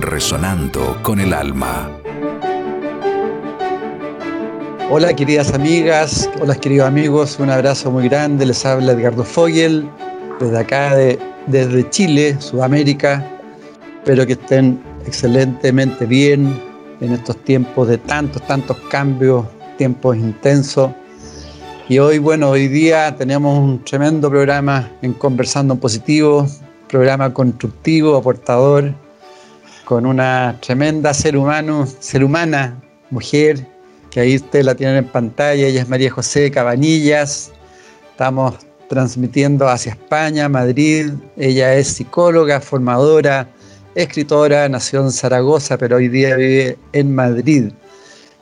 resonando 0.00 0.98
con 1.02 1.20
el 1.20 1.32
alma. 1.32 1.90
Hola 4.90 5.14
queridas 5.14 5.52
amigas, 5.54 6.28
hola 6.40 6.54
queridos 6.54 6.86
amigos, 6.86 7.38
un 7.38 7.50
abrazo 7.50 7.90
muy 7.90 8.08
grande, 8.08 8.46
les 8.46 8.64
habla 8.64 8.92
Edgardo 8.92 9.24
Fogel 9.24 9.88
desde 10.40 10.58
acá 10.58 10.94
de, 10.94 11.18
desde 11.46 11.88
Chile, 11.90 12.36
Sudamérica. 12.40 13.24
Espero 13.98 14.26
que 14.26 14.34
estén 14.34 14.80
excelentemente 15.06 16.06
bien 16.06 16.60
en 17.00 17.12
estos 17.12 17.36
tiempos 17.44 17.88
de 17.88 17.98
tantos, 17.98 18.46
tantos 18.46 18.76
cambios 18.90 19.46
tiempos 19.76 20.16
intensos. 20.16 20.90
Y 21.88 21.98
hoy, 21.98 22.18
bueno, 22.18 22.50
hoy 22.50 22.68
día 22.68 23.14
tenemos 23.16 23.58
un 23.58 23.84
tremendo 23.84 24.30
programa 24.30 24.90
en 25.02 25.12
Conversando 25.12 25.74
en 25.74 25.80
Positivo, 25.80 26.46
programa 26.88 27.32
constructivo, 27.34 28.16
aportador, 28.16 28.94
con 29.84 30.06
una 30.06 30.58
tremenda 30.60 31.12
ser 31.12 31.36
humano, 31.36 31.86
ser 32.00 32.24
humana, 32.24 32.80
mujer, 33.10 33.66
que 34.10 34.20
ahí 34.20 34.36
ustedes 34.36 34.64
la 34.64 34.74
tienen 34.74 34.96
en 34.96 35.08
pantalla, 35.08 35.66
ella 35.66 35.82
es 35.82 35.88
María 35.88 36.10
José 36.10 36.50
Cabanillas. 36.50 37.52
Estamos 38.10 38.54
transmitiendo 38.88 39.68
hacia 39.68 39.92
España, 39.92 40.48
Madrid. 40.48 41.10
Ella 41.36 41.74
es 41.74 41.88
psicóloga, 41.88 42.60
formadora, 42.60 43.48
escritora, 43.94 44.68
nació 44.68 45.02
en 45.02 45.10
Zaragoza, 45.10 45.76
pero 45.78 45.96
hoy 45.96 46.08
día 46.08 46.36
vive 46.36 46.78
en 46.92 47.14
Madrid. 47.14 47.72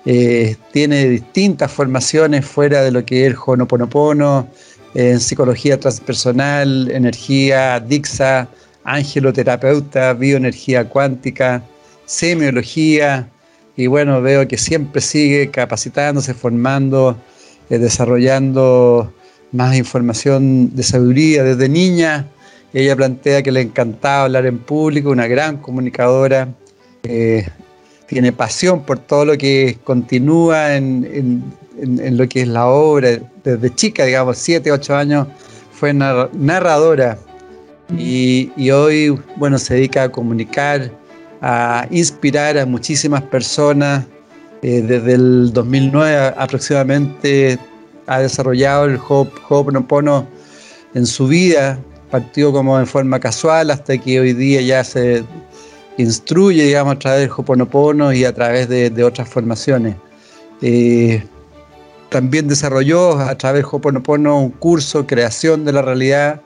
Eh, 0.04 0.56
tiene 0.72 1.08
distintas 1.08 1.70
formaciones 1.70 2.44
fuera 2.44 2.82
de 2.82 2.90
lo 2.90 3.04
que 3.04 3.26
es 3.26 3.32
el 3.32 3.38
Honoponopono, 3.44 4.48
en 4.94 5.20
psicología 5.20 5.80
transpersonal, 5.80 6.90
energía, 6.90 7.80
Dixa, 7.80 8.48
angeloterapeuta, 8.84 10.12
bioenergía 10.14 10.88
cuántica, 10.88 11.62
semiología, 12.06 13.28
y 13.76 13.86
bueno, 13.86 14.20
veo 14.20 14.46
que 14.46 14.58
siempre 14.58 15.00
sigue 15.00 15.50
capacitándose, 15.50 16.34
formando, 16.34 17.16
eh, 17.70 17.78
desarrollando 17.78 19.12
más 19.52 19.76
información 19.76 20.74
de 20.74 20.82
sabiduría 20.82 21.42
desde 21.42 21.68
niña. 21.68 22.26
Ella 22.74 22.96
plantea 22.96 23.42
que 23.42 23.52
le 23.52 23.62
encantaba 23.62 24.24
hablar 24.24 24.46
en 24.46 24.58
público, 24.58 25.10
una 25.10 25.26
gran 25.26 25.58
comunicadora, 25.58 26.48
eh, 27.02 27.46
tiene 28.06 28.32
pasión 28.32 28.82
por 28.82 28.98
todo 28.98 29.24
lo 29.24 29.38
que 29.38 29.78
continúa 29.84 30.76
en, 30.76 31.42
lo 31.78 32.28
que 32.28 32.42
es 32.42 32.48
la 32.48 32.66
obra. 32.66 33.20
Desde 33.42 33.74
chica, 33.74 34.04
digamos, 34.04 34.36
7, 34.38 34.70
8 34.70 34.96
años, 34.96 35.28
fue 35.72 35.94
narradora 35.94 37.18
y, 37.98 38.70
hoy, 38.70 39.18
bueno, 39.36 39.58
se 39.58 39.74
dedica 39.74 40.04
a 40.04 40.08
comunicar, 40.08 40.90
a 41.40 41.86
inspirar 41.90 42.58
a 42.58 42.66
muchísimas 42.66 43.22
personas. 43.22 44.06
Eh, 44.62 44.80
desde 44.80 45.14
el 45.14 45.52
2009 45.52 46.34
aproximadamente 46.36 47.58
ha 48.06 48.20
desarrollado 48.20 48.84
el 48.84 48.96
Ho'oponopono 48.96 50.26
en 50.94 51.04
su 51.04 51.26
vida, 51.26 51.78
partió 52.10 52.52
como 52.52 52.78
en 52.78 52.86
forma 52.86 53.18
casual 53.18 53.70
hasta 53.70 53.98
que 53.98 54.20
hoy 54.20 54.34
día 54.34 54.60
ya 54.60 54.84
se 54.84 55.24
instruye, 55.98 56.64
digamos, 56.64 56.94
a 56.94 56.98
través 56.98 57.20
del 57.22 57.30
Hoponopono 57.36 58.12
y 58.12 58.24
a 58.24 58.32
través 58.32 58.68
de, 58.68 59.04
otras 59.04 59.28
formaciones. 59.28 59.96
Eh, 60.60 61.24
también 62.08 62.46
desarrolló 62.46 63.18
a 63.18 63.34
través 63.36 63.62
del 63.62 63.70
Hoponopono 63.72 64.38
un 64.38 64.50
curso, 64.50 65.06
Creación 65.06 65.64
de 65.64 65.72
la 65.72 65.82
Realidad, 65.82 66.40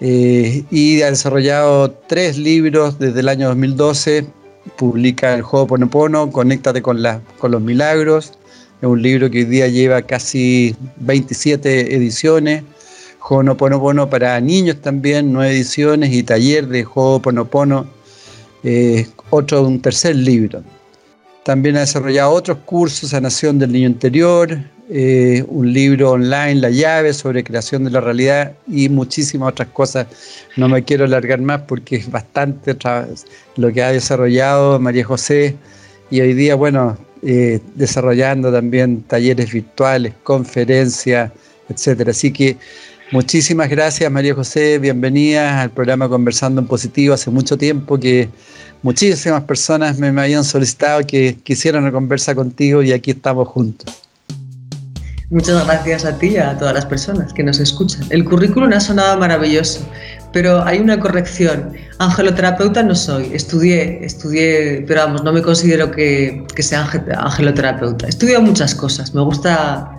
eh, 0.00 0.64
y 0.70 1.02
ha 1.02 1.10
desarrollado 1.10 1.90
tres 2.06 2.36
libros 2.36 2.98
desde 2.98 3.20
el 3.20 3.28
año 3.28 3.48
2012. 3.48 4.26
Publica 4.76 5.34
el 5.34 5.42
Hoponopono, 5.48 6.30
Conéctate 6.30 6.82
con, 6.82 7.02
la, 7.02 7.20
con 7.38 7.52
los 7.52 7.62
Milagros. 7.62 8.32
Es 8.80 8.88
un 8.88 9.00
libro 9.00 9.30
que 9.30 9.38
hoy 9.38 9.44
día 9.44 9.68
lleva 9.68 10.02
casi 10.02 10.76
27 10.96 11.94
ediciones. 11.94 12.62
Hoponopono 13.28 14.08
para 14.08 14.40
niños 14.40 14.80
también, 14.80 15.32
nueve 15.32 15.52
ediciones 15.52 16.12
y 16.12 16.22
taller 16.22 16.68
de 16.68 16.86
Hoponopono 16.94 17.88
eh, 18.62 19.06
otro, 19.30 19.62
un 19.62 19.80
tercer 19.80 20.16
libro. 20.16 20.62
También 21.44 21.76
ha 21.76 21.80
desarrollado 21.80 22.32
otros 22.32 22.58
cursos, 22.64 23.10
Sanación 23.10 23.58
del 23.58 23.72
Niño 23.72 23.86
Interior, 23.86 24.58
eh, 24.88 25.44
un 25.48 25.72
libro 25.72 26.12
online, 26.12 26.56
La 26.56 26.70
llave, 26.70 27.12
sobre 27.12 27.42
creación 27.44 27.84
de 27.84 27.90
la 27.90 28.00
realidad 28.00 28.52
y 28.68 28.88
muchísimas 28.88 29.50
otras 29.50 29.68
cosas. 29.68 30.06
No 30.56 30.68
me 30.68 30.84
quiero 30.84 31.04
alargar 31.04 31.40
más 31.40 31.62
porque 31.62 31.96
es 31.96 32.10
bastante 32.10 32.76
lo 33.56 33.72
que 33.72 33.82
ha 33.82 33.92
desarrollado 33.92 34.78
María 34.78 35.04
José 35.04 35.56
y 36.10 36.20
hoy 36.20 36.34
día, 36.34 36.54
bueno, 36.54 36.96
eh, 37.22 37.60
desarrollando 37.74 38.52
también 38.52 39.02
talleres 39.02 39.52
virtuales, 39.52 40.14
conferencias, 40.22 41.32
etcétera. 41.68 42.10
Así 42.10 42.32
que 42.32 42.56
Muchísimas 43.12 43.70
gracias 43.70 44.10
María 44.10 44.34
José, 44.34 44.80
bienvenida 44.80 45.62
al 45.62 45.70
programa 45.70 46.08
Conversando 46.08 46.60
en 46.60 46.66
Positivo. 46.66 47.14
Hace 47.14 47.30
mucho 47.30 47.56
tiempo 47.56 48.00
que 48.00 48.28
muchísimas 48.82 49.44
personas 49.44 49.96
me, 50.00 50.08
habían 50.08 50.42
solicitado 50.42 51.06
que 51.06 51.36
quisieran 51.44 51.84
una 51.84 51.92
conversa 51.92 52.34
contigo 52.34 52.82
y 52.82 52.90
aquí 52.90 53.12
estamos 53.12 53.46
juntos. 53.46 54.05
Muchas 55.28 55.66
gracias 55.66 56.04
a 56.04 56.16
ti 56.16 56.28
y 56.28 56.36
a 56.36 56.56
todas 56.56 56.72
las 56.72 56.86
personas 56.86 57.32
que 57.32 57.42
nos 57.42 57.58
escuchan. 57.58 58.04
El 58.10 58.24
currículum 58.24 58.72
ha 58.72 58.78
sonado 58.78 59.18
maravilloso, 59.18 59.80
pero 60.32 60.64
hay 60.64 60.78
una 60.78 61.00
corrección. 61.00 61.72
Angeloterapeuta 61.98 62.84
no 62.84 62.94
soy, 62.94 63.34
estudié, 63.34 64.04
estudié, 64.04 64.84
pero 64.86 65.00
vamos, 65.00 65.24
no 65.24 65.32
me 65.32 65.42
considero 65.42 65.90
que, 65.90 66.44
que 66.54 66.62
sea 66.62 66.88
angeloterapeuta. 67.18 68.06
He 68.06 68.10
estudiado 68.10 68.42
muchas 68.42 68.74
cosas, 68.74 69.14
me 69.14 69.22
gusta 69.22 69.92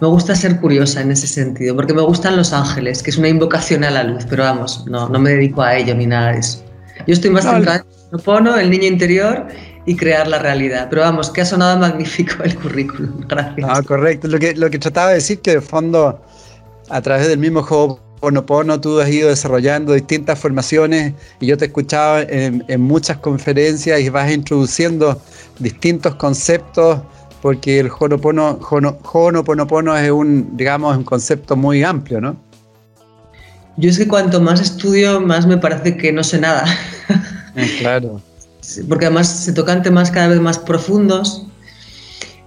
me 0.00 0.08
gusta 0.08 0.34
ser 0.34 0.60
curiosa 0.60 1.00
en 1.00 1.10
ese 1.10 1.26
sentido, 1.26 1.74
porque 1.74 1.94
me 1.94 2.02
gustan 2.02 2.36
los 2.36 2.52
ángeles, 2.52 3.02
que 3.02 3.10
es 3.10 3.16
una 3.16 3.28
invocación 3.28 3.82
a 3.82 3.90
la 3.90 4.04
luz, 4.04 4.26
pero 4.28 4.42
vamos, 4.42 4.84
no, 4.86 5.08
no 5.08 5.18
me 5.18 5.30
dedico 5.30 5.62
a 5.62 5.74
ello 5.74 5.94
ni 5.94 6.06
nada 6.06 6.32
de 6.32 6.40
eso. 6.40 6.62
Yo 7.06 7.14
estoy 7.14 7.30
más 7.30 7.44
centrada 7.44 7.84
en 8.12 8.58
el 8.58 8.70
niño 8.70 8.86
interior 8.86 9.46
y 9.86 9.96
crear 9.96 10.26
la 10.26 10.38
realidad. 10.38 10.88
Pero 10.90 11.02
vamos, 11.02 11.30
que 11.30 11.40
ha 11.40 11.46
sonado 11.46 11.78
magnífico 11.78 12.42
el 12.42 12.56
currículum. 12.56 13.20
Gracias. 13.28 13.68
Ah, 13.70 13.82
correcto. 13.82 14.28
Lo 14.28 14.38
que, 14.38 14.54
lo 14.54 14.70
que 14.70 14.78
trataba 14.78 15.08
de 15.08 15.14
decir 15.14 15.40
que 15.40 15.52
de 15.52 15.60
fondo, 15.60 16.20
a 16.90 17.00
través 17.00 17.28
del 17.28 17.38
mismo 17.38 17.62
juego 17.62 18.00
tú 18.80 19.00
has 19.00 19.08
ido 19.08 19.28
desarrollando 19.28 19.92
distintas 19.92 20.38
formaciones 20.38 21.12
y 21.38 21.46
yo 21.46 21.56
te 21.56 21.66
he 21.66 21.68
escuchado 21.68 22.20
en, 22.28 22.64
en 22.66 22.80
muchas 22.80 23.18
conferencias 23.18 24.00
y 24.00 24.08
vas 24.08 24.32
introduciendo 24.32 25.20
distintos 25.60 26.16
conceptos 26.16 27.00
porque 27.40 27.78
el 27.78 27.90
Ho'oponopono 27.90 29.96
es 29.96 30.10
un, 30.10 30.56
digamos, 30.56 30.96
un 30.96 31.04
concepto 31.04 31.54
muy 31.54 31.84
amplio, 31.84 32.20
¿no? 32.20 32.36
Yo 33.76 33.90
es 33.90 33.98
que 33.98 34.08
cuanto 34.08 34.40
más 34.40 34.60
estudio, 34.60 35.20
más 35.20 35.46
me 35.46 35.58
parece 35.58 35.96
que 35.96 36.12
no 36.12 36.24
sé 36.24 36.40
nada. 36.40 36.64
Eh, 37.58 37.76
claro. 37.78 38.20
Porque 38.88 39.06
además 39.06 39.28
se 39.28 39.52
tocan 39.52 39.82
temas 39.82 40.10
cada 40.10 40.28
vez 40.28 40.40
más 40.40 40.58
profundos. 40.58 41.46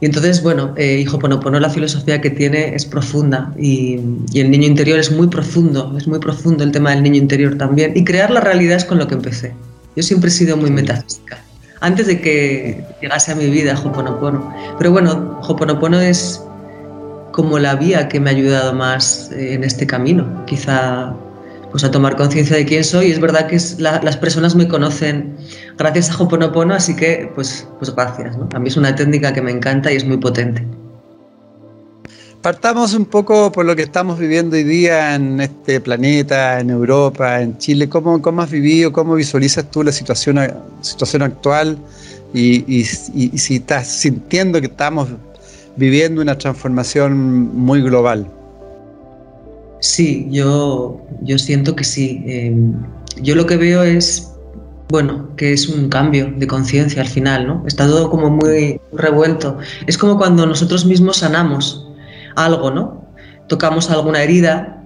Y 0.02 0.06
entonces, 0.06 0.42
bueno, 0.42 0.74
eh, 0.78 1.06
Ho'oponopono, 1.12 1.60
la 1.60 1.70
filosofía 1.70 2.22
que 2.22 2.30
tiene 2.30 2.74
es 2.74 2.86
profunda 2.86 3.54
y, 3.58 4.00
y, 4.32 4.40
el 4.40 4.50
niño 4.50 4.66
interior 4.66 4.98
es 4.98 5.12
muy 5.12 5.28
profundo, 5.28 5.94
es 5.98 6.08
muy 6.08 6.20
profundo 6.20 6.64
el 6.64 6.72
tema 6.72 6.92
del 6.92 7.04
niño 7.04 7.18
interior 7.18 7.58
también. 7.58 7.98
Y 7.98 8.06
crear 8.06 8.32
la 8.32 8.40
realidad 8.40 8.78
es 8.78 8.86
con 8.86 8.98
lo 8.98 9.08
que 9.08 9.16
empecé. 9.16 9.54
Yo 9.98 10.04
siempre 10.04 10.30
he 10.30 10.32
sido 10.32 10.56
muy 10.56 10.72
metafísica 10.72 11.44
antes 11.82 12.08
de 12.08 12.20
que 12.20 12.84
llegase 13.02 13.32
a 13.32 13.36
mi 13.36 13.50
vida 13.50 13.80
Hoponopono. 13.80 14.54
Pero 14.78 14.92
bueno, 14.92 15.40
Hoponopono 15.44 16.00
es 16.00 16.42
como 17.32 17.60
la 17.60 17.76
vía 17.76 18.10
que 18.10 18.20
me 18.20 18.30
ha 18.30 18.34
ayudado 18.34 18.74
más 18.74 19.32
eh, 19.32 19.54
en 19.54 19.64
este 19.64 19.88
camino, 19.88 20.46
quizá 20.46 21.14
pues 21.72 21.84
a 21.84 21.92
tomar 21.92 22.16
conciencia 22.16 22.56
de 22.56 22.66
quién 22.66 22.84
soy. 22.84 23.12
Es 23.12 23.20
verdad 23.20 23.48
que 23.48 23.58
las 23.78 24.18
personas 24.18 24.56
me 24.56 24.68
conocen 24.68 25.38
gracias 25.78 26.10
a 26.10 26.24
Hoponopono, 26.24 26.74
así 26.74 26.96
que 26.96 27.32
pues, 27.36 27.68
pues 27.78 27.94
gracias. 27.94 28.38
A 28.54 28.60
mí 28.60 28.68
es 28.68 28.78
una 28.78 28.96
técnica 28.96 29.34
que 29.34 29.42
me 29.42 29.52
encanta 29.52 29.92
y 29.92 29.96
es 29.96 30.06
muy 30.06 30.18
potente. 30.18 30.66
Partamos 32.42 32.94
un 32.94 33.06
poco 33.06 33.52
por 33.52 33.66
lo 33.66 33.76
que 33.76 33.82
estamos 33.82 34.18
viviendo 34.18 34.56
hoy 34.56 34.64
día 34.64 35.16
en 35.16 35.42
este 35.42 35.82
planeta, 35.82 36.62
en 36.62 36.70
Europa, 36.70 37.42
en 37.42 37.58
Chile. 37.58 37.90
¿Cómo, 37.90 38.22
cómo 38.22 38.42
has 38.42 38.50
vivido, 38.50 38.94
cómo 38.94 39.16
visualizas 39.16 39.70
tú 39.70 39.84
la 39.84 39.92
situación, 39.92 40.40
situación 40.82 41.24
actual 41.24 41.78
y, 42.34 42.84
si 42.84 43.56
estás 43.56 43.88
sintiendo 43.88 44.62
que 44.62 44.68
estamos 44.68 45.10
viviendo 45.76 46.22
una 46.22 46.38
transformación 46.38 47.18
muy 47.56 47.82
global. 47.82 48.32
Sí, 49.80 50.28
yo, 50.30 51.02
yo 51.22 51.38
siento 51.38 51.76
que 51.76 51.84
sí. 51.84 52.24
Em, 52.26 52.74
yo 53.22 53.36
lo 53.36 53.46
que 53.46 53.58
veo 53.58 53.84
es, 53.84 54.34
bueno, 54.90 55.36
que 55.36 55.54
es 55.54 55.70
un 55.70 55.90
cambio 55.90 56.34
de 56.36 56.48
conciencia 56.48 57.02
al 57.02 57.08
final, 57.08 57.48
¿no? 57.48 57.64
Está 57.66 57.88
todo 57.88 58.10
como 58.10 58.30
muy 58.30 58.80
revuelto. 58.92 59.58
Es 59.88 59.98
como 59.98 60.18
cuando 60.18 60.46
nosotros 60.46 60.86
mismos 60.86 61.18
sanamos 61.18 61.88
algo, 62.36 62.72
¿no? 62.72 63.06
Tocamos 63.48 63.90
alguna 63.90 64.22
herida 64.22 64.84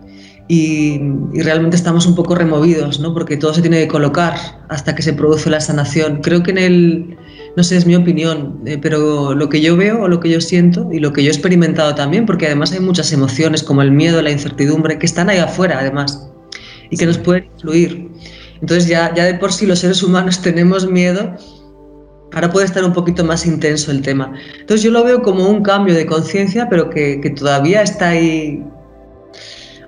y, 0.47 0.99
realmente 1.33 1.75
estamos 1.75 2.05
un 2.05 2.15
poco 2.15 2.35
removidos, 2.35 2.99
¿no? 2.99 3.13
Porque 3.13 3.37
todo 3.37 3.53
se 3.53 3.61
tiene 3.61 3.79
que 3.81 3.87
colocar 3.87 4.35
hasta 4.69 4.93
que 4.95 5.01
se 5.01 5.13
produce 5.13 5.49
la 5.49 5.59
sanación. 5.59 6.21
Creo 6.21 6.43
que 6.43 6.51
en 6.51 6.57
el, 6.57 7.17
no 7.55 7.63
sé, 7.63 7.77
es 7.77 7.85
mi 7.85 7.95
opinión, 7.95 8.61
eh, 8.65 8.77
pero 8.81 9.35
lo 9.35 9.49
que 9.49 9.61
yo 9.61 9.77
veo 9.77 10.03
o 10.03 10.07
lo 10.07 10.19
que 10.19 10.29
yo 10.29 10.41
siento 10.41 10.89
y 10.91 10.99
lo 10.99 11.13
que 11.13 11.23
yo 11.23 11.29
he 11.29 11.33
experimentado 11.33 11.93
también, 11.95 12.25
porque 12.25 12.47
además 12.47 12.71
hay 12.71 12.79
muchas 12.79 13.11
emociones 13.11 13.63
como 13.63 13.81
el 13.81 13.91
miedo, 13.91 14.21
la 14.21 14.31
incertidumbre, 14.31 14.97
que 14.97 15.05
están 15.05 15.29
ahí 15.29 15.37
afuera 15.37 15.79
además 15.79 16.29
y 16.89 16.97
que 16.97 17.05
nos 17.05 17.17
pueden 17.17 17.45
influir. 17.55 18.09
Entonces 18.61 18.87
ya, 18.87 19.13
ya 19.13 19.25
de 19.25 19.35
por 19.35 19.51
sí 19.51 19.65
los 19.65 19.79
seres 19.79 20.01
humanos 20.01 20.41
tenemos 20.41 20.89
miedo, 20.89 21.35
ahora 22.33 22.49
puede 22.49 22.65
estar 22.65 22.83
un 22.83 22.93
poquito 22.93 23.23
más 23.23 23.45
intenso 23.45 23.91
el 23.91 24.01
tema. 24.01 24.33
Entonces 24.59 24.83
yo 24.83 24.91
lo 24.91 25.03
veo 25.03 25.21
como 25.21 25.47
un 25.47 25.61
cambio 25.61 25.93
de 25.93 26.05
conciencia, 26.05 26.67
pero 26.69 26.89
que, 26.89 27.21
que 27.21 27.29
todavía 27.29 27.83
está 27.83 28.09
ahí 28.09 28.63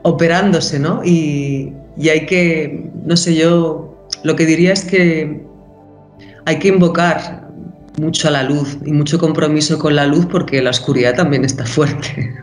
operándose, 0.05 0.79
¿no? 0.79 1.01
Y, 1.03 1.73
hay 1.97 2.25
que, 2.27 2.91
no 3.05 3.17
sé, 3.17 3.33
yo 3.35 4.07
lo 4.23 4.35
que 4.35 4.45
diría 4.45 4.73
es 4.73 4.85
que 4.85 5.43
hay 6.45 6.59
que 6.59 6.67
invocar 6.67 7.44
mucho 7.97 8.27
a 8.27 8.31
la 8.31 8.43
luz 8.43 8.77
y 8.85 8.91
mucho 8.91 9.19
compromiso 9.19 9.79
con 9.79 9.95
la 9.95 10.05
luz 10.05 10.25
porque 10.25 10.61
la 10.61 10.69
oscuridad 10.69 11.15
también 11.15 11.45
está 11.45 11.65
fuerte 11.75 12.33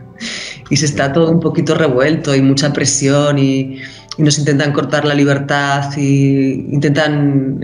y 0.69 0.77
se 0.77 0.85
está 0.85 1.11
todo 1.11 1.31
un 1.31 1.39
poquito 1.39 1.75
revuelto 1.75 2.35
y 2.35 2.41
mucha 2.41 2.71
presión 2.71 3.39
y, 3.39 3.81
y 4.17 4.23
nos 4.23 4.39
intentan 4.39 4.71
cortar 4.73 5.05
la 5.05 5.13
libertad 5.13 5.91
y 5.97 6.73
intentan 6.73 7.59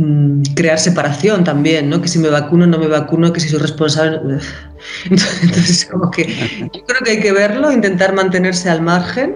Mm, 0.00 0.42
crear 0.54 0.78
separación 0.78 1.42
también, 1.42 1.90
¿no? 1.90 2.00
Que 2.00 2.06
si 2.06 2.20
me 2.20 2.28
vacuno, 2.28 2.68
no 2.68 2.78
me 2.78 2.86
vacuno, 2.86 3.32
que 3.32 3.40
si 3.40 3.48
soy 3.48 3.58
responsable. 3.58 4.20
Entonces, 5.10 5.88
como 5.90 6.08
que 6.12 6.26
yo 6.72 6.84
creo 6.86 7.00
que 7.04 7.10
hay 7.10 7.20
que 7.20 7.32
verlo, 7.32 7.72
intentar 7.72 8.14
mantenerse 8.14 8.70
al 8.70 8.80
margen 8.80 9.34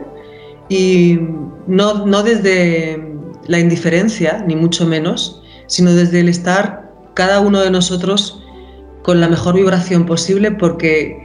y 0.68 1.18
no, 1.66 2.06
no 2.06 2.22
desde 2.22 3.12
la 3.48 3.58
indiferencia, 3.58 4.44
ni 4.46 4.54
mucho 4.54 4.86
menos, 4.86 5.42
sino 5.66 5.92
desde 5.94 6.20
el 6.20 6.28
estar 6.28 6.81
cada 7.14 7.40
uno 7.40 7.60
de 7.60 7.70
nosotros 7.70 8.42
con 9.02 9.20
la 9.20 9.28
mejor 9.28 9.54
vibración 9.54 10.06
posible, 10.06 10.52
porque 10.52 11.16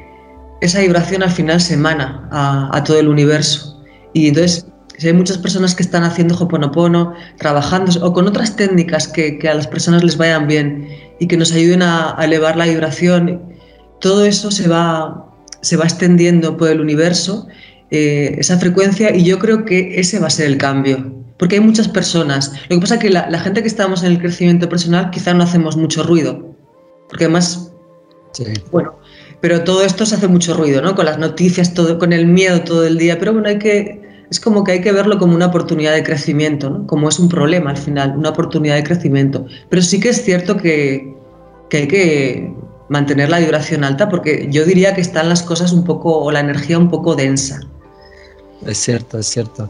esa 0.61 0.79
vibración 0.79 1.23
al 1.23 1.31
final 1.31 1.61
se 1.61 1.75
emana 1.75 2.27
a, 2.31 2.83
todo 2.83 2.99
el 2.99 3.07
universo. 3.07 3.81
Y 4.13 4.29
entonces 4.29 4.65
si 4.97 5.07
hay 5.07 5.13
muchas 5.13 5.37
personas 5.37 5.75
que 5.75 5.83
están 5.83 6.03
haciendo 6.03 6.35
Hoponopono, 6.35 7.13
trabajando 7.37 7.91
o 8.03 8.13
con 8.13 8.27
otras 8.27 8.55
técnicas 8.55 9.07
que, 9.07 9.39
a 9.47 9.53
las 9.53 9.67
personas 9.67 10.03
les 10.03 10.17
vayan 10.17 10.47
bien 10.47 10.87
y 11.19 11.27
que 11.27 11.37
nos 11.37 11.51
ayuden 11.51 11.83
a, 11.83 12.17
elevar 12.19 12.57
la 12.57 12.65
vibración, 12.65 13.43
todo 14.01 14.25
eso 14.25 14.49
se 14.49 14.67
va, 14.67 15.31
se 15.61 15.77
va 15.77 15.85
extendiendo 15.85 16.57
por 16.57 16.69
el 16.69 16.81
universo, 16.81 17.47
eh, 17.91 18.35
esa 18.39 18.57
frecuencia, 18.57 19.15
y 19.15 19.23
yo 19.23 19.37
creo 19.37 19.65
que 19.65 19.99
ese 19.99 20.19
va 20.19 20.27
a 20.27 20.31
ser 20.31 20.47
el 20.47 20.57
cambio. 20.57 21.13
Porque 21.37 21.55
hay 21.55 21.61
muchas 21.61 21.87
personas. 21.87 22.53
Lo 22.69 22.77
que 22.77 22.81
pasa 22.81 22.95
es 22.95 23.01
que 23.01 23.09
la, 23.09 23.39
gente 23.39 23.61
que 23.61 23.67
estamos 23.67 24.03
en 24.03 24.13
el 24.13 24.19
crecimiento 24.19 24.67
personal 24.67 25.11
quizá 25.11 25.33
no 25.33 25.43
hacemos 25.43 25.77
mucho 25.77 26.03
ruido. 26.03 26.55
Porque 27.07 27.25
además, 27.25 27.71
bueno, 28.71 28.97
pero 29.39 29.63
todo 29.63 29.83
esto 29.83 30.05
se 30.05 30.15
hace 30.15 30.27
mucho 30.27 30.55
ruido, 30.55 30.81
¿no? 30.81 30.95
Con 30.95 31.05
las 31.05 31.19
noticias, 31.19 31.73
todo, 31.73 31.99
con 31.99 32.11
el 32.11 32.25
miedo 32.25 32.61
todo 32.61 32.85
el 32.85 32.97
día. 32.97 33.19
Pero 33.19 33.33
bueno, 33.33 33.49
hay 33.49 33.59
que 33.59 34.07
es 34.29 34.39
como 34.39 34.63
que 34.63 34.73
hay 34.73 34.81
que 34.81 34.91
verlo 34.91 35.17
como 35.19 35.35
una 35.35 35.47
oportunidad 35.47 35.93
de 35.93 36.03
crecimiento, 36.03 36.69
¿no? 36.69 36.87
como 36.87 37.07
es 37.07 37.17
un 37.19 37.29
problema 37.29 37.71
al 37.71 37.77
final, 37.77 38.17
una 38.17 38.29
oportunidad 38.29 38.75
de 38.75 38.83
crecimiento. 38.83 39.45
Pero 39.69 39.81
sí 39.81 39.99
que 39.99 40.09
es 40.09 40.23
cierto 40.23 40.57
que, 40.57 41.15
hay 41.71 41.87
que 41.87 42.53
mantener 42.89 43.29
la 43.29 43.39
vibración 43.39 43.83
alta 43.83 44.09
porque 44.09 44.47
yo 44.51 44.65
diría 44.65 44.93
que 44.93 45.01
están 45.01 45.29
las 45.29 45.43
cosas 45.43 45.71
un 45.71 45.83
poco, 45.83 46.17
o 46.17 46.31
la 46.31 46.41
energía 46.41 46.77
un 46.77 46.89
poco 46.89 47.15
densa. 47.15 47.61
Es 48.65 48.79
cierto, 48.79 49.19
es 49.19 49.27
cierto. 49.27 49.69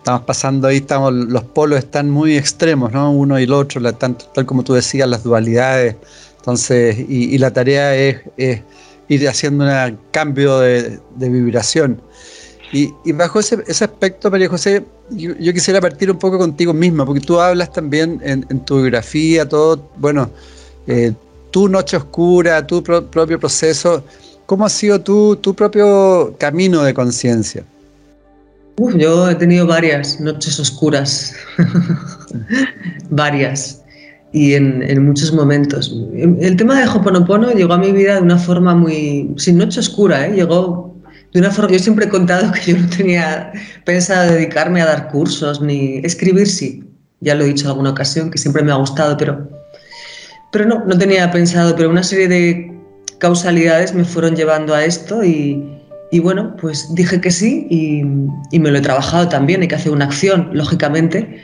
Estamos 0.00 0.22
pasando 0.22 0.66
ahí, 0.66 0.78
estamos, 0.78 1.12
los 1.12 1.44
polos 1.44 1.78
están 1.78 2.08
muy 2.08 2.34
extremos, 2.34 2.90
¿no? 2.90 3.12
Uno 3.12 3.38
y 3.38 3.42
el 3.42 3.52
otro, 3.52 3.82
tal 3.92 4.46
como 4.46 4.64
tú 4.64 4.72
decías, 4.72 5.06
las 5.06 5.22
dualidades. 5.24 5.96
Entonces, 6.38 6.96
y, 7.06 7.36
la 7.36 7.52
tarea 7.52 7.94
es, 7.94 8.22
ir 9.08 9.28
haciendo 9.28 9.66
un 9.66 9.98
cambio 10.10 10.58
de, 10.58 10.98
vibración. 11.18 12.00
Y, 12.72 12.90
bajo 13.12 13.40
ese, 13.40 13.62
aspecto, 13.68 14.30
María 14.30 14.48
José, 14.48 14.86
yo, 15.10 15.52
quisiera 15.52 15.82
partir 15.82 16.10
un 16.10 16.18
poco 16.18 16.38
contigo 16.38 16.72
misma, 16.72 17.04
porque 17.04 17.20
tú 17.20 17.38
hablas 17.38 17.70
también 17.70 18.22
en, 18.24 18.64
tu 18.64 18.76
biografía, 18.76 19.46
todo, 19.46 19.86
bueno, 19.98 20.30
eh, 20.86 21.12
tu 21.50 21.68
noche 21.68 21.98
oscura, 21.98 22.66
tu 22.66 22.82
propio 22.82 23.38
proceso. 23.38 24.02
¿Cómo 24.46 24.64
ha 24.64 24.70
sido 24.70 24.98
tu 25.02 25.54
propio 25.54 26.34
camino 26.38 26.82
de 26.84 26.94
conciencia? 26.94 27.66
Yo 28.88 29.28
he 29.28 29.34
tenido 29.34 29.66
varias 29.66 30.20
noches 30.20 30.58
oscuras, 30.58 31.34
varias, 33.10 33.82
y 34.32 34.54
en, 34.54 34.82
en, 34.82 35.04
muchos 35.04 35.32
momentos. 35.32 35.94
El 36.14 36.56
tema 36.56 36.80
de 36.80 36.88
Hoponopono 36.88 37.50
llegó 37.52 37.74
a 37.74 37.78
mi 37.78 37.92
vida 37.92 38.14
de 38.14 38.22
una 38.22 38.38
forma 38.38 38.74
muy, 38.74 39.34
sin 39.36 39.58
noche 39.58 39.80
oscura, 39.80 40.26
¿eh? 40.26 40.32
llegó 40.34 40.96
de 41.32 41.40
una 41.40 41.50
forma, 41.50 41.72
yo 41.72 41.78
siempre 41.78 42.06
he 42.06 42.08
contado 42.08 42.50
que 42.52 42.72
yo 42.72 42.78
no 42.78 42.88
tenía 42.88 43.52
pensado 43.84 44.32
dedicarme 44.32 44.80
a 44.82 44.86
dar 44.86 45.08
cursos 45.08 45.60
ni 45.60 45.98
escribir, 45.98 46.46
sí, 46.46 46.84
ya 47.20 47.34
lo 47.34 47.44
he 47.44 47.48
dicho 47.48 47.64
en 47.64 47.70
alguna 47.70 47.90
ocasión, 47.90 48.30
que 48.30 48.38
siempre 48.38 48.62
me 48.62 48.72
ha 48.72 48.76
gustado, 48.76 49.16
pero, 49.16 49.48
pero 50.52 50.64
no, 50.64 50.84
no 50.86 50.96
tenía 50.96 51.30
pensado, 51.30 51.76
pero 51.76 51.90
una 51.90 52.02
serie 52.02 52.28
de 52.28 52.78
causalidades 53.18 53.94
me 53.94 54.04
fueron 54.04 54.34
llevando 54.34 54.74
a 54.74 54.84
esto 54.84 55.22
y, 55.22 55.79
y 56.10 56.18
bueno, 56.18 56.56
pues 56.60 56.94
dije 56.94 57.20
que 57.20 57.30
sí 57.30 57.66
y, 57.70 58.02
y, 58.50 58.58
me 58.58 58.70
lo 58.70 58.78
he 58.78 58.82
trabajado 58.82 59.28
también, 59.28 59.62
hay 59.62 59.68
que 59.68 59.76
hacer 59.76 59.92
una 59.92 60.06
acción, 60.06 60.50
lógicamente. 60.52 61.40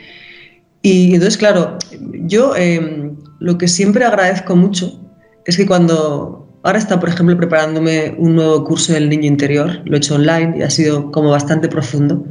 Y 0.81 1.13
entonces, 1.13 1.37
claro, 1.37 1.77
yo 2.25 2.53
eh, 2.55 3.11
lo 3.39 3.57
que 3.57 3.67
siempre 3.67 4.05
agradezco 4.05 4.55
mucho 4.55 4.99
es 5.45 5.57
que 5.57 5.65
cuando 5.65 6.47
Ahora 6.67 6.79
está, 6.79 6.99
por 6.99 7.07
ejemplo, 7.07 7.37
preparándome 7.37 8.13
un 8.17 8.35
nuevo 8.35 8.65
curso 8.65 8.91
del 8.91 9.07
niño 9.07 9.25
interior, 9.25 9.81
lo 9.85 9.95
he 9.95 9.99
hecho 9.99 10.15
online 10.15 10.55
y 10.57 10.63
ha 10.63 10.69
sido 10.69 11.11
como 11.13 11.29
bastante 11.29 11.69
profundo. 11.69 12.25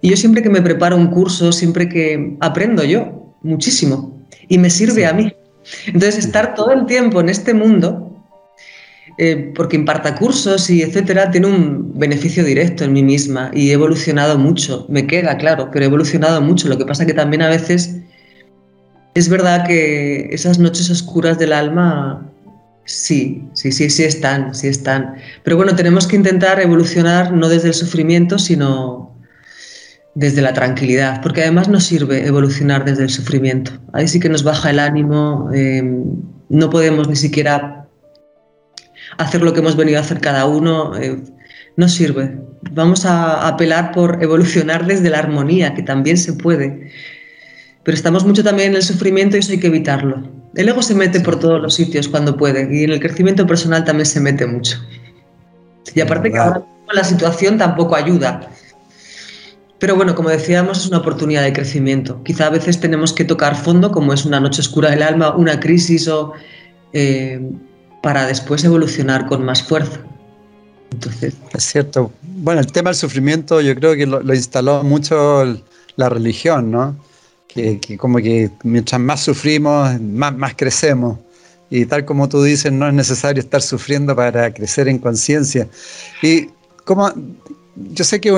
Y 0.00 0.08
yo 0.08 0.16
siempre 0.16 0.42
que 0.42 0.48
me 0.48 0.62
preparo 0.62 0.96
un 0.96 1.08
curso, 1.08 1.52
siempre 1.52 1.86
que 1.86 2.38
aprendo 2.40 2.84
yo 2.84 3.34
muchísimo 3.42 4.24
y 4.48 4.56
me 4.56 4.70
sirve 4.70 5.04
a 5.04 5.12
mí. 5.12 5.30
Entonces, 5.88 6.24
estar 6.24 6.54
todo 6.54 6.70
el 6.70 6.86
tiempo 6.86 7.20
en 7.20 7.28
este 7.28 7.52
mundo, 7.52 8.05
eh, 9.18 9.52
porque 9.54 9.76
imparta 9.76 10.14
cursos 10.14 10.68
y 10.70 10.82
etcétera, 10.82 11.30
tiene 11.30 11.46
un 11.46 11.98
beneficio 11.98 12.44
directo 12.44 12.84
en 12.84 12.92
mí 12.92 13.02
misma 13.02 13.50
y 13.54 13.70
he 13.70 13.72
evolucionado 13.72 14.38
mucho. 14.38 14.86
Me 14.88 15.06
queda 15.06 15.36
claro, 15.36 15.70
pero 15.72 15.84
he 15.84 15.88
evolucionado 15.88 16.40
mucho. 16.40 16.68
Lo 16.68 16.78
que 16.78 16.84
pasa 16.84 17.06
que 17.06 17.14
también 17.14 17.42
a 17.42 17.48
veces 17.48 17.96
es 19.14 19.28
verdad 19.28 19.66
que 19.66 20.28
esas 20.32 20.58
noches 20.58 20.90
oscuras 20.90 21.38
del 21.38 21.52
alma 21.52 22.32
Sí, 22.86 23.42
sí, 23.52 23.72
sí, 23.72 23.90
sí 23.90 24.04
están, 24.04 24.54
sí 24.54 24.68
están. 24.68 25.16
Pero 25.42 25.56
bueno, 25.56 25.74
tenemos 25.74 26.06
que 26.06 26.14
intentar 26.14 26.60
evolucionar 26.60 27.32
no 27.32 27.48
desde 27.48 27.68
el 27.68 27.74
sufrimiento, 27.74 28.38
sino 28.38 29.12
desde 30.14 30.40
la 30.40 30.54
tranquilidad, 30.54 31.20
porque 31.20 31.42
además 31.42 31.68
nos 31.68 31.84
sirve 31.84 32.26
evolucionar 32.26 32.84
desde 32.84 33.02
el 33.02 33.10
sufrimiento. 33.10 33.72
Ahí 33.92 34.06
sí 34.08 34.20
que 34.20 34.28
nos 34.28 34.44
baja 34.44 34.70
el 34.70 34.78
ánimo, 34.78 35.50
em, 35.52 36.04
no 36.48 36.70
podemos 36.70 37.08
ni 37.08 37.16
siquiera 37.16 37.75
hacer 39.18 39.42
lo 39.42 39.52
que 39.52 39.60
hemos 39.60 39.76
venido 39.76 39.98
a 39.98 40.02
hacer 40.02 40.20
cada 40.20 40.46
uno, 40.46 40.96
eh, 40.96 41.22
no 41.76 41.88
sirve. 41.88 42.38
Vamos 42.72 43.04
a 43.04 43.46
apelar 43.46 43.92
por 43.92 44.22
evolucionar 44.22 44.86
desde 44.86 45.10
la 45.10 45.18
armonía, 45.18 45.74
que 45.74 45.82
también 45.82 46.16
se 46.16 46.32
puede. 46.32 46.90
Pero 47.82 47.94
estamos 47.94 48.24
mucho 48.24 48.42
también 48.42 48.70
en 48.70 48.76
el 48.76 48.82
sufrimiento 48.82 49.36
y 49.36 49.40
eso 49.40 49.52
hay 49.52 49.60
que 49.60 49.68
evitarlo. 49.68 50.28
El 50.54 50.68
ego 50.68 50.82
se 50.82 50.94
mete 50.94 51.20
por 51.20 51.38
todos 51.38 51.60
los 51.60 51.74
sitios 51.74 52.08
cuando 52.08 52.36
puede 52.36 52.68
y 52.74 52.84
en 52.84 52.90
el 52.90 53.00
crecimiento 53.00 53.46
personal 53.46 53.84
también 53.84 54.06
se 54.06 54.20
mete 54.20 54.46
mucho. 54.46 54.78
Y 55.94 56.00
aparte 56.00 56.32
que 56.32 56.38
ahora 56.38 56.64
la 56.92 57.04
situación 57.04 57.58
tampoco 57.58 57.94
ayuda. 57.94 58.50
Pero 59.78 59.94
bueno, 59.94 60.14
como 60.14 60.30
decíamos, 60.30 60.78
es 60.78 60.86
una 60.86 60.98
oportunidad 60.98 61.42
de 61.42 61.52
crecimiento. 61.52 62.22
Quizá 62.24 62.46
a 62.46 62.50
veces 62.50 62.80
tenemos 62.80 63.12
que 63.12 63.24
tocar 63.24 63.54
fondo, 63.56 63.92
como 63.92 64.14
es 64.14 64.24
una 64.24 64.40
noche 64.40 64.62
oscura 64.62 64.90
del 64.90 65.02
alma, 65.02 65.36
una 65.36 65.60
crisis, 65.60 66.08
o, 66.08 66.32
eh, 66.92 67.40
para 68.06 68.24
después 68.24 68.62
evolucionar 68.62 69.26
con 69.26 69.44
más 69.44 69.64
fuerza. 69.64 69.98
Entonces... 70.92 71.34
Es 71.52 71.64
cierto. 71.64 72.12
Bueno, 72.22 72.60
el 72.60 72.70
tema 72.70 72.90
del 72.90 72.96
sufrimiento 72.96 73.60
yo 73.60 73.74
creo 73.74 73.96
que 73.96 74.06
lo 74.06 74.32
instaló 74.32 74.84
mucho 74.84 75.42
la 75.96 76.08
religión, 76.08 76.70
¿no? 76.70 76.96
que, 77.48 77.98
como 77.98 78.18
que 78.18 78.52
mientras 78.62 79.00
más 79.00 79.24
sufrimos, 79.24 80.00
más, 80.00 80.32
más 80.36 80.54
crecemos. 80.54 81.18
Y 81.68 81.84
tal 81.86 82.04
como 82.04 82.28
tú 82.28 82.44
dices, 82.44 82.70
no 82.70 82.86
es 82.86 82.94
necesario 82.94 83.42
estar 83.42 83.60
sufriendo 83.60 84.14
para 84.14 84.54
crecer 84.54 84.86
en 84.86 84.98
conciencia. 84.98 85.66
Y 86.22 86.50
como, 86.84 87.12
yo 87.76 88.04
sé 88.04 88.20
que 88.20 88.30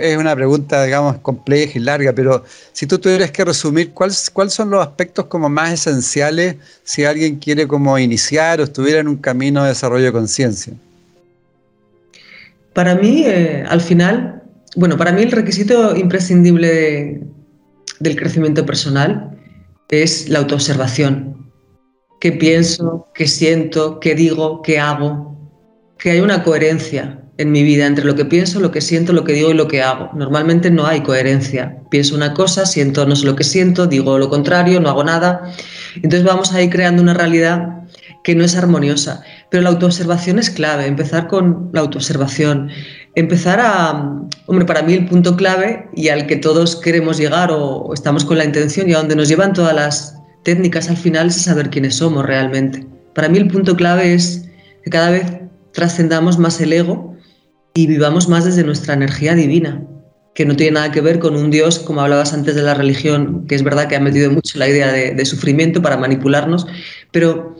es 0.00 0.16
una 0.16 0.34
pregunta, 0.34 0.82
digamos, 0.84 1.18
compleja 1.18 1.78
y 1.78 1.82
larga, 1.82 2.12
pero 2.12 2.44
si 2.72 2.86
tú 2.86 2.98
tuvieras 2.98 3.30
que 3.30 3.44
resumir, 3.44 3.92
¿cuáles 3.92 4.32
son 4.48 4.70
los 4.70 4.80
aspectos 4.80 5.26
como 5.26 5.48
más 5.48 5.72
esenciales 5.72 6.56
si 6.82 7.04
alguien 7.04 7.36
quiere 7.36 7.68
como 7.68 7.98
iniciar 7.98 8.60
o 8.60 8.64
estuviera 8.64 9.00
en 9.00 9.08
un 9.08 9.16
camino 9.16 9.62
de 9.62 9.70
desarrollo 9.70 10.06
de 10.06 10.12
conciencia? 10.12 10.72
Para 12.72 12.94
mí, 12.94 13.24
eh, 13.26 13.64
al 13.68 13.80
final, 13.80 14.42
bueno, 14.76 14.96
para 14.96 15.12
mí 15.12 15.22
el 15.22 15.32
requisito 15.32 15.94
imprescindible 15.94 17.20
del 18.00 18.16
crecimiento 18.16 18.64
personal 18.64 19.38
es 19.90 20.28
la 20.28 20.38
autoobservación. 20.40 21.50
Qué 22.20 22.32
pienso, 22.32 23.08
qué 23.14 23.26
siento, 23.26 24.00
qué 24.00 24.14
digo, 24.14 24.62
qué 24.62 24.78
hago, 24.78 25.36
que 25.98 26.10
hay 26.10 26.20
una 26.20 26.42
coherencia 26.42 27.25
en 27.38 27.52
mi 27.52 27.62
vida 27.62 27.86
entre 27.86 28.04
lo 28.04 28.14
que 28.14 28.24
pienso, 28.24 28.60
lo 28.60 28.70
que 28.70 28.80
siento, 28.80 29.12
lo 29.12 29.24
que 29.24 29.32
digo 29.32 29.50
y 29.50 29.54
lo 29.54 29.68
que 29.68 29.82
hago. 29.82 30.10
Normalmente 30.14 30.70
no 30.70 30.86
hay 30.86 31.02
coherencia. 31.02 31.78
Pienso 31.90 32.14
una 32.14 32.32
cosa, 32.34 32.64
siento 32.64 33.06
no 33.06 33.14
sé 33.14 33.26
lo 33.26 33.36
que 33.36 33.44
siento, 33.44 33.86
digo 33.86 34.18
lo 34.18 34.30
contrario, 34.30 34.80
no 34.80 34.88
hago 34.88 35.04
nada. 35.04 35.52
Entonces 35.96 36.24
vamos 36.24 36.52
a 36.52 36.62
ir 36.62 36.70
creando 36.70 37.02
una 37.02 37.14
realidad 37.14 37.82
que 38.24 38.34
no 38.34 38.44
es 38.44 38.56
armoniosa. 38.56 39.22
Pero 39.50 39.62
la 39.62 39.70
autoobservación 39.70 40.38
es 40.38 40.50
clave, 40.50 40.86
empezar 40.86 41.28
con 41.28 41.70
la 41.72 41.80
autoobservación. 41.82 42.70
Empezar 43.14 43.60
a, 43.60 44.18
hombre, 44.46 44.66
para 44.66 44.82
mí 44.82 44.94
el 44.94 45.06
punto 45.06 45.36
clave 45.36 45.88
y 45.94 46.08
al 46.08 46.26
que 46.26 46.36
todos 46.36 46.76
queremos 46.76 47.18
llegar 47.18 47.50
o, 47.52 47.92
estamos 47.94 48.24
con 48.24 48.38
la 48.38 48.44
intención 48.44 48.88
y 48.88 48.94
a 48.94 48.98
donde 48.98 49.16
nos 49.16 49.28
llevan 49.28 49.52
todas 49.52 49.74
las 49.74 50.18
técnicas 50.42 50.88
al 50.88 50.96
final 50.96 51.28
es 51.28 51.42
saber 51.42 51.70
quiénes 51.70 51.96
somos 51.96 52.24
realmente. 52.26 52.86
Para 53.14 53.28
mí 53.28 53.38
el 53.38 53.48
punto 53.48 53.76
clave 53.76 54.14
es 54.14 54.48
que 54.84 54.90
cada 54.90 55.10
vez 55.10 55.26
trascendamos 55.72 56.38
más 56.38 56.60
el 56.60 56.72
ego 56.72 57.15
y 57.76 57.86
vivamos 57.86 58.28
más 58.28 58.44
desde 58.44 58.64
nuestra 58.64 58.94
energía 58.94 59.36
divina, 59.36 59.80
que 60.34 60.44
no 60.44 60.56
tiene 60.56 60.72
nada 60.72 60.90
que 60.90 61.00
ver 61.00 61.20
con 61.20 61.36
un 61.36 61.50
Dios, 61.50 61.78
como 61.78 62.00
hablabas 62.00 62.32
antes 62.32 62.56
de 62.56 62.62
la 62.62 62.74
religión, 62.74 63.46
que 63.46 63.54
es 63.54 63.62
verdad 63.62 63.86
que 63.86 63.94
ha 63.94 64.00
metido 64.00 64.30
mucho 64.32 64.58
la 64.58 64.68
idea 64.68 64.90
de, 64.90 65.24
sufrimiento 65.24 65.80
para 65.80 65.96
manipularnos, 65.96 66.66
pero 67.12 67.56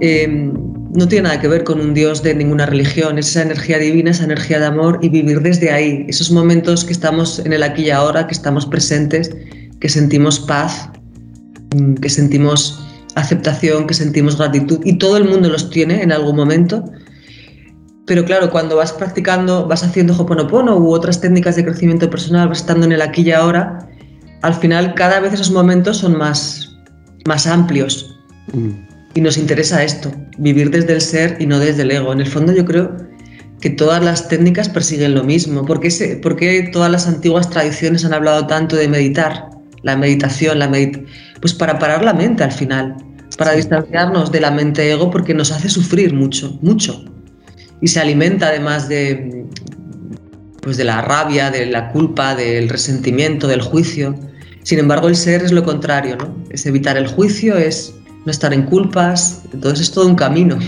em, 0.00 0.52
no 0.94 1.08
tiene 1.08 1.24
nada 1.24 1.40
que 1.40 1.48
ver 1.48 1.64
con 1.64 1.80
un 1.80 1.92
Dios 1.92 2.22
de 2.22 2.34
ninguna 2.34 2.66
religión, 2.66 3.18
es 3.18 3.30
esa 3.30 3.42
energía 3.42 3.78
divina, 3.78 4.12
esa 4.12 4.24
energía 4.24 4.60
de 4.60 4.66
amor 4.66 5.00
y 5.02 5.08
vivir 5.08 5.40
desde 5.40 5.72
ahí, 5.72 6.06
esos 6.06 6.30
momentos 6.30 6.84
que 6.84 6.92
estamos 6.92 7.40
en 7.40 7.52
el 7.52 7.64
aquí 7.64 7.86
y 7.86 7.90
ahora, 7.90 8.28
que 8.28 8.34
estamos 8.34 8.64
presentes, 8.66 9.34
que 9.80 9.88
sentimos 9.88 10.38
paz, 10.38 10.88
Mm, 11.74 11.94
que 11.94 12.08
sentimos 12.08 12.80
aceptación, 13.16 13.86
que 13.86 13.94
sentimos 13.94 14.38
gratitud 14.38 14.80
y 14.84 14.98
todo 14.98 15.16
el 15.16 15.24
mundo 15.24 15.48
los 15.48 15.70
tiene 15.70 16.02
en 16.02 16.12
algún 16.12 16.36
momento. 16.36 16.84
Pero 18.06 18.24
claro, 18.24 18.50
cuando 18.50 18.76
vas 18.76 18.92
practicando, 18.92 19.66
vas 19.66 19.82
haciendo 19.82 20.16
Hoponopono 20.16 20.76
u 20.76 20.92
otras 20.92 21.20
técnicas 21.20 21.56
de 21.56 21.64
crecimiento 21.64 22.08
personal, 22.08 22.48
vas 22.48 22.58
estando 22.58 22.86
en 22.86 22.92
el 22.92 23.02
aquí 23.02 23.22
y 23.22 23.32
ahora, 23.32 23.88
al 24.42 24.54
final 24.54 24.94
cada 24.94 25.20
vez 25.20 25.32
esos 25.32 25.50
momentos 25.50 25.98
son 25.98 26.16
más, 26.16 26.76
más 27.26 27.46
amplios. 27.46 28.16
Mm. 28.52 28.70
Y 29.14 29.20
nos 29.20 29.38
interesa 29.38 29.82
esto, 29.82 30.12
vivir 30.38 30.70
desde 30.70 30.92
el 30.92 31.00
ser 31.00 31.36
y 31.40 31.46
no 31.46 31.58
desde 31.58 31.82
el 31.82 31.90
ego. 31.90 32.12
En 32.12 32.20
el 32.20 32.26
fondo 32.26 32.52
yo 32.52 32.64
creo 32.64 32.96
que 33.60 33.70
todas 33.70 34.04
las 34.04 34.28
técnicas 34.28 34.68
persiguen 34.68 35.14
lo 35.14 35.24
mismo. 35.24 35.64
¿Por 35.64 35.80
qué, 35.80 36.20
por 36.22 36.36
qué 36.36 36.68
todas 36.72 36.90
las 36.90 37.08
antiguas 37.08 37.48
tradiciones 37.50 38.04
han 38.04 38.12
hablado 38.12 38.46
tanto 38.46 38.76
de 38.76 38.88
meditar? 38.88 39.50
La 39.82 39.96
meditación, 39.96 40.58
la 40.58 40.68
meditación 40.68 41.06
pues 41.40 41.54
para 41.54 41.78
parar 41.78 42.04
la 42.04 42.14
mente 42.14 42.44
al 42.44 42.52
final, 42.52 42.96
para 43.38 43.52
distanciarnos 43.52 44.32
de 44.32 44.40
la 44.40 44.50
mente 44.50 44.90
ego 44.90 45.10
porque 45.10 45.34
nos 45.34 45.52
hace 45.52 45.68
sufrir 45.68 46.14
mucho, 46.14 46.58
mucho. 46.62 47.04
Y 47.80 47.88
se 47.88 48.00
alimenta 48.00 48.48
además 48.48 48.88
de, 48.88 49.44
pues 50.62 50.76
de 50.76 50.84
la 50.84 51.02
rabia, 51.02 51.50
de 51.50 51.66
la 51.66 51.92
culpa, 51.92 52.34
del 52.34 52.68
resentimiento, 52.68 53.46
del 53.46 53.60
juicio. 53.60 54.14
Sin 54.62 54.78
embargo, 54.78 55.08
el 55.08 55.16
ser 55.16 55.42
es 55.42 55.52
lo 55.52 55.62
contrario, 55.62 56.16
¿no? 56.16 56.34
Es 56.50 56.66
evitar 56.66 56.96
el 56.96 57.06
juicio, 57.06 57.56
es 57.56 57.94
no 58.24 58.32
estar 58.32 58.52
en 58.52 58.62
culpas, 58.62 59.42
entonces 59.52 59.88
es 59.88 59.92
todo 59.92 60.08
un 60.08 60.16
camino. 60.16 60.58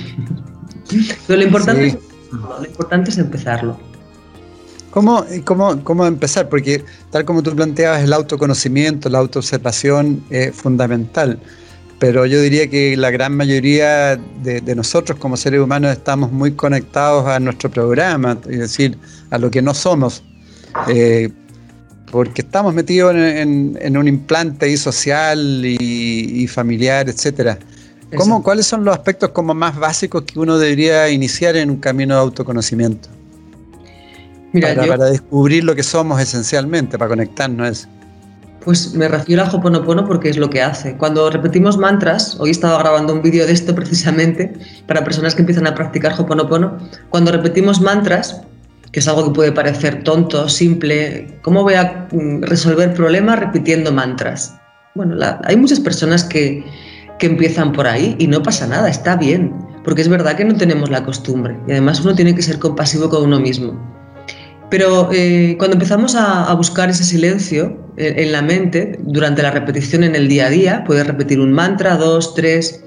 Pero 1.27 1.41
lo 1.41 1.45
importante, 1.45 1.99
lo 2.31 2.65
importante 2.65 3.11
es 3.11 3.19
empezarlo. 3.19 3.79
¿Cómo, 4.91 5.25
cómo, 5.45 5.83
¿Cómo 5.85 6.07
empezar? 6.07 6.49
Porque 6.49 6.85
tal 7.11 7.25
como 7.25 7.43
tú 7.43 7.55
planteabas, 7.55 8.03
el 8.03 8.13
autoconocimiento, 8.13 9.09
la 9.09 9.19
autoobservación 9.19 10.25
es 10.31 10.55
fundamental. 10.55 11.39
Pero 11.99 12.27
yo 12.27 12.41
diría 12.41 12.69
que 12.69 12.97
la 12.97 13.11
gran 13.11 13.37
mayoría 13.37 14.17
de, 14.17 14.75
nosotros 14.77 15.19
como 15.19 15.37
seres 15.37 15.61
humanos 15.61 15.93
estamos 15.93 16.31
muy 16.31 16.53
conectados 16.53 17.27
a 17.27 17.41
nuestro 17.41 17.71
programa, 17.71 18.39
es 18.49 18.59
decir, 18.59 18.97
a 19.31 19.39
lo 19.39 19.51
que 19.51 19.61
no 19.63 19.75
somos. 19.75 20.23
Eh, 20.89 21.31
porque 22.13 22.43
estamos 22.43 22.73
metidos 22.73 23.15
en, 23.15 23.97
un 23.97 24.09
implante 24.09 24.67
ahí 24.67 24.77
social 24.77 25.63
y, 25.65 26.47
familiar, 26.47 27.09
etcétera. 27.09 27.59
¿Cómo, 28.17 28.43
¿Cuáles 28.43 28.67
son 28.67 28.85
los 28.85 28.95
aspectos 28.95 29.31
como 29.31 29.53
más 29.53 29.77
básicos 29.77 30.23
que 30.23 30.39
uno 30.39 30.57
debería 30.57 31.11
iniciar 31.11 31.57
en 31.57 31.69
un 31.69 31.77
camino 31.77 32.15
de 32.15 32.21
autoconocimiento? 32.21 33.09
para, 34.53 35.11
descubrir 35.11 35.65
lo 35.65 35.75
que 35.75 35.83
somos 35.83 36.21
esencialmente, 36.21 36.99
para 36.99 37.09
conectarnos 37.11 37.71
eso. 37.71 37.89
Pues 38.65 38.93
me 38.95 39.09
refiero 39.09 39.43
a 39.43 39.51
Hoponopono 39.51 40.05
porque 40.07 40.29
es 40.29 40.37
lo 40.37 40.51
que 40.51 40.63
hace. 40.63 40.97
Cuando 40.97 41.31
repetimos 41.31 41.79
mantras, 41.79 42.37
hoy 42.41 42.49
he 42.49 42.53
estado 42.53 42.79
grabando 42.79 43.13
un 43.13 43.23
vídeo 43.23 43.47
de 43.47 43.53
esto 43.53 43.75
precisamente 43.75 44.53
para 44.87 45.05
personas 45.05 45.35
que 45.35 45.43
empiezan 45.43 45.67
a 45.67 45.75
practicar 45.75 46.15
Hoponopono, 46.19 46.77
cuando 47.11 47.31
repetimos 47.31 47.81
mantras, 47.81 48.43
que 48.93 49.01
es 49.01 49.09
algo 49.09 49.25
que 49.25 49.31
puede 49.31 49.53
parecer 49.53 50.03
tonto, 50.03 50.49
simple, 50.49 51.39
¿cómo 51.43 51.63
voy 51.63 51.75
a 51.75 52.09
mm, 52.11 52.43
resolver 52.43 52.95
problemas 52.95 53.39
repitiendo 53.39 53.93
mantras? 53.93 54.55
Bueno, 54.95 55.17
hay 55.45 55.57
muchas 55.57 55.79
personas 55.79 56.25
que, 56.25 56.65
que 57.19 57.27
empiezan 57.27 57.73
por 57.73 57.87
ahí 57.87 58.17
y 58.19 58.27
no 58.27 58.43
pasa 58.43 58.67
nada, 58.67 58.89
está 58.89 59.17
bien, 59.17 59.55
porque 59.85 60.03
es 60.03 60.09
verdad 60.09 60.37
que 60.37 60.45
no 60.45 60.57
tenemos 60.57 60.91
la 60.91 61.05
costumbre 61.05 61.57
y 61.69 61.73
además 61.73 62.01
uno 62.01 62.15
tiene 62.15 62.35
que 62.35 62.43
ser 62.43 62.59
compasivo 62.59 63.09
con 63.09 63.23
uno 63.25 63.39
mismo. 63.39 63.98
Pero 64.71 65.09
eh, 65.13 65.57
cuando 65.59 65.77
empezamos 65.77 66.15
a, 66.15 66.53
buscar 66.55 66.91
ese 66.91 67.05
silencio 67.05 67.77
en, 67.97 68.33
la 68.33 68.43
mente, 68.43 68.99
durante 69.01 69.43
la 69.43 69.51
repetición 69.51 70.05
en 70.05 70.15
el 70.15 70.29
día 70.29 70.47
a 70.47 70.51
día, 70.51 70.85
puedes 70.87 71.07
repetir 71.07 71.41
un 71.41 71.53
mantra, 71.53 71.97
dos, 71.97 72.35
tres, 72.35 72.85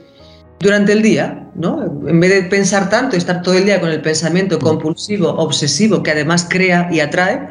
durante 0.59 0.93
el 0.93 1.01
día, 1.01 1.47
¿no? 1.55 1.83
En 2.07 2.19
vez 2.19 2.29
de 2.29 2.43
pensar 2.43 2.89
tanto 2.89 3.15
y 3.15 3.19
estar 3.19 3.41
todo 3.41 3.55
el 3.55 3.65
día 3.65 3.79
con 3.79 3.89
el 3.89 4.01
pensamiento 4.01 4.59
compulsivo, 4.59 5.29
obsesivo, 5.29 6.03
que 6.03 6.11
además 6.11 6.45
crea 6.47 6.87
y 6.91 6.99
atrae, 6.99 7.49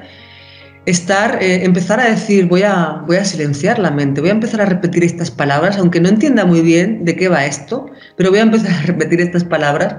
estar, 0.87 1.43
eh, 1.43 1.65
empezar 1.65 1.99
a 1.99 2.09
decir, 2.09 2.47
voy 2.47 2.63
a, 2.63 3.03
voy 3.07 3.17
a 3.17 3.25
silenciar 3.25 3.81
la 3.81 3.91
mente, 3.91 4.21
voy 4.21 4.31
a 4.31 4.35
empezar 4.35 4.61
a 4.61 4.67
repetir 4.67 5.03
estas 5.03 5.31
palabras, 5.31 5.77
aunque 5.77 6.01
no 6.01 6.09
entienda 6.09 6.45
muy 6.45 6.61
bien 6.61 7.05
de 7.05 7.17
qué 7.17 7.29
va 7.29 7.45
esto, 7.45 7.87
pero 8.17 8.31
voy 8.31 8.39
a 8.39 8.43
empezar 8.43 8.73
a 8.73 8.83
repetir 8.83 9.21
estas 9.21 9.43
palabras 9.43 9.97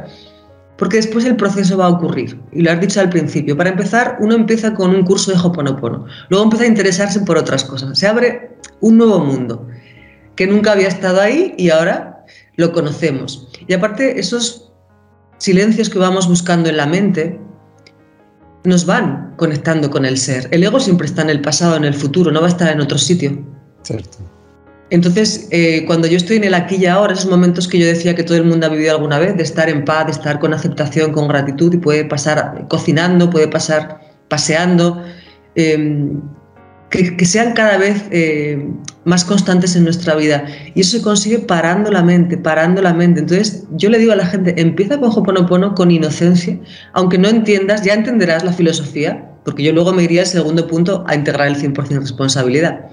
porque 0.81 0.97
después 0.97 1.25
el 1.25 1.35
proceso 1.35 1.77
va 1.77 1.85
a 1.85 1.89
ocurrir. 1.89 2.41
Y 2.51 2.63
lo 2.63 2.71
has 2.71 2.81
dicho 2.81 2.99
al 2.99 3.09
principio. 3.11 3.55
Para 3.55 3.69
empezar, 3.69 4.17
uno 4.19 4.33
empieza 4.33 4.73
con 4.73 4.89
un 4.95 5.03
curso 5.03 5.31
de 5.31 5.37
Hoponopono. 5.37 6.07
Luego 6.29 6.45
empieza 6.45 6.65
a 6.65 6.69
interesarse 6.69 7.19
por 7.19 7.37
otras 7.37 7.63
cosas. 7.63 7.99
Se 7.99 8.07
abre 8.07 8.57
un 8.79 8.97
nuevo 8.97 9.19
mundo 9.19 9.67
que 10.35 10.47
nunca 10.47 10.71
había 10.71 10.87
estado 10.87 11.21
ahí 11.21 11.53
y 11.55 11.69
ahora 11.69 12.25
lo 12.55 12.73
conocemos. 12.73 13.47
Y 13.67 13.73
aparte, 13.73 14.19
esos 14.19 14.73
silencios 15.37 15.87
que 15.87 15.99
vamos 15.99 16.27
buscando 16.27 16.67
en 16.67 16.77
la 16.77 16.87
mente 16.87 17.39
nos 18.63 18.87
van 18.87 19.35
conectando 19.37 19.91
con 19.91 20.03
el 20.03 20.17
ser. 20.17 20.47
El 20.49 20.63
ego 20.63 20.79
siempre 20.79 21.05
está 21.05 21.21
en 21.21 21.29
el 21.29 21.41
pasado, 21.41 21.75
en 21.75 21.85
el 21.85 21.93
futuro, 21.93 22.31
no 22.31 22.41
va 22.41 22.47
a 22.47 22.49
estar 22.49 22.73
en 22.73 22.81
otro 22.81 22.97
sitio. 22.97 23.37
Cierto. 23.83 24.30
Entonces, 24.91 25.47
eh, 25.51 25.85
cuando 25.87 26.05
yo 26.05 26.17
estoy 26.17 26.35
en 26.35 26.43
el 26.43 26.53
aquí 26.53 26.75
y 26.75 26.85
ahora, 26.85 27.13
esos 27.13 27.31
momentos 27.31 27.65
que 27.65 27.79
yo 27.79 27.87
decía 27.87 28.13
que 28.13 28.23
todo 28.23 28.35
el 28.35 28.43
mundo 28.43 28.67
ha 28.67 28.69
vivido 28.69 28.91
alguna 28.91 29.19
vez, 29.19 29.37
de 29.37 29.43
estar 29.43 29.69
en 29.69 29.85
paz, 29.85 30.05
de 30.05 30.11
estar 30.11 30.37
con 30.39 30.53
aceptación, 30.53 31.13
con 31.13 31.29
gratitud, 31.29 31.73
y 31.73 31.77
puede 31.77 32.03
pasar 32.03 32.65
cocinando, 32.67 33.29
puede 33.29 33.47
pasar 33.47 34.01
paseando, 34.27 35.01
em, 35.55 36.21
que, 36.89 37.25
sean 37.25 37.53
cada 37.53 37.77
vez 37.77 38.03
eh, 38.11 38.69
más 39.05 39.23
constantes 39.23 39.77
en 39.77 39.85
nuestra 39.85 40.13
vida. 40.15 40.43
Y 40.75 40.81
eso 40.81 40.97
se 40.97 41.01
consigue 41.01 41.39
parando 41.39 41.89
la 41.89 42.03
mente, 42.03 42.37
parando 42.37 42.81
la 42.81 42.93
mente. 42.93 43.21
Entonces, 43.21 43.63
yo 43.77 43.89
le 43.89 43.97
digo 43.97 44.11
a 44.11 44.17
la 44.17 44.25
gente, 44.25 44.53
empieza 44.57 44.99
con 44.99 45.09
Hoponopono 45.09 45.73
con 45.73 45.89
inocencia, 45.89 46.59
aunque 46.91 47.17
no 47.17 47.29
entiendas, 47.29 47.83
ya 47.83 47.93
entenderás 47.93 48.43
la 48.43 48.51
filosofía, 48.51 49.25
porque 49.45 49.63
yo 49.63 49.71
luego 49.71 49.93
me 49.93 50.03
iría 50.03 50.21
al 50.21 50.27
segundo 50.27 50.67
punto 50.67 51.05
a 51.07 51.15
integrar 51.15 51.47
el 51.47 51.55
100% 51.55 52.01
responsabilidad. 52.01 52.91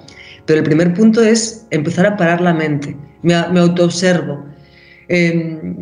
Pero 0.48 0.60
el 0.60 0.64
primer 0.64 0.94
punto 0.94 1.20
es 1.20 1.66
empezar 1.70 2.06
a 2.06 2.16
parar 2.16 2.40
la 2.40 2.54
mente. 2.54 2.96
Me, 3.20 3.34
autoobservo. 3.34 4.46
Em, 5.08 5.76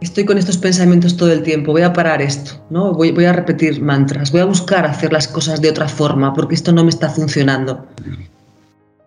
estoy 0.00 0.24
con 0.24 0.38
estos 0.38 0.58
pensamientos 0.58 1.16
todo 1.16 1.32
el 1.32 1.42
tiempo, 1.42 1.72
voy 1.72 1.82
a 1.82 1.92
parar 1.92 2.22
esto, 2.22 2.64
¿no? 2.70 2.92
Voy, 2.92 3.10
voy, 3.10 3.24
a 3.24 3.32
repetir 3.32 3.82
mantras, 3.82 4.30
voy 4.30 4.40
a 4.40 4.44
buscar 4.44 4.86
hacer 4.86 5.12
las 5.12 5.26
cosas 5.26 5.60
de 5.60 5.70
otra 5.70 5.88
forma 5.88 6.32
porque 6.34 6.54
esto 6.54 6.70
no 6.70 6.84
me 6.84 6.90
está 6.90 7.10
funcionando. 7.10 7.84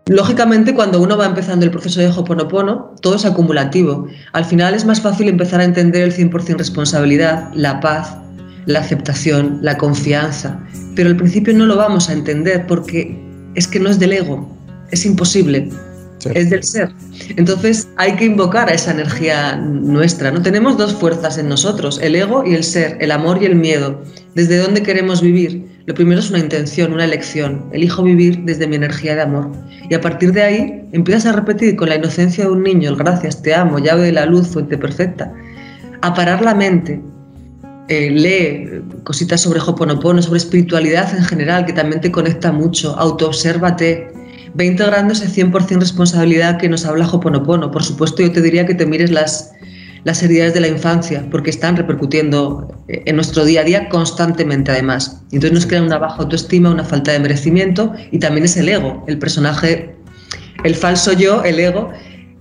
Lógicamente, 0.08 0.76
cuando 0.76 1.02
uno 1.02 1.16
va 1.16 1.28
empezando 1.28 1.66
el 1.66 1.72
proceso 1.72 2.02
de 2.02 2.10
Hoponopono, 2.10 2.94
todo 3.02 3.16
es 3.16 3.24
acumulativo. 3.24 4.10
Al 4.34 4.44
final 4.44 4.74
es 4.74 4.84
más 4.84 5.00
fácil 5.00 5.30
empezar 5.30 5.62
a 5.62 5.64
entender 5.64 6.04
el 6.04 6.14
100% 6.14 6.58
responsabilidad, 6.58 7.54
la 7.54 7.80
paz, 7.80 8.18
la 8.66 8.80
aceptación, 8.80 9.60
la 9.62 9.78
confianza. 9.78 10.60
Pero 10.94 11.10
al 11.10 11.16
principio 11.16 11.54
no 11.54 11.66
lo 11.68 11.78
vamos 11.78 12.10
a 12.10 12.14
entender 12.14 12.68
porque 12.68 13.18
es 13.56 13.66
que 13.66 13.80
no 13.80 13.90
es 13.90 13.98
del 13.98 14.12
ego, 14.12 14.55
es 14.96 15.06
imposible 15.06 15.70
es 16.34 16.50
del 16.50 16.64
ser. 16.64 16.92
Entonces 17.36 17.88
hay 17.98 18.16
que 18.16 18.26
invocar 18.26 18.70
a 18.70 18.74
esa 18.74 18.92
energía 18.92 19.56
nuestra. 19.58 20.32
¿no? 20.32 20.42
Tenemos 20.42 20.78
dos 20.78 20.94
fuerzas 20.94 21.38
en 21.38 21.50
nosotros, 21.50 22.00
el 22.02 22.16
ego 22.16 22.44
y 22.46 22.56
el 22.56 22.64
ser, 22.64 22.98
el 23.00 23.12
amor 23.12 23.42
y 23.42 23.46
el 23.46 23.56
miedo. 23.56 24.02
¿Desde 24.34 24.58
dónde 24.58 24.82
queremos 24.82 25.22
vivir? 25.22 25.66
Lo 25.86 25.94
primero 25.94 26.20
es 26.20 26.30
una 26.30 26.40
intención, 26.40 26.94
una 26.94 27.06
elección. 27.06 27.66
Elijo 27.72 28.04
vivir 28.04 28.40
desde 28.44 28.68
mi 28.68 28.76
energía 28.76 29.16
de 29.16 29.22
amor. 29.22 29.52
Y 29.90 29.94
a 29.94 30.02
partir 30.02 30.32
de 30.32 30.42
ahí 30.42 30.84
empiezas 30.92 31.28
a 31.28 31.34
repetir 31.34 31.76
con 31.76 31.90
la 31.90 31.96
inocencia 31.96 32.46
de 32.46 32.50
un 32.50 32.64
niño, 32.64 32.90
el 32.90 32.96
gracias, 32.96 33.42
te 33.42 33.54
amo, 33.54 33.78
llave 33.78 34.04
de 34.06 34.12
la 34.12 34.26
luz, 34.26 34.48
fuente 34.48 34.78
perfecta. 34.78 35.32
A 36.02 36.14
parar 36.14 36.42
la 36.42 36.56
mente, 36.56 37.00
eh, 37.88 38.10
lee 38.10 38.82
cositas 39.04 39.42
sobre 39.42 39.60
Hoponopono, 39.60 40.22
sobre 40.22 40.40
espiritualidad 40.40 41.16
en 41.16 41.24
general, 41.24 41.66
que 41.66 41.74
también 41.74 42.02
te 42.02 42.12
conecta 42.12 42.52
mucho. 42.52 42.98
Autoobsérvate, 42.98 44.12
ve 44.56 44.66
integrando 44.66 45.14
ese 45.14 45.28
100% 45.28 45.80
responsabilidad 45.80 46.58
que 46.58 46.70
nos 46.70 46.86
habla 46.86 47.08
Hoponopono. 47.08 47.72
Por 47.72 47.84
supuesto, 47.84 48.22
yo 48.24 48.32
te 48.32 48.42
diría 48.42 48.66
que 48.66 48.74
te 48.74 48.86
mires 48.86 49.12
las, 49.12 49.52
las 50.06 50.24
heridas 50.24 50.54
de 50.54 50.62
la 50.62 50.70
infancia, 50.70 51.26
porque 51.30 51.50
están 51.50 51.76
repercutiendo 51.76 52.74
eh, 52.88 53.04
en 53.06 53.18
nuestro 53.18 53.44
día 53.44 53.62
a 53.62 53.64
día 53.66 53.90
constantemente, 53.90 54.72
además. 54.72 55.22
Entonces 55.32 55.52
nos 55.52 55.66
crea 55.66 55.84
una 55.84 55.98
baja 55.98 56.24
autoestima, 56.24 56.70
una 56.70 56.86
falta 56.86 57.12
de 57.12 57.20
merecimiento 57.20 57.94
y 58.12 58.20
también 58.20 58.46
es 58.46 58.56
el 58.56 58.70
ego, 58.70 59.04
el 59.08 59.20
personaje, 59.20 59.94
el 60.64 60.74
falso 60.74 61.12
yo, 61.12 61.44
el 61.44 61.60
ego, 61.60 61.92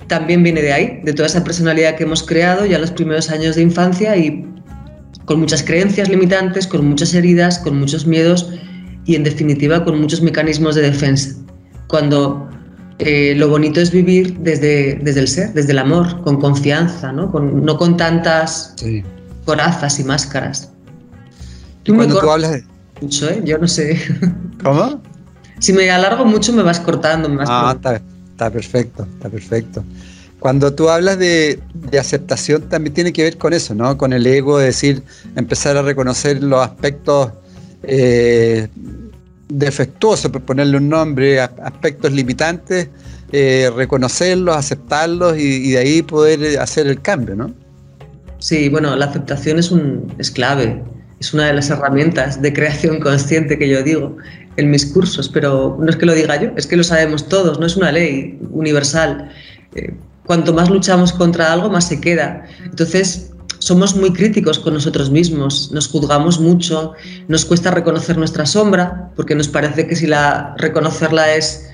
también 0.06 0.42
viene 0.44 0.62
de 0.62 0.72
ahí, 0.72 1.00
de 1.02 1.12
toda 1.14 1.26
esa 1.26 1.42
personalidad 1.42 1.96
que 1.96 2.04
hemos 2.04 2.22
creado 2.22 2.64
ya 2.64 2.76
en 2.76 2.82
los 2.82 2.92
primeros 2.92 3.28
años 3.30 3.56
de 3.56 3.62
infancia 3.62 4.16
y 4.16 4.46
con 5.24 5.40
muchas 5.40 5.64
creencias 5.64 6.08
limitantes, 6.08 6.66
con 6.66 6.86
muchas 6.86 7.12
heridas, 7.14 7.58
con 7.58 7.80
muchos 7.80 8.06
miedos 8.06 8.52
y 9.04 9.16
en 9.16 9.24
definitiva 9.24 9.84
con 9.84 10.00
muchos 10.00 10.20
mecanismos 10.20 10.74
de 10.74 10.82
defensa 10.82 11.43
cuando 11.86 12.48
eh, 12.98 13.34
lo 13.36 13.48
bonito 13.48 13.80
es 13.80 13.90
vivir 13.90 14.38
desde, 14.38 14.94
desde 15.02 15.20
el 15.20 15.28
ser, 15.28 15.52
desde 15.52 15.72
el 15.72 15.78
amor, 15.78 16.22
con 16.22 16.40
confianza, 16.40 17.12
no 17.12 17.30
con, 17.30 17.64
no 17.64 17.76
con 17.76 17.96
tantas 17.96 18.74
corazas 19.44 19.98
y 19.98 20.04
máscaras. 20.04 20.70
Y 21.84 21.92
cuando 21.92 22.20
tú 22.20 22.30
hablas 22.30 22.52
de... 22.52 22.64
Mucho, 23.00 23.28
¿eh? 23.28 23.42
Yo 23.44 23.58
no 23.58 23.66
sé. 23.66 24.00
¿Cómo? 24.62 25.02
Si 25.58 25.72
me 25.72 25.90
alargo 25.90 26.24
mucho 26.24 26.52
me 26.52 26.62
vas 26.62 26.80
cortando. 26.80 27.28
Me 27.28 27.44
ah, 27.46 27.72
está, 27.76 28.00
está, 28.30 28.50
perfecto, 28.50 29.06
está 29.14 29.28
perfecto. 29.28 29.84
Cuando 30.38 30.72
tú 30.72 30.88
hablas 30.88 31.18
de, 31.18 31.58
de, 31.74 31.98
aceptación 31.98 32.68
también 32.68 32.94
tiene 32.94 33.12
que 33.12 33.22
ver 33.22 33.38
con 33.38 33.52
eso, 33.52 33.74
¿no? 33.74 33.96
Con 33.96 34.12
el 34.12 34.26
ego, 34.26 34.60
es 34.60 34.66
decir, 34.66 35.02
empezar 35.36 35.76
a 35.76 35.82
reconocer 35.82 36.42
los 36.42 36.62
aspectos 36.62 37.32
eh, 37.82 38.68
defectuoso, 39.48 40.30
por 40.32 40.42
ponerle 40.42 40.78
un 40.78 40.88
nombre, 40.88 41.40
aspectos 41.40 42.12
limitantes, 42.12 42.88
eh, 43.32 43.70
reconocerlos, 43.74 44.56
aceptarlos 44.56 45.36
y, 45.38 45.72
de 45.72 45.78
ahí 45.78 46.02
poder 46.02 46.58
hacer 46.58 46.86
el 46.86 47.00
cambio, 47.00 47.34
¿no? 47.34 47.52
Sí, 48.38 48.68
bueno, 48.68 48.94
la 48.96 49.06
aceptación 49.06 49.58
es, 49.58 49.70
un, 49.70 50.12
es 50.18 50.30
clave, 50.30 50.82
es 51.20 51.32
una 51.32 51.46
de 51.46 51.54
las 51.54 51.70
herramientas 51.70 52.40
de 52.42 52.52
creación 52.52 53.00
consciente 53.00 53.58
que 53.58 53.68
yo 53.68 53.82
digo 53.82 54.16
en 54.56 54.70
mis 54.70 54.86
cursos, 54.86 55.28
pero 55.28 55.76
no 55.80 55.88
es 55.88 55.96
que 55.96 56.06
lo 56.06 56.14
diga 56.14 56.40
yo, 56.40 56.50
es 56.56 56.66
que 56.66 56.76
lo 56.76 56.84
sabemos 56.84 57.28
todos, 57.28 57.58
no 57.58 57.66
es 57.66 57.76
una 57.76 57.90
ley 57.90 58.38
universal. 58.50 59.30
Eh, 59.74 59.94
cuanto 60.26 60.52
más 60.52 60.70
luchamos 60.70 61.12
contra 61.12 61.52
algo, 61.52 61.70
más 61.70 61.88
se 61.88 62.00
queda. 62.00 62.44
Entonces, 62.64 63.32
somos 63.64 63.96
muy 63.96 64.12
críticos 64.12 64.58
con 64.58 64.74
nosotros 64.74 65.10
mismos, 65.10 65.70
nos 65.72 65.88
juzgamos 65.88 66.38
mucho, 66.38 66.92
nos 67.28 67.46
cuesta 67.46 67.70
reconocer 67.70 68.18
nuestra 68.18 68.44
sombra, 68.44 69.10
porque 69.16 69.34
nos 69.34 69.48
parece 69.48 69.86
que 69.86 69.96
si 69.96 70.06
la 70.06 70.54
reconocerla 70.58 71.34
es 71.34 71.70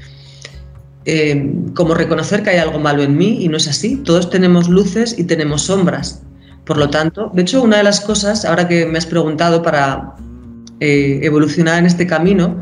eh, 1.04 1.52
como 1.74 1.94
reconocer 1.94 2.44
que 2.44 2.50
hay 2.50 2.58
algo 2.58 2.78
malo 2.78 3.02
en 3.02 3.16
mí, 3.16 3.42
y 3.44 3.48
no 3.48 3.56
es 3.56 3.66
así. 3.66 3.96
Todos 4.04 4.30
tenemos 4.30 4.68
luces 4.68 5.18
y 5.18 5.24
tenemos 5.24 5.62
sombras. 5.62 6.22
Por 6.64 6.76
lo 6.76 6.90
tanto, 6.90 7.32
de 7.34 7.42
hecho, 7.42 7.60
una 7.60 7.78
de 7.78 7.82
las 7.82 8.00
cosas, 8.00 8.44
ahora 8.44 8.68
que 8.68 8.86
me 8.86 8.96
has 8.96 9.06
preguntado 9.06 9.60
para 9.60 10.14
eh, 10.78 11.18
evolucionar 11.24 11.80
en 11.80 11.86
este 11.86 12.06
camino 12.06 12.54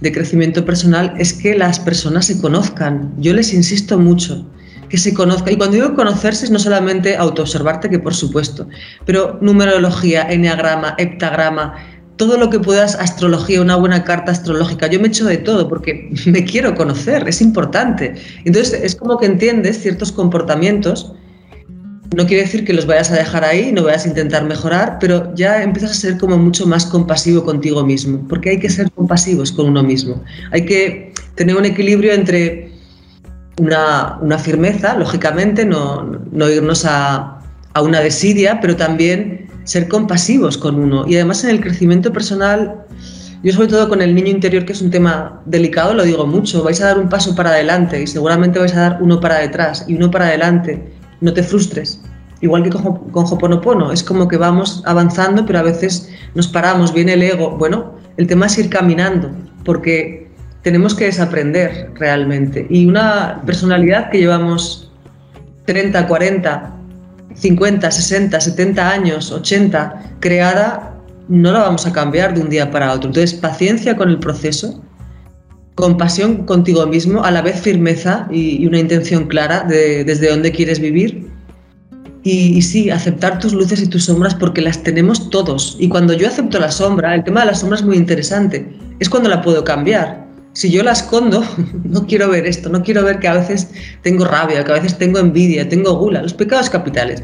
de 0.00 0.12
crecimiento 0.12 0.64
personal, 0.64 1.12
es 1.18 1.34
que 1.34 1.54
las 1.54 1.78
personas 1.78 2.24
se 2.24 2.40
conozcan. 2.40 3.12
Yo 3.18 3.34
les 3.34 3.52
insisto 3.52 3.98
mucho 3.98 4.46
que 4.92 4.98
se 4.98 5.14
conozca. 5.14 5.50
Y 5.50 5.56
cuando 5.56 5.76
digo 5.76 5.94
conocerse 5.94 6.44
es 6.44 6.50
no 6.50 6.58
solamente 6.58 7.16
autoobservarte, 7.16 7.88
que 7.88 7.98
por 7.98 8.14
supuesto, 8.14 8.68
pero 9.06 9.38
numerología, 9.40 10.30
enneagrama, 10.30 10.94
heptagrama, 10.98 11.76
todo 12.16 12.36
lo 12.36 12.50
que 12.50 12.60
puedas, 12.60 12.94
astrología, 12.96 13.62
una 13.62 13.76
buena 13.76 14.04
carta 14.04 14.32
astrológica. 14.32 14.88
Yo 14.88 15.00
me 15.00 15.08
echo 15.08 15.24
de 15.24 15.38
todo 15.38 15.66
porque 15.66 16.10
me 16.26 16.44
quiero 16.44 16.74
conocer, 16.74 17.26
es 17.26 17.40
importante. 17.40 18.16
Entonces 18.44 18.78
es 18.82 18.94
como 18.94 19.16
que 19.16 19.24
entiendes 19.24 19.80
ciertos 19.80 20.12
comportamientos. 20.12 21.14
No 22.14 22.26
quiere 22.26 22.42
decir 22.42 22.66
que 22.66 22.74
los 22.74 22.84
vayas 22.84 23.10
a 23.10 23.14
dejar 23.14 23.46
ahí, 23.46 23.72
no 23.72 23.84
vayas 23.84 24.04
a 24.04 24.08
intentar 24.08 24.44
mejorar, 24.44 24.98
pero 25.00 25.34
ya 25.34 25.62
empiezas 25.62 25.92
a 25.92 25.94
ser 25.94 26.18
como 26.18 26.36
mucho 26.36 26.66
más 26.66 26.84
compasivo 26.84 27.42
contigo 27.46 27.82
mismo, 27.82 28.28
porque 28.28 28.50
hay 28.50 28.60
que 28.60 28.68
ser 28.68 28.90
compasivos 28.90 29.52
con 29.52 29.68
uno 29.68 29.82
mismo. 29.82 30.22
Hay 30.50 30.66
que 30.66 31.14
tener 31.34 31.56
un 31.56 31.64
equilibrio 31.64 32.12
entre 32.12 32.71
una, 33.58 34.38
firmeza, 34.38 34.96
lógicamente, 34.96 35.64
no, 35.64 36.02
no 36.30 36.50
irnos 36.50 36.84
a, 36.84 37.38
a, 37.74 37.82
una 37.82 38.00
desidia, 38.00 38.60
pero 38.60 38.76
también 38.76 39.48
ser 39.64 39.88
compasivos 39.88 40.58
con 40.58 40.76
uno. 40.76 41.06
Y 41.06 41.16
además 41.16 41.44
en 41.44 41.50
el 41.50 41.60
crecimiento 41.60 42.12
personal, 42.12 42.84
yo 43.42 43.52
sobre 43.52 43.68
todo 43.68 43.88
con 43.88 44.00
el 44.02 44.14
niño 44.14 44.28
interior, 44.28 44.64
que 44.64 44.72
es 44.72 44.82
un 44.82 44.90
tema 44.90 45.40
delicado, 45.46 45.94
lo 45.94 46.04
digo 46.04 46.26
mucho, 46.26 46.62
vais 46.62 46.80
a 46.80 46.86
dar 46.86 46.98
un 46.98 47.08
paso 47.08 47.34
para 47.34 47.50
adelante 47.50 48.02
y 48.02 48.06
seguramente 48.06 48.58
vais 48.58 48.74
a 48.74 48.80
dar 48.80 48.98
uno 49.00 49.20
para 49.20 49.38
detrás 49.38 49.84
y 49.88 49.94
uno 49.94 50.10
para 50.10 50.26
adelante. 50.26 50.92
No 51.20 51.32
te 51.32 51.42
frustres. 51.42 52.00
Igual 52.40 52.64
que 52.64 52.70
con, 52.70 53.10
con 53.10 53.24
Hoponopono, 53.24 53.92
es 53.92 54.02
como 54.02 54.26
que 54.26 54.36
vamos 54.36 54.82
avanzando, 54.84 55.46
pero 55.46 55.60
a 55.60 55.62
veces 55.62 56.08
nos 56.34 56.48
paramos, 56.48 56.92
viene 56.92 57.12
el 57.12 57.22
ego. 57.22 57.56
Bueno, 57.56 57.94
el 58.16 58.26
tema 58.26 58.46
es 58.46 58.58
ir 58.58 58.68
caminando, 58.68 59.30
porque 59.64 60.21
tenemos 60.62 60.94
que 60.94 61.06
desaprender 61.06 61.90
realmente. 61.96 62.66
Y 62.70 62.86
una 62.86 63.42
personalidad 63.44 64.10
que 64.10 64.18
llevamos 64.18 64.90
30, 65.66 66.06
40, 66.06 66.74
50, 67.34 67.90
60, 67.90 68.40
70 68.40 68.90
años, 68.90 69.32
80 69.32 70.16
creada, 70.20 70.94
no 71.28 71.52
la 71.52 71.60
vamos 71.60 71.86
a 71.86 71.92
cambiar 71.92 72.34
de 72.34 72.40
un 72.40 72.48
día 72.48 72.70
para 72.70 72.92
otro. 72.92 73.08
Entonces, 73.08 73.34
paciencia 73.34 73.96
con 73.96 74.08
el 74.08 74.18
proceso, 74.18 74.82
compasión 75.74 76.44
contigo 76.44 76.86
mismo, 76.86 77.24
a 77.24 77.30
la 77.30 77.42
vez 77.42 77.60
firmeza 77.60 78.28
y, 78.30 78.64
una 78.66 78.78
intención 78.78 79.26
clara 79.26 79.64
de 79.64 80.04
desde 80.04 80.30
dónde 80.30 80.52
quieres 80.52 80.78
vivir. 80.78 81.30
Y, 82.24 82.56
y, 82.56 82.62
sí, 82.62 82.88
aceptar 82.88 83.40
tus 83.40 83.52
luces 83.52 83.82
y 83.82 83.88
tus 83.88 84.04
sombras 84.04 84.36
porque 84.36 84.60
las 84.60 84.80
tenemos 84.84 85.28
todos. 85.30 85.76
Y 85.80 85.88
cuando 85.88 86.12
yo 86.12 86.28
acepto 86.28 86.60
la 86.60 86.70
sombra, 86.70 87.16
el 87.16 87.24
tema 87.24 87.40
de 87.40 87.46
la 87.46 87.54
sombra 87.54 87.78
es 87.78 87.84
muy 87.84 87.96
interesante, 87.96 88.64
es 89.00 89.08
cuando 89.08 89.28
la 89.28 89.42
puedo 89.42 89.64
cambiar 89.64 90.22
si 90.52 90.70
yo 90.70 90.82
la 90.82 90.92
escondo, 90.92 91.44
no 91.84 92.06
quiero 92.06 92.28
ver 92.28 92.46
esto, 92.46 92.68
no 92.68 92.82
quiero 92.82 93.04
ver 93.04 93.18
que 93.18 93.28
a 93.28 93.34
veces 93.34 93.70
tengo 94.02 94.24
rabia, 94.24 94.64
que 94.64 94.72
a 94.72 94.74
veces 94.74 94.98
tengo 94.98 95.18
envidia, 95.18 95.68
tengo 95.68 95.96
gula, 95.96 96.22
los 96.22 96.34
pecados 96.34 96.70
capitales. 96.70 97.22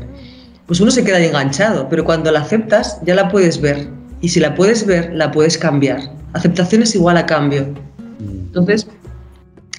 Pues 0.67 0.81
uno 0.81 0.91
se 0.91 1.03
queda 1.05 1.17
ahí 1.17 1.27
enganchado, 1.27 1.89
pero 1.89 2.05
cuando 2.05 2.31
la 2.31 2.41
aceptas 2.41 2.99
ya 3.05 3.15
la 3.15 3.29
puedes 3.31 3.61
ver. 3.61 3.89
Y 4.21 4.29
si 4.29 4.41
la 4.41 4.55
puedes 4.55 4.85
ver, 4.85 5.13
la 5.15 5.31
puedes 5.31 5.57
cambiar. 5.57 6.01
Aceptación 6.35 6.83
es 6.83 6.95
igual 6.95 7.17
a 7.17 7.25
cambio. 7.25 7.73
Entonces, 8.21 8.87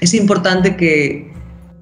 es 0.01 0.13
importante 0.13 0.75
que, 0.77 1.31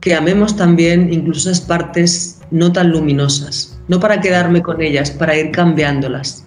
que 0.02 0.16
amemos 0.16 0.58
también 0.58 1.14
incluso 1.14 1.50
esas 1.50 1.66
partes 1.66 2.40
no 2.52 2.72
tan 2.72 2.92
luminosas, 2.92 3.78
no 3.88 4.00
para 4.00 4.20
quedarme 4.20 4.62
con 4.62 4.82
ellas, 4.82 5.12
para 5.12 5.38
ir 5.38 5.52
cambiándolas. 5.52 6.46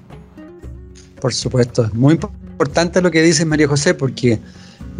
Por 1.20 1.33
supuesto, 1.33 1.88
muy 1.92 2.14
importante 2.14 3.00
lo 3.00 3.11
que 3.11 3.22
dice 3.22 3.44
María 3.44 3.68
José, 3.68 3.94
porque 3.94 4.40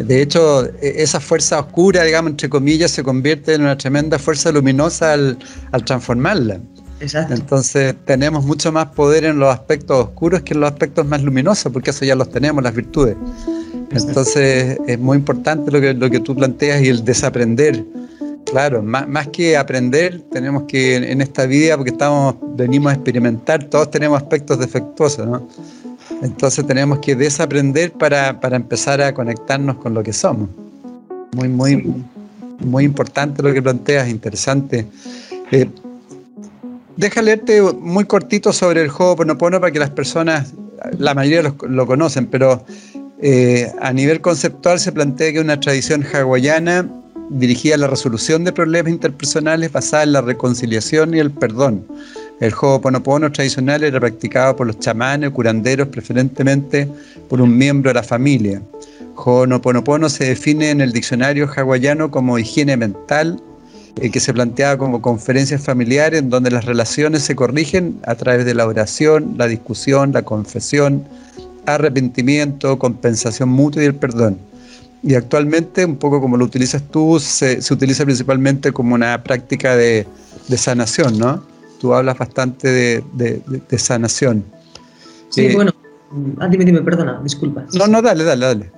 de 0.03 0.21
hecho, 0.21 0.65
e, 0.81 1.03
esa 1.03 1.19
fuerza 1.19 1.59
oscura, 1.59 2.03
digamos, 2.03 2.31
entre 2.31 2.49
comillas, 2.49 2.91
se 2.91 3.03
convierte 3.03 3.53
en 3.53 3.61
una 3.61 3.77
tremenda 3.77 4.19
fuerza 4.19 4.51
luminosa 4.51 5.13
al, 5.13 5.37
transformarla. 5.85 6.59
Exacto. 6.99 7.33
Entonces 7.33 7.95
tenemos 8.05 8.45
mucho 8.45 8.71
más 8.71 8.87
poder 8.87 9.25
en 9.25 9.39
los 9.39 9.51
aspectos 9.51 10.05
oscuros 10.05 10.41
que 10.41 10.53
en 10.53 10.59
los 10.59 10.71
aspectos 10.71 11.05
más 11.05 11.23
luminosos, 11.23 11.71
porque 11.71 11.89
eso 11.89 12.05
ya 12.05 12.15
los 12.15 12.29
tenemos, 12.29 12.63
las 12.63 12.75
virtudes. 12.75 13.15
Entonces 13.91 14.77
es 14.87 14.99
muy 14.99 15.17
importante 15.17 15.71
lo 15.71 15.81
que, 15.81 15.93
lo 15.93 16.09
que 16.09 16.19
tú 16.19 16.35
planteas 16.35 16.81
y 16.81 16.89
el 16.89 17.03
desaprender. 17.03 17.83
Claro, 18.45 18.83
más, 18.83 19.07
más 19.07 19.27
que 19.29 19.55
aprender, 19.55 20.21
tenemos 20.31 20.63
que 20.63 20.97
en, 20.97 21.21
esta 21.21 21.45
vida, 21.45 21.77
porque 21.77 21.91
estamos, 21.91 22.35
venimos 22.55 22.91
a 22.91 22.95
experimentar, 22.95 23.63
todos 23.65 23.89
tenemos 23.89 24.21
aspectos 24.21 24.59
defectuosos, 24.59 25.25
¿no? 25.25 25.47
Entonces 26.21 26.65
tenemos 26.65 26.99
que 26.99 27.15
desaprender 27.15 27.91
para, 27.93 28.39
para, 28.39 28.55
empezar 28.55 29.01
a 29.01 29.13
conectarnos 29.13 29.77
con 29.77 29.93
lo 29.93 30.03
que 30.03 30.13
somos. 30.13 30.49
Muy, 31.33 31.47
muy, 31.47 32.03
muy 32.59 32.83
importante 32.83 33.41
lo 33.41 33.53
que 33.53 33.61
planteas, 33.61 34.07
interesante. 34.09 34.85
Eh, 35.51 35.67
deja 36.95 37.21
leerte 37.21 37.61
muy 37.61 38.05
cortito 38.05 38.53
sobre 38.53 38.83
el 38.83 38.89
Ho'oponopono 38.89 39.59
para 39.59 39.71
que 39.71 39.79
las 39.79 39.89
personas, 39.89 40.53
la 40.97 41.13
mayoría 41.15 41.41
lo, 41.41 41.55
lo 41.67 41.87
conocen, 41.87 42.27
pero 42.27 42.63
eh, 43.23 43.71
a 43.81 43.93
nivel 43.93 44.19
conceptual 44.19 44.79
se 44.79 44.91
plantea 44.91 45.33
que 45.33 45.39
una 45.39 45.59
tradición 45.59 46.03
hawaiana 46.03 46.89
dirigida 47.29 47.75
a 47.75 47.77
la 47.77 47.87
resolución 47.87 48.43
de 48.43 48.51
problemas 48.51 48.91
interpersonales 48.91 49.71
basada 49.71 50.03
en 50.03 50.13
la 50.13 50.21
reconciliación 50.21 51.13
y 51.13 51.19
el 51.19 51.31
perdón. 51.31 51.85
El 52.41 52.53
Ho'oponopono 52.59 53.31
tradicional 53.31 53.83
era 53.83 53.99
practicado 53.99 54.55
por 54.55 54.65
los 54.65 54.79
chamanes 54.79 55.29
curanderos, 55.29 55.89
preferentemente 55.89 56.87
por 57.29 57.39
un 57.39 57.55
miembro 57.55 57.91
de 57.91 57.93
la 57.93 58.03
familia. 58.03 58.59
Ho'oponopono 59.15 60.09
se 60.09 60.25
define 60.25 60.71
en 60.71 60.81
el 60.81 60.91
diccionario 60.91 61.47
hawaiano 61.47 62.09
como 62.09 62.39
higiene 62.39 62.75
mental, 62.77 63.39
eh, 64.01 64.09
que 64.09 64.19
se 64.19 64.33
planteaba 64.33 64.75
como 64.79 65.03
conferencias 65.03 65.63
familiares 65.63 66.19
en 66.19 66.31
donde 66.31 66.49
las 66.49 66.65
relaciones 66.65 67.21
se 67.21 67.35
corrigen 67.35 67.99
a 68.07 68.15
través 68.15 68.43
de 68.43 68.55
la 68.55 68.65
oración, 68.65 69.35
la 69.37 69.45
discusión, 69.45 70.11
la 70.11 70.23
confesión, 70.23 71.07
arrepentimiento, 71.67 72.79
compensación 72.79 73.49
mutua 73.49 73.83
y 73.83 73.85
el 73.85 73.95
perdón. 73.95 74.39
Y 75.03 75.13
actualmente, 75.13 75.85
un 75.85 75.97
poco 75.97 76.19
como 76.19 76.37
lo 76.37 76.45
utilizas 76.45 76.81
tú, 76.89 77.19
se, 77.19 77.59
utiliza 77.71 78.03
principalmente 78.03 78.71
como 78.71 78.95
una 78.95 79.21
práctica 79.23 79.75
de, 79.75 80.07
sanación, 80.57 81.19
¿no? 81.19 81.50
Tú 81.81 81.95
hablas 81.95 82.15
bastante 82.15 82.67
de, 82.69 83.77
sanación. 83.79 84.45
Sí, 85.29 85.47
eh, 85.47 85.55
bueno, 85.55 85.71
ah, 86.39 86.47
dime, 86.47 86.63
dime, 86.63 86.83
perdona, 86.83 87.19
disculpa. 87.23 87.65
No, 87.73 87.87
no, 87.87 88.03
dale, 88.03 88.23
dale, 88.23 88.45
dale. 88.45 88.71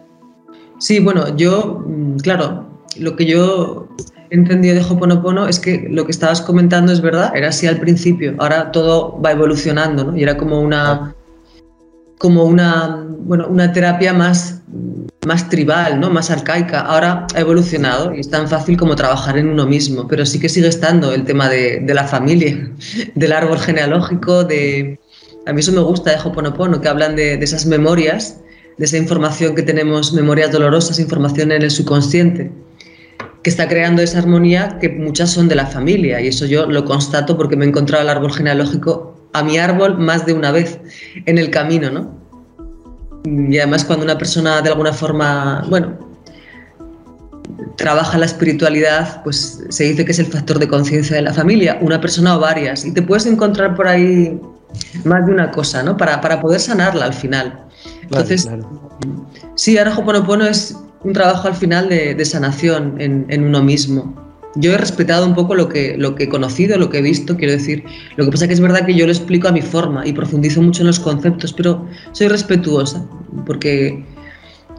Sí, 0.77 0.99
bueno, 1.01 1.35
yo, 1.35 1.83
mm, 1.85 2.19
claro, 2.19 2.65
lo 2.97 3.17
que 3.17 3.25
yo 3.25 3.89
he 4.29 4.35
entendido 4.35 4.75
de 4.75 4.81
Hoponopono 4.81 5.49
es 5.49 5.59
que 5.59 5.85
lo 5.89 6.05
que 6.05 6.11
estabas 6.11 6.39
comentando 6.39 6.93
es 6.93 7.01
verdad, 7.01 7.35
era 7.35 7.49
así 7.49 7.67
al 7.67 7.81
principio, 7.81 8.35
ahora 8.37 8.71
todo 8.71 9.19
va 9.21 9.33
evolucionando, 9.33 10.05
¿no? 10.05 10.17
Y 10.17 10.23
era 10.23 10.37
como 10.37 10.61
una, 10.61 11.13
como 12.19 12.45
una, 12.45 13.05
bueno, 13.19 13.47
una 13.49 13.73
terapia 13.73 14.13
más 14.13 14.61
más 15.25 15.49
tribal, 15.49 15.99
¿no? 15.99 16.09
más 16.09 16.29
arcaica. 16.29 16.81
Ahora 16.81 17.27
ha 17.35 17.39
evolucionado 17.39 18.13
y 18.13 18.19
es 18.19 18.29
tan 18.29 18.47
fácil 18.47 18.77
como 18.77 18.95
trabajar 18.95 19.37
en 19.37 19.47
uno 19.47 19.65
mismo, 19.65 20.07
pero 20.07 20.25
sí 20.25 20.39
que 20.39 20.49
sigue 20.49 20.67
estando 20.67 21.13
el 21.13 21.23
tema 21.23 21.49
de, 21.49 21.83
la 21.87 22.05
familia, 22.05 22.71
del 23.15 23.31
árbol 23.31 23.59
genealógico, 23.59 24.43
de... 24.43 24.99
A 25.45 25.51
mí 25.51 25.59
eso 25.59 25.73
me 25.73 25.81
gusta 25.81 26.11
de 26.11 26.17
Hoponopono, 26.23 26.79
que 26.79 26.87
hablan 26.87 27.17
de, 27.17 27.33
esas 27.33 27.65
memorias, 27.65 28.39
de 28.77 28.85
esa 28.85 28.97
información 28.97 29.55
que 29.55 29.61
tenemos, 29.61 30.13
memorias 30.13 30.51
dolorosas, 30.51 30.99
información 30.99 31.51
en 31.51 31.63
el 31.63 31.71
subconsciente, 31.71 32.49
que 33.43 33.49
está 33.49 33.67
creando 33.67 34.01
esa 34.01 34.19
armonía 34.19 34.77
que 34.79 34.87
muchas 34.87 35.31
son 35.31 35.49
de 35.49 35.55
la 35.55 35.65
familia 35.65 36.21
y 36.21 36.27
eso 36.27 36.45
yo 36.45 36.65
lo 36.65 36.85
constato 36.85 37.35
porque 37.35 37.57
me 37.57 37.65
he 37.65 37.67
encontrado 37.67 38.03
el 38.03 38.09
árbol 38.09 38.31
genealógico 38.31 39.29
a 39.33 39.43
mi 39.43 39.57
árbol 39.57 39.97
más 39.97 40.25
de 40.25 40.31
una 40.31 40.51
vez 40.51 40.79
en 41.25 41.37
el 41.37 41.49
camino, 41.49 41.91
¿no? 41.91 42.22
Y 43.25 43.57
además 43.57 43.85
cuando 43.85 44.05
una 44.05 44.17
persona 44.17 44.61
de 44.61 44.69
alguna 44.69 44.93
forma, 44.93 45.65
bueno, 45.69 45.97
trabaja 47.77 48.17
la 48.17 48.25
espiritualidad, 48.25 49.23
pues 49.23 49.63
se 49.69 49.83
dice 49.85 50.05
que 50.05 50.11
es 50.11 50.19
el 50.19 50.27
factor 50.27 50.59
de 50.59 50.67
conciencia 50.67 51.15
de 51.15 51.21
la 51.21 51.33
familia, 51.33 51.77
una 51.81 52.01
persona 52.01 52.35
o 52.35 52.39
varias. 52.39 52.85
Y 52.85 52.93
te 52.93 53.01
puedes 53.01 53.25
encontrar 53.25 53.75
por 53.75 53.87
ahí 53.87 54.39
más 55.05 55.25
de 55.25 55.31
una 55.31 55.51
cosa, 55.51 55.83
¿no? 55.83 55.95
Para, 55.95 56.19
para 56.19 56.41
poder 56.41 56.59
sanarla 56.59 57.05
al 57.05 57.13
final. 57.13 57.65
Entonces, 58.01 58.49
sí, 59.55 59.77
ahora 59.77 59.97
Hoponopono 59.97 60.45
es 60.45 60.75
un 61.03 61.13
trabajo 61.13 61.47
al 61.47 61.55
final 61.55 61.89
de, 61.89 62.15
de 62.15 62.25
sanación 62.25 62.99
en, 62.99 63.25
en 63.29 63.45
uno 63.45 63.61
mismo 63.63 64.23
yo 64.55 64.73
he 64.73 64.77
respetado 64.77 65.25
un 65.25 65.33
poco 65.33 65.55
lo 65.55 65.67
que, 65.67 65.95
lo 65.97 66.15
que 66.15 66.25
he 66.25 66.29
conocido, 66.29 66.77
lo 66.77 66.89
que 66.89 66.99
he 66.99 67.01
visto, 67.01 67.35
quiero 67.37 67.53
decir. 67.53 67.83
Lo 68.17 68.25
que 68.25 68.31
pasa 68.31 68.45
es 68.45 68.49
que 68.49 68.53
es 68.53 68.59
verdad 68.59 68.85
que 68.85 68.93
yo 68.93 69.05
lo 69.05 69.11
explico 69.11 69.47
a 69.47 69.51
mi 69.51 69.61
forma 69.61 70.05
y 70.05 70.13
profundizo 70.13 70.61
mucho 70.61 70.81
en 70.81 70.87
los 70.87 70.99
conceptos, 70.99 71.53
pero 71.53 71.87
soy 72.11 72.27
respetuosa, 72.27 73.03
porque, 73.45 74.05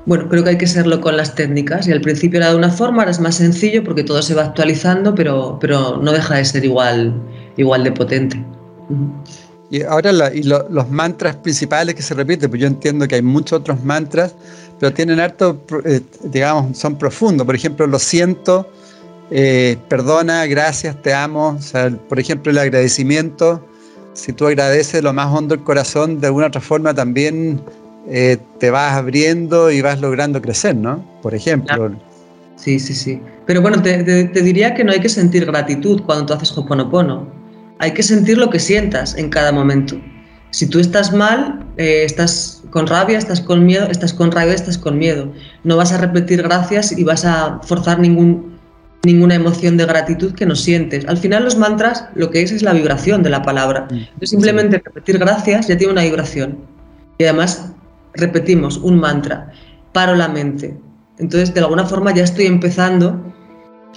bueno, 0.06 0.28
creo 0.28 0.44
que 0.44 0.50
hay 0.50 0.58
que 0.58 0.66
serlo 0.66 1.00
con 1.00 1.16
las 1.16 1.34
técnicas. 1.34 1.88
Y 1.88 1.92
al 1.92 2.00
principio 2.00 2.38
era 2.38 2.50
de 2.50 2.56
una 2.56 2.70
forma, 2.70 3.02
ahora 3.02 3.10
es 3.10 3.20
más 3.20 3.36
sencillo 3.36 3.82
porque 3.82 4.04
todo 4.04 4.22
se 4.22 4.34
va 4.34 4.44
actualizando, 4.44 5.14
pero, 5.14 5.58
pero 5.60 5.98
no 6.00 6.12
deja 6.12 6.36
de 6.36 6.44
ser 6.44 6.64
igual, 6.64 7.14
igual 7.56 7.82
de 7.82 7.92
potente. 7.92 8.44
Y 9.70 9.82
ahora 9.82 10.32
y 10.32 10.44
los 10.44 10.88
mantras 10.88 11.34
principales 11.36 11.96
que 11.96 12.02
se 12.02 12.14
repiten, 12.14 12.48
pues 12.48 12.62
yo 12.62 12.68
entiendo 12.68 13.08
que 13.08 13.16
hay 13.16 13.22
muchos 13.22 13.58
otros 13.58 13.82
mantras, 13.82 14.34
pero 14.78 14.92
tienen 14.92 15.18
harto, 15.18 15.60
eh, 15.84 16.00
digamos, 16.22 16.78
son 16.78 16.96
profundos. 16.96 17.44
Por 17.44 17.56
ejemplo, 17.56 17.86
lo 17.86 17.98
siento 17.98 18.68
eh, 19.30 19.76
perdona, 19.88 20.46
gracias, 20.46 21.00
te 21.02 21.12
amo. 21.14 21.56
O 21.58 21.62
sea, 21.62 21.90
por 21.90 22.18
ejemplo, 22.18 22.52
el 22.52 22.58
agradecimiento, 22.58 23.64
si 24.12 24.32
tú 24.32 24.46
agradeces 24.46 25.02
lo 25.02 25.12
más 25.12 25.32
hondo 25.32 25.54
del 25.54 25.64
corazón, 25.64 26.20
de 26.20 26.28
alguna 26.28 26.46
otra 26.46 26.60
forma 26.60 26.94
también 26.94 27.60
eh, 28.08 28.36
te 28.58 28.70
vas 28.70 28.92
abriendo 28.92 29.70
y 29.70 29.80
vas 29.80 30.00
logrando 30.00 30.40
crecer, 30.42 30.76
¿no? 30.76 31.04
Por 31.22 31.34
ejemplo. 31.34 31.96
Sí, 32.56 32.78
sí, 32.78 32.94
sí. 32.94 33.20
Pero 33.46 33.60
bueno, 33.60 33.82
te, 33.82 34.26
diría 34.26 34.74
que 34.74 34.84
no 34.84 34.92
hay 34.92 35.00
que 35.00 35.08
sentir 35.08 35.46
gratitud 35.46 36.02
cuando 36.02 36.26
tú 36.26 36.32
haces 36.34 36.56
Hoponopono. 36.56 37.28
Hay 37.78 37.92
que 37.92 38.02
sentir 38.02 38.38
lo 38.38 38.50
que 38.50 38.58
sientas 38.58 39.16
en 39.16 39.30
cada 39.30 39.52
momento. 39.52 39.96
Si 40.50 40.68
tú 40.68 40.78
estás 40.78 41.12
mal, 41.12 41.66
eh, 41.76 42.04
estás 42.04 42.62
con 42.70 42.86
rabia, 42.86 43.18
estás 43.18 43.40
con 43.40 43.66
miedo, 43.66 43.86
estás 43.90 44.12
con 44.12 44.30
rabia, 44.30 44.54
estás 44.54 44.78
con 44.78 44.98
miedo. 44.98 45.32
No 45.64 45.76
vas 45.76 45.92
a 45.92 45.98
repetir 45.98 46.42
gracias 46.42 46.96
y 46.96 47.02
vas 47.02 47.24
a 47.24 47.60
forzar 47.64 47.98
ningún 47.98 48.53
ninguna 49.04 49.34
emoción 49.34 49.76
de 49.76 49.86
gratitud 49.86 50.34
que 50.34 50.46
no 50.46 50.56
sientes. 50.56 51.06
Al 51.06 51.18
final 51.18 51.44
los 51.44 51.56
mantras 51.56 52.06
lo 52.14 52.30
que 52.30 52.42
es 52.42 52.52
es 52.52 52.62
la 52.62 52.72
vibración 52.72 53.22
de 53.22 53.30
la 53.30 53.42
palabra. 53.42 53.86
Mm, 53.90 53.94
Entonces 53.94 54.30
simplemente 54.30 54.82
repetir 54.84 55.18
gracias 55.18 55.68
ya 55.68 55.76
tiene 55.76 55.92
una 55.92 56.02
vibración. 56.02 56.58
Y 57.18 57.24
además 57.24 57.72
repetimos 58.14 58.78
un 58.78 58.98
mantra, 58.98 59.52
paro 59.92 60.14
la 60.14 60.28
mente. 60.28 60.76
Entonces 61.18 61.54
de 61.54 61.60
alguna 61.60 61.84
forma 61.84 62.14
ya 62.14 62.24
estoy 62.24 62.46
empezando 62.46 63.32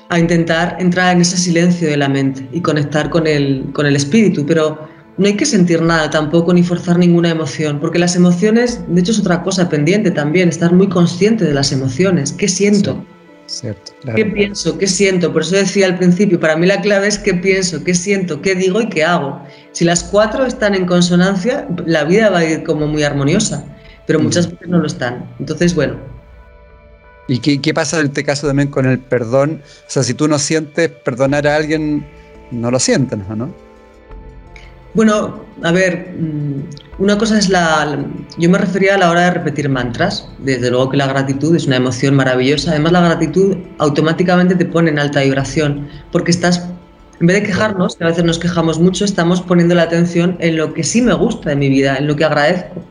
a 0.10 0.20
intentar 0.20 0.78
entrar 0.80 1.16
en 1.16 1.22
ese 1.22 1.38
silencio 1.38 1.90
de 1.90 1.98
la 1.98 2.08
mente 2.08 2.48
y 2.52 2.62
conectar 2.62 3.10
con 3.10 3.28
el, 3.28 3.66
con 3.74 3.86
el 3.86 3.96
espíritu, 3.96 4.46
pero 4.46 4.88
no 5.18 5.26
hay 5.26 5.36
que 5.36 5.46
sentir 5.46 5.82
nada 5.82 6.10
tampoco 6.10 6.54
ni 6.54 6.64
forzar 6.64 7.00
ninguna 7.00 7.30
emoción, 7.30 7.80
porque 7.80 7.98
las 7.98 8.16
emociones, 8.16 8.82
de 8.88 9.02
hecho 9.02 9.12
es 9.12 9.20
otra 9.20 9.42
cosa 9.42 9.68
pendiente 9.68 10.12
también, 10.12 10.50
estar 10.50 10.72
muy 10.72 10.88
consciente 10.88 11.44
de 11.44 11.54
las 11.54 11.72
emociones, 11.72 12.32
¿qué 12.34 12.48
siento? 12.48 13.04
¿Qué 14.16 14.26
pienso? 14.26 14.78
¿Qué 14.78 14.88
siento? 14.88 15.32
Por 15.32 15.42
eso 15.42 15.56
decía 15.56 15.86
al 15.86 15.98
principio, 15.98 16.40
para 16.40 16.58
mí 16.58 16.68
la 16.68 16.82
clave 16.82 17.08
es 17.08 17.18
qué 17.18 17.34
pienso, 17.34 17.84
qué 17.84 17.94
siento, 17.94 18.42
qué 18.42 18.56
digo 18.56 18.82
y 18.82 18.90
qué 18.90 19.04
hago. 19.04 19.42
Si 19.72 19.86
las 19.86 20.04
cuatro 20.04 20.46
están 20.46 20.76
en 20.76 20.86
consonancia, 20.86 21.68
la 21.86 22.04
vida 22.04 22.30
va 22.30 22.40
a 22.40 22.46
ir 22.46 22.64
como 22.64 22.88
muy 22.88 23.04
armoniosa, 23.04 23.64
pero 24.06 24.20
muchas 24.20 24.52
veces 24.52 24.68
no 24.68 24.80
lo 24.80 24.88
están. 24.88 25.26
Entonces, 25.40 25.74
bueno. 25.76 25.96
¿Y 27.30 27.40
qué, 27.40 27.62
qué 27.62 27.74
pasa 27.74 28.00
en 28.00 28.08
este 28.08 28.24
caso 28.24 28.48
también 28.48 28.70
con 28.70 28.86
el 28.86 29.00
perdón? 29.00 29.62
O 29.64 29.90
sea, 29.90 30.04
si 30.04 30.14
tú 30.14 30.28
no 30.28 30.40
sientes 30.40 30.90
perdonar 30.90 31.48
a 31.48 31.56
alguien, 31.56 32.06
no 32.52 32.70
lo 32.70 32.80
sientes, 32.80 33.20
¿no? 33.30 33.54
Bueno, 34.98 35.46
a 35.62 35.72
ver, 35.72 36.16
mm, 36.18 37.04
una 37.04 37.20
cosa 37.20 37.38
es 37.38 37.50
la... 37.50 38.04
Yo 38.40 38.50
me 38.50 38.58
refería 38.58 38.96
a 38.96 38.98
la 38.98 39.12
hora 39.12 39.26
de 39.26 39.30
repetir 39.30 39.70
mantras. 39.70 40.28
Desde 40.40 40.72
luego 40.72 40.90
que 40.90 40.98
la 40.98 41.06
gratitud 41.06 41.56
es 41.56 41.68
una 41.68 41.76
emoción 41.76 42.16
maravillosa. 42.16 42.72
Además, 42.72 42.94
la 42.94 43.02
gratitud 43.02 43.58
automáticamente 43.78 44.56
te 44.56 44.66
pone 44.66 44.90
en 44.90 44.98
alta 44.98 45.22
vibración, 45.22 45.88
porque 46.12 46.32
estás, 46.32 46.68
en 47.20 47.28
vez 47.28 47.42
de 47.42 47.44
quejarnos, 47.44 47.96
que 47.96 48.06
a 48.06 48.08
veces 48.08 48.24
nos 48.24 48.40
quejamos 48.40 48.80
mucho, 48.80 49.06
estamos 49.06 49.40
poniendo 49.40 49.76
la 49.76 49.84
atención 49.84 50.36
en 50.40 50.58
lo 50.58 50.74
que 50.74 50.84
sí 50.84 51.04
me 51.04 51.14
gusta 51.14 51.52
de 51.52 51.58
mi 51.58 51.70
vida, 51.70 51.98
en 51.98 52.08
lo 52.08 52.16
que 52.16 52.26
agradezco. 52.26 52.84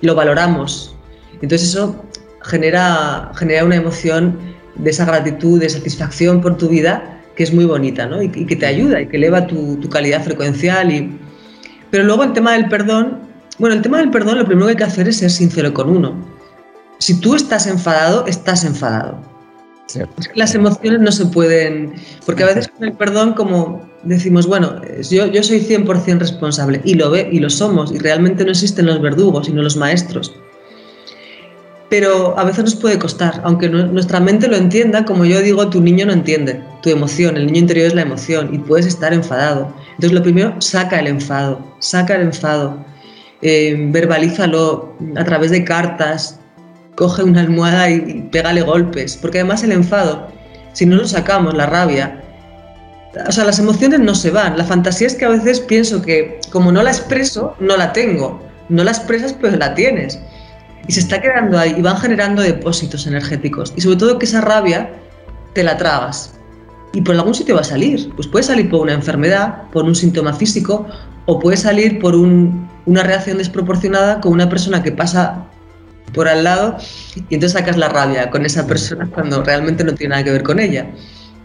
Lo 0.00 0.14
valoramos. 0.14 0.96
Entonces 1.42 1.68
eso 1.68 2.06
genera, 2.40 3.32
genera 3.34 3.66
una 3.66 3.76
emoción 3.76 4.38
de 4.76 4.88
esa 4.88 5.04
gratitud, 5.04 5.60
de 5.60 5.68
satisfacción 5.68 6.40
por 6.40 6.56
tu 6.56 6.70
vida, 6.70 7.20
que 7.36 7.42
es 7.42 7.52
muy 7.52 7.66
bonita, 7.66 8.06
¿no? 8.06 8.22
Y, 8.22 8.30
que 8.30 8.56
te 8.56 8.64
ayuda 8.64 9.02
y 9.02 9.08
que 9.08 9.18
eleva 9.18 9.46
tu, 9.46 9.76
tu 9.76 9.90
calidad 9.90 10.24
frecuencial 10.24 10.90
y 10.90 11.18
pero 11.94 12.02
luego 12.02 12.24
el 12.24 12.32
tema 12.32 12.54
del 12.54 12.68
perdón, 12.68 13.20
bueno, 13.56 13.76
el 13.76 13.80
tema 13.80 13.98
del 13.98 14.10
perdón 14.10 14.38
lo 14.38 14.44
primero 14.44 14.66
que 14.66 14.72
hay 14.72 14.76
que 14.76 14.82
hacer 14.82 15.06
es 15.06 15.18
ser 15.18 15.30
sincero 15.30 15.72
con 15.72 15.88
uno. 15.88 16.12
Si 16.98 17.20
tú 17.20 17.36
estás 17.36 17.68
enfadado, 17.68 18.26
estás 18.26 18.64
enfadado. 18.64 19.22
Las 20.34 20.56
emociones 20.56 21.00
no 21.00 21.12
se 21.12 21.26
pueden, 21.26 21.94
porque 22.26 22.42
a 22.42 22.46
veces 22.46 22.66
con 22.66 22.88
el 22.88 22.94
perdón 22.94 23.34
como 23.34 23.88
decimos, 24.02 24.48
bueno, 24.48 24.80
yo, 25.08 25.26
yo 25.26 25.40
soy 25.44 25.60
100% 25.60 26.18
responsable 26.18 26.80
y 26.84 26.94
lo 26.94 27.12
ve 27.12 27.28
y 27.30 27.38
lo 27.38 27.48
somos 27.48 27.92
y 27.92 27.98
realmente 27.98 28.44
no 28.44 28.50
existen 28.50 28.86
los 28.86 29.00
verdugos 29.00 29.46
sino 29.46 29.62
los 29.62 29.76
maestros. 29.76 30.34
Pero 31.90 32.36
a 32.36 32.42
veces 32.42 32.64
nos 32.64 32.74
puede 32.74 32.98
costar, 32.98 33.40
aunque 33.44 33.68
nuestra 33.68 34.18
mente 34.18 34.48
lo 34.48 34.56
entienda, 34.56 35.04
como 35.04 35.26
yo 35.26 35.40
digo, 35.40 35.70
tu 35.70 35.80
niño 35.80 36.06
no 36.06 36.12
entiende 36.12 36.60
tu 36.82 36.90
emoción, 36.90 37.36
el 37.36 37.46
niño 37.46 37.60
interior 37.60 37.86
es 37.86 37.94
la 37.94 38.02
emoción 38.02 38.52
y 38.52 38.58
puedes 38.58 38.84
estar 38.84 39.14
enfadado. 39.14 39.72
Entonces 39.94 40.12
lo 40.12 40.22
primero, 40.22 40.60
saca 40.60 40.98
el 41.00 41.06
enfado, 41.06 41.76
saca 41.78 42.16
el 42.16 42.22
enfado, 42.22 42.84
eh, 43.42 43.76
verbalízalo 43.90 44.96
a 45.16 45.24
través 45.24 45.50
de 45.50 45.64
cartas, 45.64 46.38
coge 46.96 47.22
una 47.22 47.40
almohada 47.40 47.90
y, 47.90 48.28
pégale 48.30 48.62
golpes, 48.62 49.16
porque 49.16 49.38
además 49.38 49.62
el 49.62 49.72
enfado 49.72 50.28
si 50.74 50.86
no 50.86 50.96
lo 50.96 51.06
sacamos, 51.06 51.54
la 51.54 51.66
rabia, 51.66 52.20
o 53.26 53.32
sea, 53.32 53.44
las 53.44 53.58
emociones 53.60 54.00
no 54.00 54.14
se 54.14 54.30
van. 54.30 54.58
La 54.58 54.64
fantasía 54.64 55.06
es 55.06 55.14
que 55.14 55.24
a 55.24 55.28
veces 55.28 55.60
pienso 55.60 56.02
que 56.02 56.40
como 56.50 56.72
no 56.72 56.82
la 56.82 56.90
expreso, 56.90 57.54
no 57.60 57.76
la 57.76 57.92
tengo. 57.92 58.42
No 58.68 58.82
la 58.82 58.90
expresas, 58.90 59.32
pues 59.32 59.56
la 59.56 59.74
tienes. 59.74 60.18
Y 60.88 60.92
se 60.92 61.00
está 61.00 61.20
quedando 61.20 61.58
ahí 61.58 61.74
y 61.78 61.82
van 61.82 61.96
generando 61.96 62.42
depósitos 62.42 63.06
energéticos. 63.06 63.72
Y 63.76 63.82
sobre 63.82 63.96
todo 63.96 64.18
que 64.18 64.26
esa 64.26 64.40
rabia 64.40 64.90
te 65.54 65.62
la 65.62 65.76
tragas. 65.76 66.34
Y 66.94 67.02
por 67.02 67.14
algún 67.14 67.34
sitio 67.34 67.56
va 67.56 67.60
a 67.60 67.64
salir. 67.64 68.10
Pues 68.14 68.28
puede 68.28 68.44
salir 68.44 68.70
por 68.70 68.80
una 68.80 68.94
enfermedad, 68.94 69.64
por 69.72 69.84
un 69.84 69.94
síntoma 69.94 70.32
físico, 70.32 70.86
o 71.26 71.38
puede 71.38 71.56
salir 71.56 71.98
por 71.98 72.14
una 72.14 73.02
reacción 73.02 73.38
desproporcionada 73.38 74.20
con 74.20 74.32
una 74.32 74.48
persona 74.48 74.82
que 74.82 74.92
pasa 74.92 75.46
por 76.12 76.28
al 76.28 76.44
lado 76.44 76.76
y 77.16 77.34
entonces 77.34 77.52
sacas 77.52 77.76
la 77.76 77.88
rabia 77.88 78.30
con 78.30 78.46
esa 78.46 78.66
persona 78.66 79.08
cuando 79.12 79.42
realmente 79.42 79.82
no 79.84 79.94
tiene 79.94 80.10
nada 80.10 80.24
que 80.24 80.30
ver 80.30 80.42
con 80.42 80.60
ella. 80.60 80.86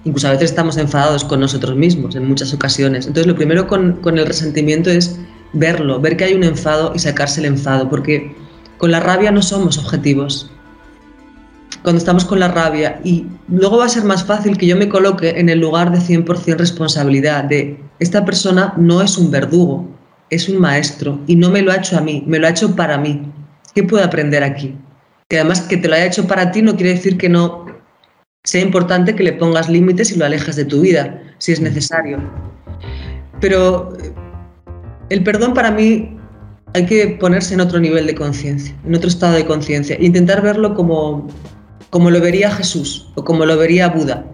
Incluso 0.06 0.28
a 0.28 0.32
veces 0.32 0.52
estamos 0.52 0.78
enfadados 0.78 1.26
con 1.26 1.40
nosotros 1.40 1.76
mismos 1.76 2.16
en 2.16 2.28
muchas 2.28 2.54
ocasiones. 2.54 3.08
Entonces 3.08 3.28
lo 3.28 3.36
primero 3.36 3.68
con, 3.68 3.94
con 4.02 4.18
el 4.18 4.26
resentimiento 4.26 4.90
es 4.90 5.20
verlo, 5.54 6.00
ver 6.00 6.16
que 6.16 6.26
hay 6.26 6.34
un 6.34 6.44
enfado 6.44 6.94
y 6.96 7.00
sacarse 7.00 7.42
el 7.42 7.48
enfado, 7.48 7.90
porque 7.90 8.36
con 8.78 8.92
la 8.92 9.00
rabia 9.00 9.32
no 9.32 9.42
somos 9.42 9.78
objetivos. 9.78 10.52
Cuando 11.84 12.00
estamos 12.00 12.26
con 12.26 12.40
la 12.40 12.50
rabia 12.50 13.00
y 13.04 13.26
luego 13.48 13.78
va 13.78 13.86
a 13.86 13.90
ser 13.90 14.04
más 14.04 14.26
fácil 14.26 14.58
que 14.58 14.68
yo 14.68 14.76
me 14.76 14.90
coloque 14.90 15.30
en 15.40 15.50
el 15.50 15.60
lugar 15.60 15.92
de 15.92 16.00
100% 16.00 16.58
responsabilidad 16.58 17.46
de 17.46 17.80
esta 18.00 18.26
persona 18.26 18.74
no 18.78 19.02
es 19.02 19.18
un 19.18 19.32
verdugo, 19.32 19.88
es 20.30 20.50
un 20.50 20.60
maestro 20.60 21.20
y 21.28 21.36
no 21.36 21.50
me 21.50 21.62
lo 21.62 21.72
ha 21.72 21.78
hecho 21.78 21.98
a 21.98 22.02
mí, 22.02 22.24
me 22.28 22.40
lo 22.40 22.48
ha 22.48 22.52
hecho 22.52 22.76
para 22.76 22.98
mí. 22.98 23.32
¿Qué 23.74 23.84
puedo 23.84 24.04
aprender 24.04 24.44
aquí? 24.44 24.76
Que 25.30 25.40
además 25.40 25.62
que 25.62 25.78
te 25.78 25.88
lo 25.88 25.96
haya 25.96 26.06
hecho 26.06 26.28
para 26.28 26.52
ti 26.52 26.62
no 26.62 26.76
quiere 26.76 26.96
decir 26.96 27.18
que 27.18 27.30
no 27.30 27.66
sea 28.44 28.62
importante 28.62 29.16
que 29.16 29.24
le 29.24 29.34
pongas 29.34 29.70
límites 29.70 30.12
y 30.12 30.18
lo 30.18 30.26
alejes 30.26 30.56
de 30.56 30.66
tu 30.66 30.82
vida, 30.82 31.22
si 31.38 31.52
es 31.52 31.62
necesario. 31.62 32.20
Pero 33.42 33.96
eh, 33.98 34.14
el 35.10 35.24
perdón 35.24 35.54
para 35.54 35.72
mí 35.72 36.18
hay 36.74 36.86
que 36.86 37.18
ponerse 37.20 37.54
en 37.54 37.62
otro 37.62 37.80
nivel 37.80 38.06
de 38.08 38.16
conciencia, 38.16 38.76
en 38.86 38.96
otro 38.96 39.10
estado 39.10 39.34
de 39.34 39.46
conciencia, 39.46 39.98
intentar 40.00 40.42
verlo 40.42 40.74
como, 40.74 41.28
como 41.90 42.10
lo 42.12 42.20
vería 42.20 42.52
Jesús 42.52 43.10
o 43.16 43.24
como 43.24 43.46
lo 43.46 43.58
vería 43.58 43.90
Buda. 43.90 44.26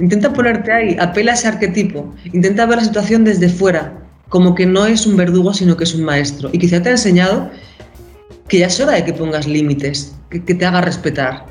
Intenta 0.00 0.32
ponerte 0.32 0.72
ahí, 0.72 0.96
apela 1.00 1.32
a 1.32 1.34
ese 1.34 1.48
arquetipo, 1.48 2.14
intenta 2.32 2.66
ver 2.66 2.78
la 2.78 2.84
situación 2.84 3.24
desde 3.24 3.48
fuera, 3.48 3.98
como 4.28 4.54
que 4.54 4.66
no 4.66 4.86
es 4.86 5.06
un 5.06 5.16
verdugo, 5.16 5.54
sino 5.54 5.76
que 5.76 5.84
es 5.84 5.94
un 5.94 6.04
maestro. 6.04 6.50
Y 6.52 6.58
quizá 6.58 6.82
te 6.82 6.90
ha 6.90 6.92
enseñado 6.92 7.50
que 8.48 8.58
ya 8.58 8.66
es 8.66 8.78
hora 8.78 8.92
de 8.92 9.04
que 9.04 9.12
pongas 9.12 9.46
límites, 9.46 10.14
que, 10.30 10.44
que 10.44 10.54
te 10.54 10.66
haga 10.66 10.82
respetar, 10.82 11.46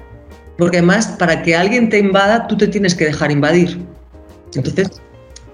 porque 0.58 0.78
además, 0.78 1.08
para 1.20 1.42
que 1.42 1.56
alguien 1.56 1.90
te 1.90 2.00
invada, 2.00 2.48
tú 2.48 2.56
te 2.56 2.68
tienes 2.68 2.96
que 2.96 3.06
dejar 3.06 3.32
invadir. 3.32 3.80
Entonces, 4.56 5.02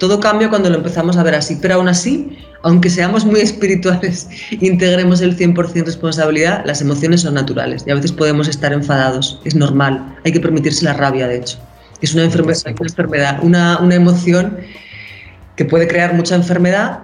todo 0.01 0.19
cambia 0.19 0.49
cuando 0.49 0.67
lo 0.67 0.77
empezamos 0.77 1.15
a 1.15 1.21
ver 1.21 1.35
así. 1.35 1.59
Pero 1.61 1.75
aún 1.75 1.87
así, 1.87 2.35
aunque 2.63 2.89
seamos 2.89 3.23
muy 3.23 3.39
espirituales, 3.49 4.27
integremos 4.49 5.21
el 5.21 5.37
100% 5.37 5.85
responsabilidad, 5.85 6.63
las 6.65 6.81
emociones 6.81 7.21
son 7.21 7.35
naturales 7.35 7.83
y 7.85 7.91
a 7.91 7.95
veces 7.95 8.11
podemos 8.11 8.47
estar 8.47 8.73
enfadados. 8.73 9.39
Es 9.45 9.53
normal. 9.53 10.17
Hay 10.25 10.31
que 10.31 10.39
permitirse 10.39 10.83
la 10.85 10.93
rabia, 10.93 11.27
de 11.27 11.37
hecho. 11.37 11.59
Es 12.01 12.15
una 12.15 12.23
enfermedad, 12.23 12.59
una, 12.65 12.87
enfermedad, 12.87 13.39
una, 13.43 13.77
una 13.79 13.93
emoción 13.93 14.57
que 15.55 15.65
puede 15.65 15.87
crear 15.87 16.15
mucha 16.15 16.33
enfermedad 16.33 17.01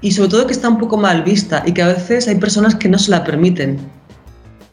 y 0.00 0.10
sobre 0.10 0.30
todo 0.30 0.46
que 0.48 0.52
está 0.54 0.68
un 0.68 0.78
poco 0.78 0.96
mal 0.96 1.22
vista 1.22 1.62
y 1.64 1.72
que 1.72 1.82
a 1.82 1.86
veces 1.86 2.26
hay 2.26 2.34
personas 2.34 2.74
que 2.74 2.88
no 2.88 2.98
se 2.98 3.12
la 3.12 3.22
permiten 3.22 3.78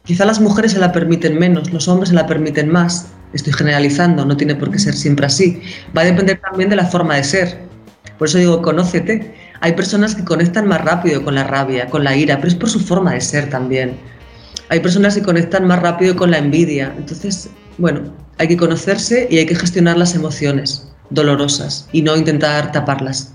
Quizá 0.05 0.25
las 0.25 0.41
mujeres 0.41 0.73
se 0.73 0.79
la 0.79 0.91
permiten 0.91 1.39
menos, 1.39 1.71
los 1.71 1.87
hombres 1.87 2.09
se 2.09 2.15
la 2.15 2.27
permiten 2.27 2.69
más. 2.69 3.07
Estoy 3.33 3.53
generalizando, 3.53 4.25
no 4.25 4.37
tiene 4.37 4.55
por 4.55 4.71
qué 4.71 4.79
ser 4.79 4.93
siempre 4.93 5.25
así. 5.25 5.61
Va 5.95 6.01
a 6.01 6.05
depender 6.05 6.39
también 6.39 6.69
de 6.69 6.75
la 6.75 6.85
forma 6.85 7.15
de 7.15 7.23
ser. 7.23 7.59
Por 8.17 8.27
eso 8.27 8.37
digo, 8.37 8.61
conócete. 8.61 9.33
Hay 9.61 9.73
personas 9.73 10.15
que 10.15 10.23
conectan 10.23 10.67
más 10.67 10.81
rápido 10.81 11.23
con 11.23 11.35
la 11.35 11.43
rabia, 11.43 11.87
con 11.87 12.03
la 12.03 12.15
ira, 12.15 12.37
pero 12.37 12.47
es 12.49 12.55
por 12.55 12.69
su 12.69 12.79
forma 12.79 13.13
de 13.13 13.21
ser 13.21 13.49
también. 13.49 13.97
Hay 14.69 14.79
personas 14.79 15.15
que 15.15 15.23
conectan 15.23 15.67
más 15.67 15.81
rápido 15.81 16.15
con 16.15 16.31
la 16.31 16.37
envidia. 16.37 16.93
Entonces, 16.97 17.49
bueno, 17.77 18.01
hay 18.37 18.47
que 18.47 18.57
conocerse 18.57 19.27
y 19.29 19.37
hay 19.37 19.45
que 19.45 19.55
gestionar 19.55 19.97
las 19.97 20.15
emociones 20.15 20.87
dolorosas 21.09 21.87
y 21.91 22.01
no 22.01 22.15
intentar 22.15 22.71
taparlas. 22.71 23.33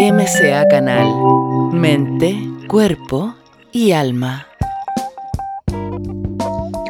MCA 0.00 0.64
Canal. 0.68 1.08
Mente, 1.72 2.36
cuerpo 2.68 3.34
y 3.72 3.92
alma. 3.92 4.47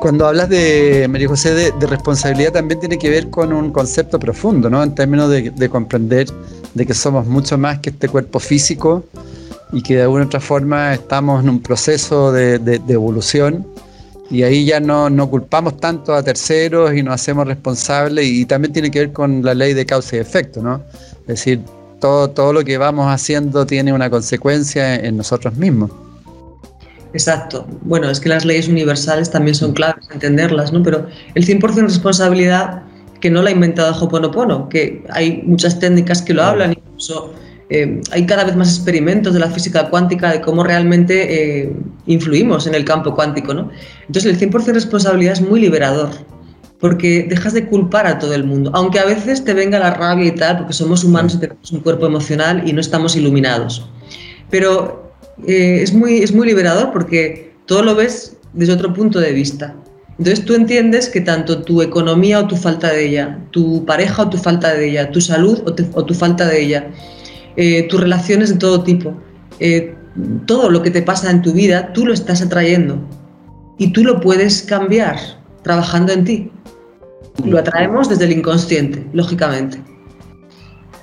Cuando 0.00 0.26
hablas 0.26 0.48
de, 0.48 1.06
María 1.10 1.28
José, 1.28 1.54
de, 1.54 1.86
responsabilidad 1.86 2.52
también 2.52 2.78
tiene 2.78 2.98
que 2.98 3.10
ver 3.10 3.30
con 3.30 3.52
un 3.52 3.72
concepto 3.72 4.18
profundo, 4.18 4.70
¿no? 4.70 4.82
En 4.82 4.94
términos 4.94 5.28
de, 5.28 5.68
comprender 5.68 6.28
de 6.74 6.86
que 6.86 6.94
somos 6.94 7.26
mucho 7.26 7.58
más 7.58 7.80
que 7.80 7.90
este 7.90 8.08
cuerpo 8.08 8.38
físico 8.38 9.04
y 9.72 9.82
que 9.82 9.96
de 9.96 10.02
alguna 10.02 10.26
otra 10.26 10.40
forma 10.40 10.94
estamos 10.94 11.42
en 11.42 11.50
un 11.50 11.60
proceso 11.60 12.30
de, 12.32 12.80
evolución 12.88 13.66
y 14.30 14.42
ahí 14.42 14.66
ya 14.66 14.78
no, 14.78 15.10
no, 15.10 15.28
culpamos 15.28 15.78
tanto 15.78 16.14
a 16.14 16.22
terceros 16.22 16.94
y 16.94 17.02
nos 17.02 17.14
hacemos 17.14 17.46
responsables 17.46 18.26
y, 18.26 18.44
también 18.44 18.72
tiene 18.72 18.90
que 18.90 19.00
ver 19.00 19.12
con 19.12 19.42
la 19.42 19.54
ley 19.54 19.74
de 19.74 19.84
causa 19.84 20.16
y 20.16 20.18
efecto, 20.20 20.62
¿no? 20.62 20.82
Es 21.22 21.26
decir, 21.26 21.60
todo, 21.98 22.30
todo 22.30 22.52
lo 22.52 22.64
que 22.64 22.78
vamos 22.78 23.06
haciendo 23.08 23.66
tiene 23.66 23.92
una 23.92 24.08
consecuencia 24.10 24.94
en 24.94 25.16
nosotros 25.16 25.56
mismos. 25.56 25.90
Exacto. 27.12 27.66
Bueno, 27.82 28.10
es 28.10 28.20
que 28.20 28.28
las 28.28 28.44
leyes 28.44 28.68
universales 28.68 29.30
también 29.30 29.54
son 29.54 29.72
claves 29.72 30.08
entenderlas, 30.12 30.72
¿no? 30.72 30.82
Pero 30.82 31.06
el 31.34 31.46
100% 31.46 31.82
responsabilidad 31.82 32.82
que 33.20 33.30
no 33.30 33.42
la 33.42 33.50
ha 33.50 33.52
inventado 33.52 33.94
Hoponopono, 33.98 34.68
que 34.68 35.04
hay 35.10 35.42
muchas 35.44 35.78
técnicas 35.80 36.22
que 36.22 36.34
lo 36.34 36.42
hablan, 36.42 36.72
incluso 36.72 37.34
eh, 37.70 38.00
hay 38.12 38.26
cada 38.26 38.44
vez 38.44 38.56
más 38.56 38.74
experimentos 38.76 39.34
de 39.34 39.40
la 39.40 39.50
física 39.50 39.90
cuántica 39.90 40.32
de 40.32 40.40
cómo 40.40 40.62
realmente 40.62 41.62
eh, 41.62 41.72
influimos 42.06 42.66
en 42.66 42.74
el 42.74 42.84
campo 42.84 43.14
cuántico, 43.14 43.54
¿no? 43.54 43.70
Entonces 44.06 44.26
el 44.26 44.50
100% 44.50 44.72
responsabilidad 44.72 45.32
es 45.32 45.40
muy 45.40 45.60
liberador, 45.60 46.10
porque 46.78 47.26
dejas 47.28 47.54
de 47.54 47.66
culpar 47.66 48.06
a 48.06 48.18
todo 48.18 48.34
el 48.34 48.44
mundo, 48.44 48.70
aunque 48.74 49.00
a 49.00 49.04
veces 49.04 49.44
te 49.44 49.52
venga 49.52 49.78
la 49.78 49.94
rabia 49.94 50.26
y 50.26 50.34
tal, 50.34 50.58
porque 50.58 50.72
somos 50.72 51.02
humanos 51.02 51.34
y 51.34 51.38
tenemos 51.38 51.72
un 51.72 51.80
cuerpo 51.80 52.06
emocional 52.06 52.62
y 52.66 52.72
no 52.72 52.80
estamos 52.80 53.16
iluminados. 53.16 53.86
Pero 54.50 55.07
eh, 55.46 55.80
es, 55.82 55.92
muy, 55.92 56.18
es 56.18 56.34
muy 56.34 56.46
liberador 56.46 56.92
porque 56.92 57.52
todo 57.66 57.82
lo 57.82 57.94
ves 57.94 58.36
desde 58.52 58.72
otro 58.72 58.92
punto 58.92 59.20
de 59.20 59.32
vista. 59.32 59.74
Entonces 60.18 60.44
tú 60.44 60.54
entiendes 60.54 61.08
que 61.08 61.20
tanto 61.20 61.62
tu 61.62 61.80
economía 61.80 62.40
o 62.40 62.46
tu 62.48 62.56
falta 62.56 62.92
de 62.92 63.06
ella, 63.06 63.38
tu 63.50 63.84
pareja 63.84 64.22
o 64.22 64.28
tu 64.28 64.36
falta 64.36 64.74
de 64.74 64.90
ella, 64.90 65.10
tu 65.12 65.20
salud 65.20 65.62
o, 65.64 66.04
tu 66.04 66.14
falta 66.14 66.46
de 66.46 66.60
ella, 66.60 66.90
eh, 67.56 67.86
tus 67.88 68.00
relaciones 68.00 68.50
de 68.50 68.56
todo 68.56 68.82
tipo, 68.82 69.14
eh, 69.60 69.94
todo 70.46 70.70
lo 70.70 70.82
que 70.82 70.90
te 70.90 71.02
pasa 71.02 71.30
en 71.30 71.42
tu 71.42 71.52
vida, 71.52 71.92
tú 71.92 72.04
lo 72.04 72.12
estás 72.12 72.42
atrayendo 72.42 72.98
y 73.78 73.92
tú 73.92 74.02
lo 74.02 74.20
puedes 74.20 74.62
cambiar 74.62 75.16
trabajando 75.62 76.12
en 76.12 76.24
ti. 76.24 76.50
Lo 77.44 77.58
atraemos 77.58 78.08
desde 78.08 78.24
el 78.24 78.32
inconsciente, 78.32 79.06
lógicamente. 79.12 79.80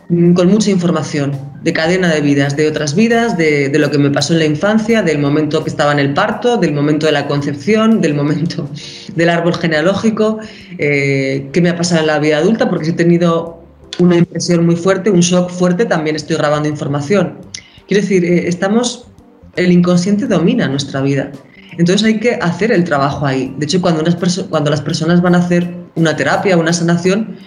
Mm, 0.10 0.34
con 0.34 0.50
mucha 0.50 0.72
información 0.72 1.32
de 1.66 1.74
cadena 1.74 2.14
de 2.14 2.22
vidas, 2.22 2.56
de 2.56 2.68
otras 2.68 2.94
vidas, 2.94 3.40
de, 3.40 3.72
lo 3.74 3.90
que 3.90 3.98
me 3.98 4.12
pasó 4.12 4.34
en 4.34 4.40
la 4.40 4.46
infancia, 4.46 5.02
del 5.02 5.18
momento 5.18 5.64
que 5.64 5.72
estaba 5.72 5.92
en 5.94 5.98
el 5.98 6.14
parto, 6.14 6.58
del 6.58 6.74
momento 6.74 7.08
de 7.08 7.12
la 7.12 7.26
concepción, 7.26 8.02
del 8.02 8.14
momento 8.14 8.70
del 9.16 9.30
árbol 9.30 9.56
genealógico, 9.56 10.38
eh, 10.78 11.50
qué 11.52 11.62
me 11.62 11.70
ha 11.70 11.76
pasado 11.76 12.02
en 12.02 12.08
la 12.08 12.20
vida 12.20 12.38
adulta, 12.38 12.70
porque 12.70 12.90
he 12.90 12.94
tenido 12.94 13.64
una 13.98 14.16
impresión 14.16 14.64
muy 14.64 14.76
fuerte, 14.76 15.10
un 15.10 15.22
shock 15.22 15.50
fuerte, 15.50 15.86
también 15.86 16.16
estoy 16.16 16.36
grabando 16.38 16.70
información. 16.70 17.40
Quiero 17.88 18.04
decir, 18.04 18.24
eh, 18.24 18.48
estamos, 18.48 19.08
el 19.56 19.72
inconsciente 19.72 20.28
domina 20.28 20.68
nuestra 20.68 21.02
vida. 21.02 21.32
Entonces 21.80 22.06
hay 22.06 22.20
que 22.20 22.36
hacer 22.36 22.72
el 22.72 22.84
trabajo 22.84 23.26
ahí. 23.26 23.56
De 23.58 23.66
hecho, 23.66 23.82
cuando, 23.82 24.02
unas 24.02 24.16
cuando 24.52 24.70
las 24.70 24.82
personas 24.82 25.20
van 25.20 25.34
a 25.34 25.40
hacer 25.40 25.74
una 25.96 26.16
terapia, 26.16 26.58
una 26.58 26.74
sanación, 26.74 27.38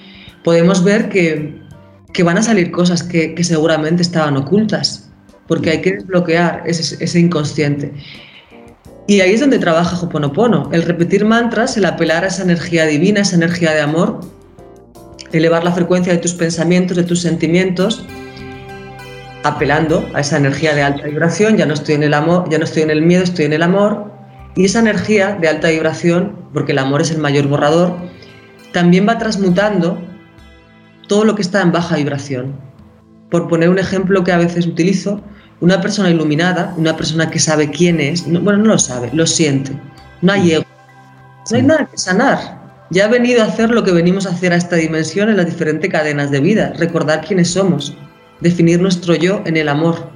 podemos 0.43 0.83
ver 0.83 1.09
que 1.09 1.58
que 2.13 2.23
van 2.23 2.39
a 2.39 2.43
salir 2.43 2.71
cosas 2.71 3.03
que, 3.03 3.35
seguramente 3.43 4.03
estaban 4.03 4.37
ocultas, 4.37 5.11
porque 5.47 5.71
hay 5.71 5.81
que 5.81 5.93
desbloquear 5.93 6.63
ese, 6.67 7.19
inconsciente. 7.19 7.93
Y 9.07 9.21
ahí 9.21 9.33
es 9.33 9.41
donde 9.41 9.59
trabaja 9.59 9.99
Hoponopono, 9.99 10.69
el 10.73 10.83
repetir 10.83 11.25
mantras, 11.25 11.77
el 11.77 11.87
apelar 11.87 12.25
a 12.25 12.29
esa 12.29 12.43
energía 12.43 12.85
divina, 12.87 13.21
esa 13.21 13.37
energía 13.37 13.73
de 13.73 13.81
amor, 13.81 14.21
elevar 15.33 15.65
la 15.65 15.73
frecuencia 15.73 16.13
de 16.13 16.19
tus 16.19 16.35
pensamientos, 16.35 16.97
de 16.97 17.05
tus 17.05 17.21
sentimientos, 17.21 18.05
apelando 19.45 20.07
a 20.15 20.21
esa 20.21 20.37
energía 20.37 20.75
de 20.75 20.83
alta 20.83 21.05
vibración, 21.05 21.57
ya 21.57 21.65
no 21.65 21.75
estoy 21.75 21.95
en 21.95 22.03
el 22.03 22.15
amor, 22.15 22.49
ya 22.51 22.59
no 22.59 22.65
estoy 22.65 22.83
en 22.83 22.91
el 22.91 23.03
miedo, 23.03 23.23
estoy 23.23 23.47
en 23.47 23.53
el 23.55 23.63
amor, 23.63 24.11
y 24.57 24.65
esa 24.65 24.81
energía 24.81 25.39
de 25.41 25.49
alta 25.49 25.69
vibración, 25.69 26.37
porque 26.53 26.73
el 26.73 26.79
amor 26.79 27.01
es 27.01 27.11
el 27.11 27.19
mayor 27.19 27.47
borrador, 27.47 27.97
también 28.73 29.09
va 29.09 29.19
transmutando 29.19 29.99
todo 31.09 31.25
lo 31.25 31.35
que 31.35 31.43
está 31.43 31.61
en 31.63 31.73
baja 31.73 31.97
vibración. 31.97 32.55
Por 33.31 33.49
poner 33.49 33.69
un 33.69 33.79
ejemplo 33.79 34.23
que 34.23 34.33
a 34.33 34.39
veces 34.39 34.67
utilizo, 34.67 35.21
una 35.61 35.81
persona 35.81 36.11
iluminada, 36.11 36.73
una 36.77 36.97
persona 36.97 37.29
que 37.31 37.41
sabe 37.41 37.71
quién 37.71 38.01
es, 38.01 38.25
bueno, 38.25 38.59
no 38.59 38.67
lo 38.67 38.79
sabe, 38.79 39.11
lo 39.13 39.27
siente. 39.27 39.73
No 40.23 40.33
hay 40.33 40.53
ego. 40.53 40.65
No 41.51 41.57
hay 41.57 41.63
nada 41.63 41.89
que 41.91 41.99
sanar. 41.99 42.59
Ya 42.91 43.05
ha 43.05 43.09
venido 43.09 43.43
a 43.43 43.47
hacer 43.47 43.71
lo 43.71 43.85
que 43.85 43.93
venimos 43.93 44.27
a 44.27 44.31
hacer 44.31 44.53
a 44.53 44.57
esta 44.57 44.77
dimensión 44.77 45.29
en 45.29 45.37
las 45.37 45.47
diferentes 45.47 45.91
cadenas 45.91 46.31
de 46.31 46.41
vida, 46.41 46.73
recordar 46.79 47.25
quiénes 47.27 47.51
somos, 47.51 47.97
definir 48.41 48.81
nuestro 48.81 49.15
yo 49.15 49.43
en 49.45 49.57
el 49.57 49.69
amor, 49.69 50.11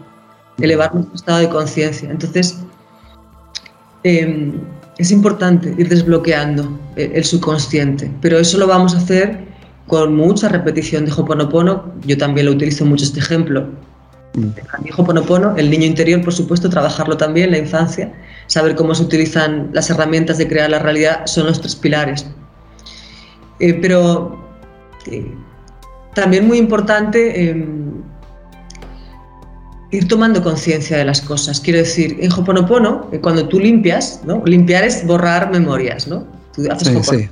elevar 0.59 0.94
nuestro 0.94 1.14
estado 1.14 1.38
de 1.40 1.48
conciencia. 1.48 2.11
Entonces, 2.11 2.59
em, 4.05 4.52
es 4.98 5.11
importante 5.11 5.74
ir 5.76 5.88
desbloqueando 5.88 6.78
el, 6.96 7.24
subconsciente, 7.24 8.11
pero 8.20 8.38
eso 8.38 8.59
lo 8.59 8.66
vamos 8.66 8.94
a 8.94 8.98
hacer 8.98 9.51
con 9.87 10.14
mucha 10.14 10.49
repetición 10.49 11.05
de 11.05 11.12
Hoponopono. 11.12 11.92
Yo 12.05 12.16
también 12.16 12.47
lo 12.47 12.53
utilizo 12.53 12.85
mucho 12.85 13.05
este 13.05 13.21
ejemplo. 13.21 13.66
Mm. 14.35 14.87
El 14.87 14.95
Hoponopono, 14.97 15.57
el 15.57 15.71
niño 15.71 15.87
interior, 15.87 16.23
por 16.23 16.33
supuesto, 16.33 16.71
trabajarlo 16.71 17.16
también, 17.16 17.51
la 17.51 17.59
infancia, 17.59 18.12
saber 18.47 18.75
cómo 18.75 18.95
se 18.95 19.03
utilizan 19.03 19.71
las 19.73 19.90
herramientas 19.90 20.38
de 20.38 20.49
crear 20.49 20.71
la 20.71 20.79
realidad, 20.79 21.27
son 21.27 21.47
los 21.47 21.61
tres 21.61 21.77
pilares. 21.77 22.27
Eh, 23.61 23.75
pero 23.75 24.38
eh, 25.07 25.33
también 26.14 26.47
muy 26.47 26.59
importante 26.59 27.51
em, 27.51 28.03
ir 29.90 30.09
tomando 30.09 30.42
conciencia 30.42 30.97
de 30.97 31.05
las 31.05 31.21
cosas. 31.21 31.61
Quiero 31.61 31.79
decir, 31.81 32.16
en 32.21 32.33
Hoponopono, 32.33 33.09
eh, 33.12 33.21
cuando 33.21 33.47
tú 33.47 33.61
limpias, 33.61 34.21
¿no? 34.25 34.42
limpiar 34.45 34.85
es 34.85 35.07
borrar 35.07 35.51
memorias, 35.51 36.09
¿no? 36.09 36.27
Tú 36.55 36.62
haces 36.71 37.07
sí, 37.07 37.29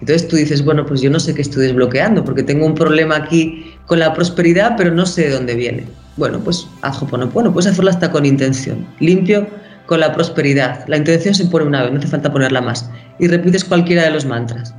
Entonces 0.00 0.28
tú 0.28 0.36
dices, 0.36 0.64
bueno, 0.64 0.84
pues 0.84 1.00
yo 1.00 1.10
no 1.10 1.20
sé 1.20 1.34
qué 1.34 1.42
estoy 1.42 1.66
desbloqueando, 1.66 2.24
porque 2.24 2.42
tengo 2.42 2.66
un 2.66 2.74
problema 2.74 3.16
aquí 3.16 3.74
con 3.86 3.98
la 3.98 4.12
prosperidad, 4.12 4.74
pero 4.76 4.90
no 4.90 5.06
sé 5.06 5.22
de 5.22 5.30
dónde 5.30 5.54
viene. 5.54 5.84
Bueno, 6.16 6.40
pues 6.40 6.66
haz 6.82 7.02
Hoponopono, 7.02 7.52
puedes 7.52 7.70
hacerlo 7.70 7.90
hasta 7.90 8.10
con 8.10 8.24
intención. 8.24 8.86
Limpio 9.00 9.46
con 9.86 10.00
la 10.00 10.12
prosperidad. 10.12 10.84
La 10.88 10.96
intención 10.96 11.34
se 11.34 11.46
pone 11.46 11.66
una 11.66 11.82
vez, 11.82 11.92
no 11.92 11.98
hace 11.98 12.08
falta 12.08 12.32
ponerla 12.32 12.60
más. 12.60 12.90
Y 13.18 13.28
repites 13.28 13.64
cualquiera 13.64 14.04
de 14.04 14.10
los 14.10 14.24
mantras. 14.24 14.74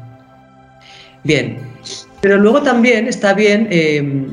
Bien, 1.24 1.60
pero 2.22 2.38
luego 2.38 2.62
también 2.62 3.08
está 3.08 3.34
bien 3.34 3.68
eh, 3.72 4.28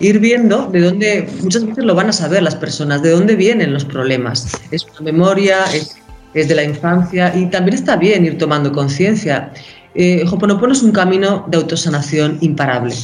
ir 0.00 0.18
viendo 0.18 0.66
de 0.66 0.80
dónde, 0.80 1.28
muchas 1.42 1.66
veces 1.66 1.84
lo 1.84 1.94
van 1.94 2.08
a 2.08 2.12
saber 2.12 2.42
las 2.42 2.56
personas, 2.56 3.02
de 3.02 3.10
dónde 3.10 3.36
vienen 3.36 3.72
los 3.72 3.84
problemas. 3.84 4.48
Es 4.70 4.84
una 4.84 5.12
memoria, 5.12 5.58
es, 5.72 5.96
de 6.34 6.54
la 6.54 6.62
infancia 6.62 7.34
y 7.34 7.46
también 7.46 7.74
está 7.74 7.96
bien 7.96 8.24
ir 8.24 8.38
tomando 8.38 8.70
conciencia. 8.72 9.50
Eh, 10.00 10.24
Hoponopono 10.30 10.72
es 10.72 10.82
un 10.82 10.92
camino 10.92 11.44
de 11.48 11.58
autosanación 11.58 12.38
imparable. 12.40 12.94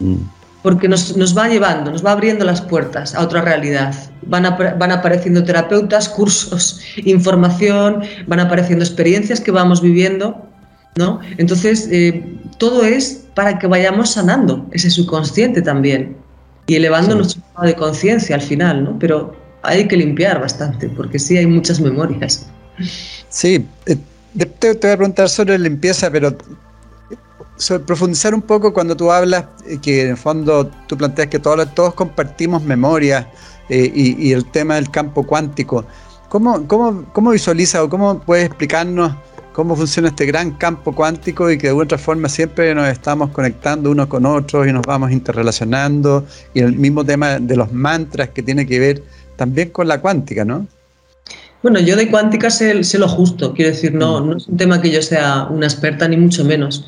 Mm. 0.00 0.16
Porque 0.64 0.88
nos, 0.88 1.36
va 1.36 1.48
llevando, 1.48 1.90
nos 1.90 2.04
va 2.04 2.12
abriendo 2.12 2.44
las 2.44 2.60
puertas 2.60 3.14
a 3.14 3.22
otra 3.22 3.42
realidad. 3.42 3.94
Van, 4.22 4.44
van 4.78 4.90
apareciendo 4.90 5.44
terapeutas, 5.44 6.08
cursos, 6.08 6.80
información, 7.04 8.02
van 8.26 8.40
apareciendo 8.40 8.84
experiencias 8.84 9.40
que 9.40 9.50
vamos 9.50 9.80
viviendo 9.80 10.48
¿no? 10.96 11.20
Entonces, 11.38 11.88
eh, 11.90 12.24
todo 12.58 12.84
es 12.84 13.24
para 13.34 13.58
que 13.58 13.66
vayamos 13.66 14.10
sanando 14.10 14.66
ese 14.72 14.90
subconsciente 14.90 15.62
también 15.62 16.16
y 16.66 16.76
elevando 16.76 17.14
nuestro 17.14 17.42
estado 17.42 17.66
de 17.66 17.74
conciencia 17.74 18.36
al 18.36 18.42
final, 18.42 18.84
¿no? 18.84 18.98
Pero 18.98 19.34
hay 19.62 19.88
que 19.88 19.96
limpiar 19.96 20.40
bastante, 20.40 20.88
porque 20.90 21.18
sí 21.18 21.36
hay 21.36 21.46
muchas 21.46 21.80
memorias. 21.80 22.46
Sí, 23.28 23.66
eh, 24.38 24.46
te, 24.46 24.72
voy 24.74 24.90
a 24.90 24.96
preguntar 24.96 25.28
sobre 25.28 25.58
limpieza, 25.58 26.10
pero 26.10 26.36
sobre 27.56 27.84
profundizar 27.84 28.34
un 28.34 28.42
poco 28.42 28.72
cuando 28.72 28.96
tú 28.96 29.10
hablas 29.10 29.44
eh, 29.66 29.78
que 29.80 30.02
en 30.02 30.10
el 30.10 30.16
fondo 30.16 30.70
tú 30.86 30.96
planteas 30.96 31.28
que 31.28 31.38
todos, 31.38 31.74
todos 31.74 31.94
compartimos 31.94 32.62
memoria 32.62 33.28
y, 33.68 34.28
y, 34.28 34.32
el 34.32 34.44
tema 34.50 34.74
del 34.74 34.90
campo 34.90 35.26
cuántico. 35.26 35.84
¿Cómo, 36.28 36.66
cómo, 36.66 37.06
cómo 37.12 37.30
visualiza 37.30 37.82
o 37.82 37.88
cómo 37.88 38.20
puedes 38.20 38.46
explicarnos 38.46 39.12
cómo 39.52 39.76
funciona 39.76 40.08
este 40.08 40.26
gran 40.26 40.52
campo 40.52 40.94
cuántico 40.94 41.50
y 41.50 41.58
que 41.58 41.68
de 41.68 41.72
otra 41.72 41.98
forma 41.98 42.28
siempre 42.28 42.74
nos 42.74 42.88
estamos 42.88 43.30
conectando 43.30 43.90
unos 43.90 44.06
con 44.06 44.26
otros 44.26 44.66
y 44.66 44.72
nos 44.72 44.82
vamos 44.82 45.12
interrelacionando 45.12 46.26
y 46.54 46.60
el 46.60 46.76
mismo 46.76 47.04
tema 47.04 47.38
de 47.38 47.56
los 47.56 47.72
mantras 47.72 48.30
que 48.30 48.42
tiene 48.42 48.66
que 48.66 48.78
ver 48.78 49.02
también 49.36 49.70
con 49.70 49.88
la 49.88 50.00
cuántica, 50.00 50.44
¿no? 50.44 50.66
Bueno, 51.62 51.78
yo 51.78 51.96
de 51.96 52.10
cuántica 52.10 52.50
sé, 52.50 52.82
lo 52.98 53.08
justo, 53.08 53.54
quiero 53.54 53.70
decir, 53.70 53.94
no, 53.94 54.20
mm. 54.20 54.28
no 54.28 54.36
es 54.36 54.48
un 54.48 54.56
tema 54.56 54.82
que 54.82 54.90
yo 54.90 55.00
sea 55.00 55.46
una 55.48 55.66
experta 55.66 56.08
ni 56.08 56.16
mucho 56.16 56.44
menos. 56.44 56.84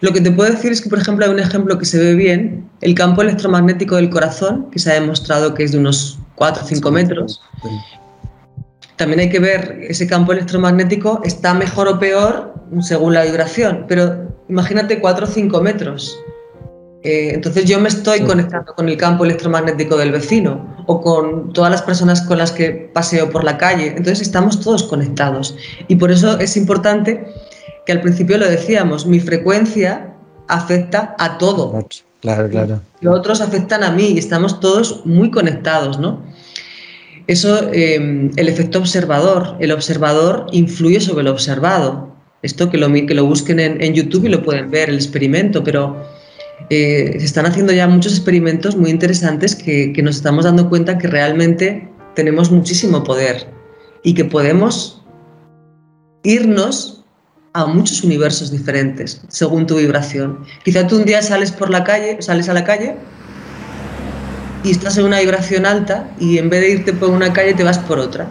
Lo 0.00 0.12
que 0.12 0.20
te 0.20 0.30
puedo 0.30 0.50
decir 0.50 0.72
es 0.72 0.80
que, 0.80 0.88
por 0.88 0.98
ejemplo, 0.98 1.24
hay 1.24 1.30
un 1.30 1.38
ejemplo 1.38 1.78
que 1.78 1.84
se 1.84 1.98
ve 1.98 2.14
bien, 2.14 2.68
el 2.80 2.94
campo 2.94 3.22
electromagnético 3.22 3.96
del 3.96 4.10
corazón, 4.10 4.68
que 4.70 4.78
se 4.78 4.90
ha 4.90 4.94
demostrado 4.94 5.54
que 5.54 5.64
es 5.64 5.72
de 5.72 5.78
unos 5.78 6.18
4 6.34 6.62
o 6.64 6.66
5 6.66 6.90
metros, 6.90 7.40
también 8.96 9.20
hay 9.20 9.30
que 9.30 9.38
ver 9.38 9.78
ese 9.88 10.06
campo 10.06 10.32
electromagnético 10.32 11.22
está 11.24 11.54
mejor 11.54 11.88
o 11.88 11.98
peor 11.98 12.54
según 12.80 13.14
la 13.14 13.24
vibración, 13.24 13.86
pero 13.88 14.32
imagínate 14.48 15.00
4 15.00 15.26
o 15.26 15.28
5 15.28 15.60
metros. 15.60 16.18
Eh, 17.04 17.32
entonces 17.34 17.64
yo 17.64 17.80
me 17.80 17.88
estoy 17.88 18.20
conectando 18.20 18.74
con 18.74 18.88
el 18.88 18.96
campo 18.96 19.24
electromagnético 19.24 19.96
del 19.96 20.12
vecino 20.12 20.76
o 20.86 21.00
con 21.00 21.52
todas 21.52 21.70
las 21.70 21.82
personas 21.82 22.22
con 22.22 22.38
las 22.38 22.52
que 22.52 22.70
paseo 22.70 23.30
por 23.30 23.42
la 23.42 23.58
calle. 23.58 23.88
Entonces 23.88 24.20
estamos 24.20 24.60
todos 24.60 24.84
conectados. 24.84 25.56
Y 25.88 25.96
por 25.96 26.12
eso 26.12 26.38
es 26.38 26.56
importante 26.56 27.26
que 27.86 27.92
al 27.92 28.00
principio 28.00 28.38
lo 28.38 28.48
decíamos, 28.48 29.06
mi 29.06 29.18
frecuencia 29.18 30.14
afecta 30.48 31.16
a 31.18 31.38
todo. 31.38 31.86
Claro, 32.20 32.48
claro. 32.48 32.80
Los 33.00 33.18
otros 33.18 33.40
afectan 33.40 33.82
a 33.82 33.90
mí 33.90 34.10
y 34.10 34.18
estamos 34.18 34.60
todos 34.60 35.04
muy 35.04 35.30
conectados, 35.30 35.98
¿no? 35.98 36.22
Eso, 37.26 37.72
em, 37.72 38.30
el 38.36 38.48
efecto 38.48 38.78
observador. 38.78 39.56
El 39.58 39.72
observador 39.72 40.46
influye 40.52 41.00
sobre 41.00 41.22
el 41.22 41.28
observado. 41.28 42.12
Esto 42.42 42.70
que 42.70 42.78
lo, 42.78 42.92
que 42.92 43.14
lo 43.14 43.24
busquen 43.24 43.60
en, 43.60 43.94
YouTube 43.94 44.26
y 44.26 44.28
lo 44.28 44.42
pueden 44.42 44.70
ver, 44.70 44.88
el 44.88 44.96
experimento, 44.96 45.62
pero 45.62 46.04
eh, 46.70 47.16
se 47.18 47.24
están 47.24 47.46
haciendo 47.46 47.72
ya 47.72 47.88
muchos 47.88 48.12
experimentos 48.12 48.76
muy 48.76 48.90
interesantes 48.90 49.54
que, 49.54 49.92
nos 50.02 50.16
estamos 50.16 50.44
dando 50.44 50.68
cuenta 50.68 50.98
que 50.98 51.08
realmente 51.08 51.88
tenemos 52.14 52.50
muchísimo 52.50 53.04
poder 53.04 53.48
y 54.02 54.14
que 54.14 54.24
podemos 54.24 55.02
irnos 56.24 57.04
a 57.54 57.66
muchos 57.66 58.02
universos 58.02 58.50
diferentes 58.50 59.20
según 59.28 59.66
tu 59.66 59.76
vibración. 59.76 60.44
Quizá 60.64 60.86
tú 60.86 60.96
un 60.96 61.04
día 61.04 61.22
sales 61.22 61.52
por 61.52 61.70
la 61.70 61.84
calle, 61.84 62.20
sales 62.20 62.48
a 62.48 62.54
la 62.54 62.64
calle 62.64 62.96
y 64.64 64.70
estás 64.70 64.96
en 64.96 65.04
una 65.04 65.20
vibración 65.20 65.66
alta 65.66 66.08
y 66.18 66.38
en 66.38 66.48
vez 66.48 66.60
de 66.60 66.70
irte 66.70 66.92
por 66.92 67.10
una 67.10 67.32
calle 67.32 67.54
te 67.54 67.64
vas 67.64 67.78
por 67.78 67.98
otra. 67.98 68.28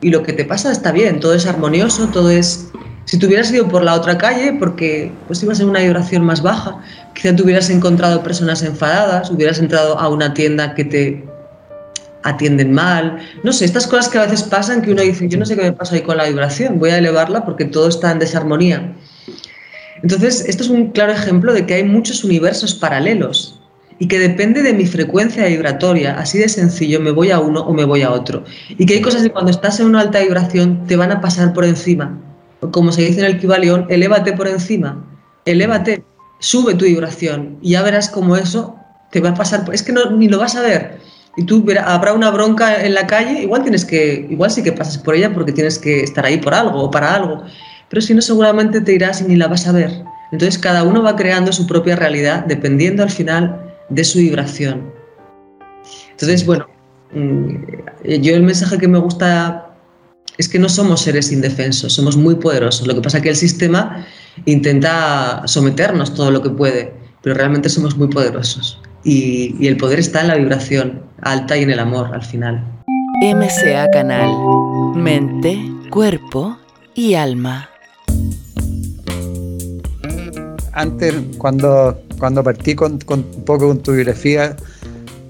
Y 0.00 0.10
lo 0.10 0.22
que 0.22 0.32
te 0.32 0.44
pasa 0.44 0.72
está 0.72 0.92
bien, 0.92 1.20
todo 1.20 1.34
es 1.34 1.46
armonioso, 1.46 2.08
todo 2.08 2.30
es... 2.30 2.68
Si 3.06 3.18
te 3.18 3.26
hubieras 3.26 3.52
ido 3.52 3.68
por 3.68 3.84
la 3.84 3.94
otra 3.94 4.18
calle, 4.18 4.56
porque 4.58 5.12
pues 5.28 5.42
ibas 5.42 5.60
en 5.60 5.68
una 5.68 5.80
vibración 5.80 6.24
más 6.24 6.42
baja, 6.42 6.82
quizá 7.14 7.34
te 7.34 7.42
hubieras 7.42 7.70
encontrado 7.70 8.22
personas 8.22 8.62
enfadadas, 8.62 9.30
hubieras 9.30 9.60
entrado 9.60 9.98
a 9.98 10.08
una 10.08 10.34
tienda 10.34 10.74
que 10.74 10.84
te 10.84 11.24
atienden 12.24 12.72
mal, 12.72 13.18
no 13.44 13.52
sé, 13.52 13.64
estas 13.64 13.86
cosas 13.86 14.08
que 14.08 14.18
a 14.18 14.22
veces 14.22 14.42
pasan 14.42 14.82
que 14.82 14.90
uno 14.90 15.02
dice, 15.02 15.28
yo 15.28 15.38
no 15.38 15.46
sé 15.46 15.54
qué 15.54 15.62
me 15.62 15.72
pasa 15.72 15.94
ahí 15.94 16.02
con 16.02 16.16
la 16.16 16.24
vibración, 16.24 16.80
voy 16.80 16.90
a 16.90 16.98
elevarla 16.98 17.44
porque 17.44 17.64
todo 17.64 17.88
está 17.88 18.10
en 18.10 18.18
desarmonía. 18.18 18.92
Entonces, 20.02 20.44
esto 20.48 20.64
es 20.64 20.68
un 20.68 20.90
claro 20.90 21.12
ejemplo 21.12 21.54
de 21.54 21.64
que 21.64 21.74
hay 21.74 21.84
muchos 21.84 22.24
universos 22.24 22.74
paralelos 22.74 23.60
y 24.00 24.08
que 24.08 24.18
depende 24.18 24.62
de 24.62 24.74
mi 24.74 24.84
frecuencia 24.84 25.46
vibratoria, 25.46 26.18
así 26.18 26.38
de 26.38 26.48
sencillo, 26.48 27.00
me 27.00 27.12
voy 27.12 27.30
a 27.30 27.38
uno 27.38 27.60
o 27.60 27.72
me 27.72 27.84
voy 27.84 28.02
a 28.02 28.10
otro. 28.10 28.42
Y 28.70 28.84
que 28.84 28.94
hay 28.94 29.00
cosas 29.00 29.22
que 29.22 29.30
cuando 29.30 29.52
estás 29.52 29.78
en 29.78 29.86
una 29.86 30.00
alta 30.00 30.18
vibración 30.20 30.84
te 30.86 30.96
van 30.96 31.12
a 31.12 31.20
pasar 31.20 31.52
por 31.52 31.64
encima. 31.64 32.18
Como 32.70 32.92
se 32.92 33.02
dice 33.02 33.20
en 33.20 33.26
el 33.26 33.38
Kibalión, 33.38 33.86
elévate 33.88 34.32
por 34.32 34.48
encima, 34.48 35.04
elévate, 35.44 36.04
sube 36.38 36.74
tu 36.74 36.84
vibración 36.84 37.58
y 37.62 37.70
ya 37.72 37.82
verás 37.82 38.08
cómo 38.08 38.36
eso 38.36 38.76
te 39.10 39.20
va 39.20 39.30
a 39.30 39.34
pasar. 39.34 39.64
Es 39.72 39.82
que 39.82 39.92
no, 39.92 40.10
ni 40.10 40.28
lo 40.28 40.38
vas 40.38 40.56
a 40.56 40.62
ver. 40.62 40.98
Y 41.36 41.44
tú 41.44 41.62
verás, 41.62 41.84
habrá 41.86 42.12
una 42.12 42.30
bronca 42.30 42.82
en 42.82 42.94
la 42.94 43.06
calle, 43.06 43.42
igual 43.42 43.62
tienes 43.62 43.84
que, 43.84 44.26
igual 44.30 44.50
sí 44.50 44.62
que 44.62 44.72
pasas 44.72 44.98
por 44.98 45.14
ella 45.14 45.32
porque 45.34 45.52
tienes 45.52 45.78
que 45.78 46.00
estar 46.00 46.24
ahí 46.24 46.38
por 46.38 46.54
algo 46.54 46.84
o 46.84 46.90
para 46.90 47.14
algo. 47.14 47.42
Pero 47.88 48.02
si 48.02 48.14
no, 48.14 48.22
seguramente 48.22 48.80
te 48.80 48.92
irás 48.92 49.20
y 49.20 49.24
ni 49.24 49.36
la 49.36 49.46
vas 49.46 49.66
a 49.66 49.72
ver. 49.72 50.02
Entonces 50.32 50.58
cada 50.58 50.82
uno 50.82 51.02
va 51.02 51.14
creando 51.14 51.52
su 51.52 51.66
propia 51.66 51.94
realidad 51.94 52.44
dependiendo 52.46 53.02
al 53.02 53.10
final 53.10 53.60
de 53.88 54.04
su 54.04 54.18
vibración. 54.18 54.92
Entonces, 56.10 56.44
bueno, 56.44 56.66
mm, 57.12 57.56
yo 58.20 58.34
el 58.34 58.42
mensaje 58.42 58.78
que 58.78 58.88
me 58.88 58.98
gusta 58.98 59.65
es 60.38 60.48
que 60.48 60.58
no 60.58 60.68
somos 60.68 61.02
seres 61.02 61.32
indefensos, 61.32 61.92
somos 61.92 62.16
muy 62.16 62.36
poderosos. 62.36 62.86
Lo 62.86 62.94
que 62.94 63.00
pasa 63.00 63.18
es 63.18 63.22
que 63.22 63.30
el 63.30 63.36
sistema 63.36 64.06
intenta 64.44 65.42
someternos 65.46 66.14
todo 66.14 66.30
lo 66.30 66.42
que 66.42 66.50
puede, 66.50 66.92
pero 67.22 67.34
realmente 67.34 67.68
somos 67.68 67.96
muy 67.96 68.08
poderosos. 68.08 68.80
Y, 69.04 69.54
y 69.60 69.68
el 69.68 69.76
poder 69.76 69.98
está 69.98 70.20
en 70.20 70.28
la 70.28 70.34
vibración 70.34 71.02
alta 71.22 71.56
y 71.56 71.62
en 71.62 71.70
el 71.70 71.78
amor 71.78 72.10
al 72.12 72.22
final. 72.22 72.64
MCA 73.22 73.88
Canal, 73.92 74.30
mente, 74.94 75.58
cuerpo 75.90 76.58
y 76.94 77.14
alma. 77.14 77.70
Antes, 80.72 81.14
cuando 81.38 81.98
cuando 82.18 82.42
partí 82.42 82.74
con, 82.74 82.98
un 83.08 83.44
poco 83.44 83.68
con 83.68 83.82
tu 83.82 83.92
biografía, 83.92 84.56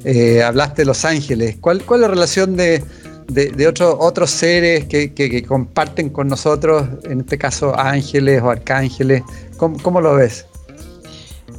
eh, 0.04 0.42
hablaste 0.42 0.82
de 0.82 0.86
Los 0.86 1.04
Ángeles. 1.04 1.56
¿Cuál, 1.60 1.82
¿Cuál 1.82 2.00
es 2.00 2.02
la 2.02 2.08
relación 2.08 2.56
de, 2.56 2.82
de, 3.28 3.74
otros 3.98 4.30
seres 4.30 4.84
que, 4.84 5.44
comparten 5.46 6.10
con 6.10 6.28
nosotros, 6.28 6.86
en 7.04 7.20
este 7.20 7.38
caso 7.38 7.78
ángeles 7.78 8.42
o 8.42 8.50
arcángeles. 8.50 9.22
¿Cómo, 9.56 10.00
lo 10.00 10.14
ves? 10.16 10.46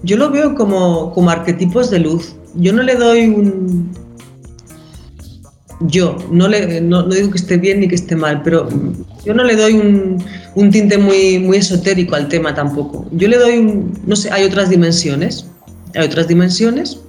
Yo 0.04 0.18
lo 0.18 0.30
veo 0.30 0.56
como, 0.56 1.12
como 1.14 1.30
arquetipos 1.30 1.90
de 1.90 2.00
luz. 2.00 2.36
Yo 2.56 2.74
no 2.74 2.84
le 2.84 2.96
doy 2.96 3.26
un, 3.26 3.92
yo, 5.82 6.18
no, 6.32 6.48
le, 6.48 6.82
no, 6.82 7.04
digo 7.04 7.30
que 7.30 7.38
esté 7.38 7.58
bien 7.58 7.82
ni 7.82 7.88
que 7.88 7.96
esté 7.96 8.16
mal, 8.16 8.42
pero 8.44 8.68
yo 9.24 9.34
no 9.34 9.44
le 9.44 9.56
doy 9.56 9.74
un, 9.74 10.24
un, 10.56 10.72
tinte 10.72 10.98
muy, 10.98 11.38
muy 11.40 11.58
esotérico 11.58 12.16
al 12.16 12.28
tema 12.30 12.56
tampoco. 12.56 13.08
Yo 13.12 13.28
le 13.28 13.38
doy 13.38 13.58
un, 13.60 14.00
no 14.06 14.16
sé, 14.16 14.32
hay 14.32 14.44
otras 14.44 14.70
dimensiones, 14.70 15.46
hay 15.94 16.08
otras 16.08 16.28
dimensiones 16.28 17.00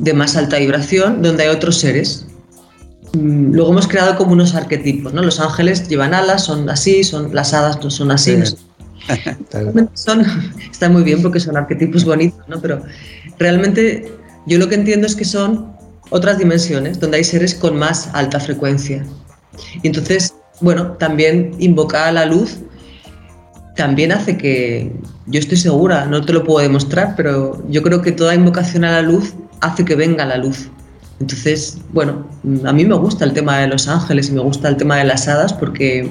de 0.00 0.12
más 0.12 0.36
alta 0.36 0.58
vibración 0.58 1.22
donde 1.22 1.44
hay 1.44 1.50
otros 1.50 1.78
seres. 1.78 2.26
Mm, 3.14 3.52
luego 3.52 3.72
hemos 3.72 3.86
creado 3.86 4.16
como 4.16 4.32
unos 4.32 4.54
arquetipos, 4.54 5.12
¿no? 5.12 5.22
Los 5.22 5.40
ángeles 5.40 5.88
llevan 5.88 6.14
alas, 6.14 6.44
son 6.44 6.68
así, 6.70 7.04
son 7.04 7.34
las 7.34 7.52
hadas 7.52 7.82
no 7.82 7.90
son 7.90 8.10
así. 8.10 8.36
son, 9.94 10.24
está 10.70 10.88
muy 10.88 11.02
bien 11.02 11.22
porque 11.22 11.40
son 11.40 11.56
arquetipos 11.56 12.04
bonitos, 12.04 12.46
¿no? 12.48 12.60
Pero 12.60 12.82
realmente 13.38 14.10
yo 14.46 14.58
lo 14.58 14.68
que 14.68 14.76
entiendo 14.76 15.06
es 15.06 15.14
que 15.14 15.24
son 15.24 15.72
otras 16.10 16.38
dimensiones 16.38 17.00
donde 17.00 17.18
hay 17.18 17.24
seres 17.24 17.54
con 17.54 17.76
más 17.78 18.08
alta 18.12 18.40
frecuencia. 18.40 19.04
Y 19.82 19.86
entonces, 19.86 20.34
bueno, 20.60 20.92
también 20.92 21.54
invocar 21.58 22.08
a 22.08 22.12
la 22.12 22.26
luz 22.26 22.58
también 23.76 24.12
hace 24.12 24.36
que, 24.36 24.92
yo 25.26 25.40
estoy 25.40 25.56
segura, 25.56 26.06
no 26.06 26.24
te 26.24 26.32
lo 26.32 26.44
puedo 26.44 26.60
demostrar, 26.60 27.14
pero 27.16 27.62
yo 27.68 27.82
creo 27.82 28.02
que 28.02 28.12
toda 28.12 28.34
invocación 28.34 28.84
a 28.84 28.92
la 28.92 29.02
luz 29.02 29.34
hace 29.60 29.84
que 29.84 29.94
venga 29.94 30.24
la 30.24 30.36
luz. 30.36 30.68
Entonces, 31.22 31.78
bueno, 31.92 32.26
a 32.64 32.72
mí 32.72 32.84
me 32.84 32.96
gusta 32.96 33.24
el 33.24 33.32
tema 33.32 33.58
de 33.58 33.68
los 33.68 33.86
ángeles 33.86 34.28
y 34.28 34.32
me 34.32 34.40
gusta 34.40 34.68
el 34.68 34.76
tema 34.76 34.96
de 34.96 35.04
las 35.04 35.28
hadas 35.28 35.52
porque 35.52 36.10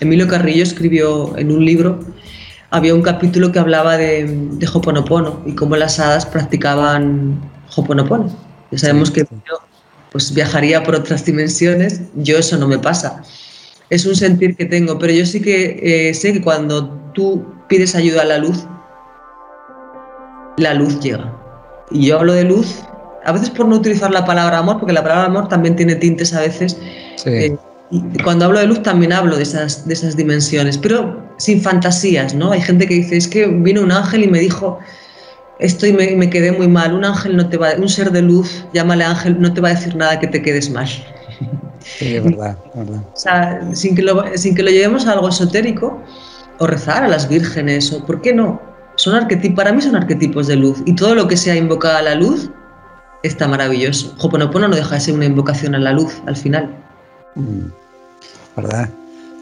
Emilio 0.00 0.28
Carrillo 0.28 0.62
escribió 0.62 1.34
en 1.38 1.50
un 1.50 1.64
libro, 1.64 2.00
había 2.68 2.94
un 2.94 3.00
capítulo 3.00 3.52
que 3.52 3.58
hablaba 3.58 3.96
de, 3.96 4.26
de 4.26 4.68
Hoponopono 4.68 5.40
y 5.46 5.54
cómo 5.54 5.76
las 5.76 5.98
hadas 5.98 6.26
practicaban 6.26 7.40
Hoponopono. 7.74 8.30
Ya 8.70 8.78
sabemos 8.78 9.10
que 9.10 9.20
yo 9.20 9.60
pues, 10.12 10.34
viajaría 10.34 10.82
por 10.82 10.94
otras 10.94 11.24
dimensiones, 11.24 12.02
yo 12.16 12.36
eso 12.36 12.58
no 12.58 12.68
me 12.68 12.78
pasa. 12.78 13.22
Es 13.88 14.04
un 14.04 14.14
sentir 14.14 14.56
que 14.56 14.66
tengo, 14.66 14.98
pero 14.98 15.14
yo 15.14 15.24
sí 15.24 15.40
que 15.40 16.08
eh, 16.10 16.12
sé 16.12 16.34
que 16.34 16.42
cuando 16.42 16.90
tú 17.14 17.46
pides 17.70 17.94
ayuda 17.94 18.20
a 18.20 18.26
la 18.26 18.36
luz, 18.36 18.66
la 20.58 20.74
luz 20.74 21.00
llega. 21.00 21.32
Y 21.90 22.08
yo 22.08 22.18
hablo 22.18 22.34
de 22.34 22.44
luz, 22.44 22.84
a 23.24 23.32
veces 23.32 23.50
por 23.50 23.66
no 23.66 23.76
utilizar 23.76 24.10
la 24.10 24.24
palabra 24.24 24.58
amor, 24.58 24.78
porque 24.78 24.92
la 24.92 25.02
palabra 25.02 25.26
amor 25.26 25.48
también 25.48 25.76
tiene 25.76 25.94
tintes 25.96 26.32
a 26.34 26.40
veces. 26.40 26.76
Eh, 27.24 27.56
y 27.90 28.22
cuando 28.22 28.46
hablo 28.46 28.58
de 28.58 28.66
luz 28.66 28.82
también 28.82 29.12
hablo 29.12 29.36
de 29.36 29.42
esas, 29.42 29.86
de 29.86 29.94
esas 29.94 30.16
dimensiones, 30.16 30.78
pero 30.78 31.22
sin 31.38 31.60
fantasías, 31.60 32.34
¿no? 32.34 32.50
Hay 32.50 32.60
gente 32.60 32.86
que 32.86 32.94
dice, 32.94 33.16
es 33.16 33.28
que 33.28 33.46
vino 33.46 33.82
un 33.82 33.92
ángel 33.92 34.24
y 34.24 34.28
me 34.28 34.40
dijo, 34.40 34.78
esto 35.58 35.86
y 35.86 35.92
me, 35.92 36.30
quedé 36.30 36.52
muy 36.52 36.68
mal. 36.68 36.94
Un 36.94 37.04
ángel 37.04 37.36
no 37.36 37.48
te 37.48 37.56
va, 37.56 37.70
un 37.78 37.88
ser 37.88 38.10
de 38.10 38.22
luz, 38.22 38.64
llámale 38.72 39.04
ángel, 39.04 39.40
no 39.40 39.52
te 39.52 39.60
va 39.60 39.68
a 39.68 39.74
decir 39.74 39.94
nada 39.94 40.18
que 40.18 40.26
te 40.26 40.42
quedes 40.42 40.70
mal. 40.70 40.88
Sí, 41.98 42.16
es 42.16 42.24
verdad, 42.24 42.56
verdad. 42.74 43.02
O 43.12 43.16
sea, 43.16 43.60
sin 43.74 43.94
que, 43.94 44.00
lo, 44.00 44.24
sin 44.36 44.54
que 44.54 44.62
lo 44.62 44.70
llevemos 44.70 45.06
a 45.06 45.12
algo 45.12 45.28
esotérico, 45.28 46.02
o 46.58 46.66
rezar 46.66 47.04
a 47.04 47.08
las 47.08 47.28
vírgenes, 47.28 47.92
o 47.92 48.02
¿por 48.06 48.22
qué 48.22 48.32
no? 48.32 48.58
Son 48.96 49.14
arquetipos, 49.14 49.54
para 49.54 49.70
mí 49.70 49.82
son 49.82 49.94
arquetipos 49.94 50.46
de 50.46 50.56
luz, 50.56 50.82
y 50.86 50.94
todo 50.94 51.14
lo 51.14 51.28
que 51.28 51.36
sea 51.36 51.56
invocado 51.56 51.98
a 51.98 52.02
la 52.02 52.14
luz 52.14 52.50
está 53.24 53.48
maravilloso. 53.48 54.14
Hoponopono 54.18 54.68
no 54.68 54.76
deja 54.76 54.94
de 54.94 55.00
ser 55.00 55.14
una 55.14 55.24
invocación 55.24 55.74
a 55.74 55.78
la 55.78 55.92
luz 55.92 56.12
al 56.26 56.36
final. 56.36 56.70
Mm, 57.34 57.66
¿Verdad? 58.56 58.88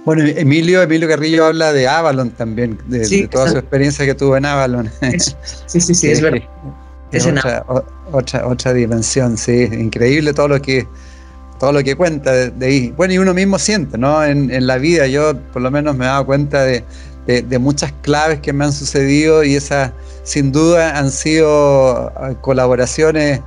Bueno, 0.05 0.25
Emilio, 0.25 0.83
Emilio 0.83 1.09
Carrillo 1.09 1.47
habla 1.47 1.73
de 1.73 1.87
Avalon 1.87 2.31
también, 2.31 2.79
de, 2.87 3.29
toda 3.29 3.51
su 3.51 3.59
experiencia 3.59 4.05
que 4.05 4.15
tuvo 4.15 4.37
en 4.37 4.47
Avalon. 4.47 4.91
Sí, 5.67 5.81
sí, 5.81 5.95
sí, 5.95 6.11
es 6.11 6.21
verdad. 6.21 6.43
Es, 7.13 7.27
otra, 7.27 7.65
otra, 8.11 8.47
otra, 8.47 8.73
dimensión, 8.73 9.37
sí, 9.37 9.69
increíble 9.71 10.33
todo 10.33 10.49
lo 10.49 10.63
que 10.63 10.87
todo 11.61 11.73
lo 11.73 11.85
que 11.85 11.95
cuenta 11.95 12.33
de, 12.33 12.67
ahí. 12.67 12.91
Bueno, 12.97 13.15
y 13.15 13.19
uno 13.19 13.35
mismo 13.35 13.59
siente, 13.59 13.97
¿no? 13.99 14.25
En, 14.25 14.51
en, 14.51 14.67
la 14.67 14.79
vida 14.79 15.07
yo 15.07 15.37
por 15.53 15.63
lo 15.63 15.71
menos 15.71 15.95
me 15.95 16.07
he 16.07 16.09
dado 16.09 16.27
cuenta 16.27 16.63
de, 16.65 16.85
de, 17.27 17.59
muchas 17.59 17.93
claves 18.03 18.41
que 18.41 18.53
me 18.53 18.65
han 18.65 18.73
sucedido 18.73 19.45
y 19.45 19.55
esas 19.55 19.93
sin 20.25 20.51
duda 20.51 20.99
han 20.99 21.11
sido 21.11 22.13
ah, 22.17 22.35
colaboraciones 22.41 23.41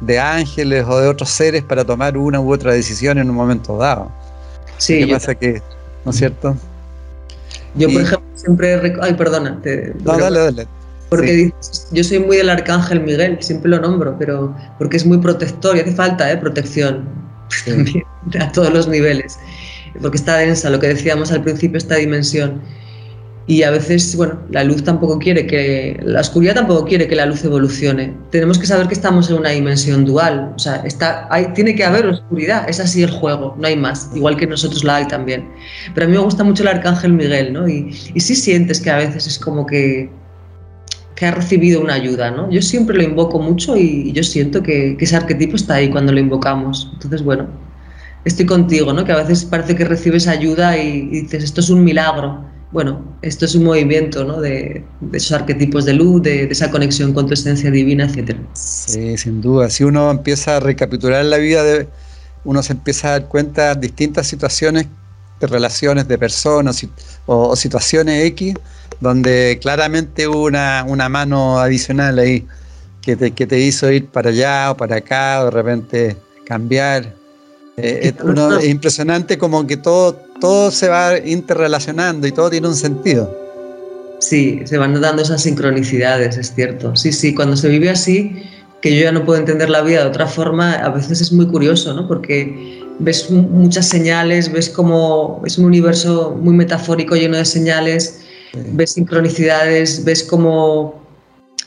de 0.00 0.18
ángeles 0.18 0.84
o 0.86 0.98
de 0.98 1.08
otros 1.08 1.30
seres 1.30 1.62
para 1.62 1.84
tomar 1.84 2.16
una 2.16 2.40
u 2.40 2.52
otra 2.52 2.72
decisión 2.72 3.18
en 3.18 3.30
un 3.30 3.36
momento 3.36 3.76
dado. 3.76 4.10
Sí, 4.78 5.04
¿Qué 5.04 5.12
pasa 5.12 5.34
que 5.34 5.62
¿no 6.04 6.10
es 6.10 6.16
cierto? 6.16 6.56
Yo, 7.74 7.88
por 7.90 8.02
ejemplo, 8.02 8.28
siempre. 8.34 8.96
Ay, 9.00 9.14
perdona. 9.14 9.60
no, 10.04 10.18
dale, 10.18 10.38
dale. 10.38 10.66
Porque 11.08 11.52
yo 11.92 12.04
soy 12.04 12.18
muy 12.18 12.36
del 12.36 12.50
arcángel 12.50 13.00
Miguel, 13.00 13.38
siempre 13.40 13.70
lo 13.70 13.80
nombro, 13.80 14.16
pero 14.18 14.54
porque 14.78 14.98
es 14.98 15.06
muy 15.06 15.18
protector 15.18 15.76
y 15.76 15.80
hace 15.80 15.92
falta 15.92 16.30
¿eh? 16.30 16.36
protección 16.36 17.08
a 18.40 18.52
todos 18.52 18.72
los 18.72 18.88
niveles, 18.88 19.38
porque 20.02 20.18
está 20.18 20.36
densa, 20.36 20.68
lo 20.68 20.78
que 20.78 20.88
decíamos 20.88 21.32
al 21.32 21.42
principio, 21.42 21.78
esta 21.78 21.94
dimensión. 21.94 22.60
Y 23.48 23.62
a 23.62 23.70
veces, 23.70 24.14
bueno, 24.14 24.38
la 24.50 24.62
luz 24.62 24.84
tampoco 24.84 25.18
quiere 25.18 25.46
que, 25.46 25.98
la 26.04 26.20
oscuridad 26.20 26.54
tampoco 26.54 26.84
quiere 26.84 27.08
que 27.08 27.16
la 27.16 27.24
luz 27.24 27.42
evolucione. 27.44 28.12
Tenemos 28.30 28.58
que 28.58 28.66
saber 28.66 28.88
que 28.88 28.92
estamos 28.92 29.30
en 29.30 29.38
una 29.38 29.48
dimensión 29.48 30.04
dual, 30.04 30.52
o 30.54 30.58
sea, 30.58 30.82
está, 30.84 31.26
hay, 31.30 31.46
tiene 31.54 31.74
que 31.74 31.82
haber 31.82 32.04
oscuridad, 32.04 32.68
es 32.68 32.78
así 32.78 33.02
el 33.02 33.10
juego, 33.10 33.56
no 33.58 33.66
hay 33.66 33.74
más, 33.74 34.10
igual 34.14 34.36
que 34.36 34.46
nosotros 34.46 34.84
la 34.84 34.96
hay 34.96 35.08
también. 35.08 35.48
Pero 35.94 36.04
a 36.04 36.10
mí 36.10 36.14
me 36.14 36.22
gusta 36.22 36.44
mucho 36.44 36.62
el 36.62 36.68
arcángel 36.68 37.14
Miguel, 37.14 37.54
¿no? 37.54 37.66
Y, 37.66 37.88
y 38.12 38.20
sí 38.20 38.36
sientes 38.36 38.82
que 38.82 38.90
a 38.90 38.98
veces 38.98 39.26
es 39.26 39.38
como 39.38 39.64
que, 39.64 40.10
que 41.16 41.24
ha 41.24 41.30
recibido 41.30 41.80
una 41.80 41.94
ayuda, 41.94 42.30
¿no? 42.30 42.50
Yo 42.50 42.60
siempre 42.60 42.98
lo 42.98 43.02
invoco 43.02 43.38
mucho 43.38 43.78
y, 43.78 44.12
yo 44.12 44.24
siento 44.24 44.62
que, 44.62 44.94
que 44.98 45.06
ese 45.06 45.16
arquetipo 45.16 45.56
está 45.56 45.76
ahí 45.76 45.88
cuando 45.88 46.12
lo 46.12 46.20
invocamos. 46.20 46.90
Entonces, 46.92 47.22
bueno, 47.22 47.46
estoy 48.26 48.44
contigo, 48.44 48.92
¿no? 48.92 49.06
Que 49.06 49.12
a 49.12 49.16
veces 49.16 49.46
parece 49.46 49.74
que 49.74 49.86
recibes 49.86 50.28
ayuda 50.28 50.76
y 50.76 51.08
dices, 51.08 51.44
esto 51.44 51.62
es 51.62 51.70
un 51.70 51.82
milagro 51.82 52.57
bueno, 52.70 53.02
esto 53.22 53.46
es 53.46 53.54
un 53.54 53.64
movimiento 53.64 54.24
¿no? 54.24 54.40
de, 54.40 54.84
esos 55.12 55.32
arquetipos 55.32 55.84
de 55.86 55.94
luz, 55.94 56.22
de, 56.22 56.44
esa 56.44 56.70
conexión 56.70 57.14
con 57.14 57.26
tu 57.26 57.34
esencia 57.34 57.70
divina, 57.70 58.04
etc. 58.04 58.36
Sí, 58.52 59.16
sin 59.16 59.40
duda. 59.40 59.70
Si 59.70 59.84
uno 59.84 60.10
empieza 60.10 60.56
a 60.56 60.60
recapitular 60.60 61.24
la 61.24 61.38
vida, 61.38 61.62
de, 61.62 61.88
uno 62.44 62.62
se 62.62 62.74
empieza 62.74 63.08
a 63.08 63.10
dar 63.12 63.28
cuenta 63.28 63.74
de 63.74 63.80
distintas 63.80 64.26
situaciones 64.26 64.86
de 65.40 65.46
relaciones 65.46 66.08
de 66.08 66.18
personas 66.18 66.86
o, 67.26 67.56
situaciones 67.56 68.24
X, 68.26 68.54
donde 69.00 69.58
claramente 69.62 70.26
hubo 70.26 70.44
una, 70.44 71.08
mano 71.08 71.60
adicional 71.60 72.18
ahí 72.18 72.46
que 73.00 73.16
te, 73.16 73.30
que 73.30 73.46
te 73.46 73.60
hizo 73.60 73.90
ir 73.90 74.06
para 74.08 74.30
allá 74.30 74.72
o 74.72 74.76
para 74.76 74.96
acá, 74.96 75.40
o 75.42 75.44
de 75.46 75.50
repente 75.50 76.16
cambiar. 76.44 77.17
Eh, 77.80 78.12
es 78.58 78.68
impresionante 78.68 79.38
como 79.38 79.66
que 79.66 79.76
todo, 79.76 80.14
todo 80.40 80.70
se 80.70 80.88
va 80.88 81.18
interrelacionando 81.18 82.26
y 82.26 82.32
todo 82.32 82.50
tiene 82.50 82.68
un 82.68 82.76
sentido. 82.76 83.34
Sí, 84.20 84.62
se 84.64 84.78
van 84.78 85.00
dando 85.00 85.22
esas 85.22 85.42
sincronicidades, 85.42 86.36
es 86.36 86.52
cierto. 86.54 86.96
Sí, 86.96 87.12
sí, 87.12 87.34
cuando 87.34 87.56
se 87.56 87.68
vive 87.68 87.88
así, 87.90 88.42
que 88.82 88.96
yo 88.96 89.04
ya 89.04 89.12
no 89.12 89.24
puedo 89.24 89.38
entender 89.38 89.70
la 89.70 89.82
vida 89.82 90.02
de 90.02 90.08
otra 90.08 90.26
forma, 90.26 90.74
a 90.74 90.90
veces 90.90 91.20
es 91.20 91.32
muy 91.32 91.46
curioso, 91.46 91.94
¿no? 91.94 92.08
Porque 92.08 92.84
ves 92.98 93.30
muchas 93.30 93.88
señales, 93.88 94.52
ves 94.52 94.68
como 94.68 95.42
es 95.46 95.56
un 95.58 95.66
universo 95.66 96.36
muy 96.40 96.54
metafórico 96.54 97.14
lleno 97.14 97.36
de 97.36 97.44
señales, 97.44 98.20
ves 98.72 98.92
sincronicidades, 98.92 100.04
ves 100.04 100.24
como 100.24 101.00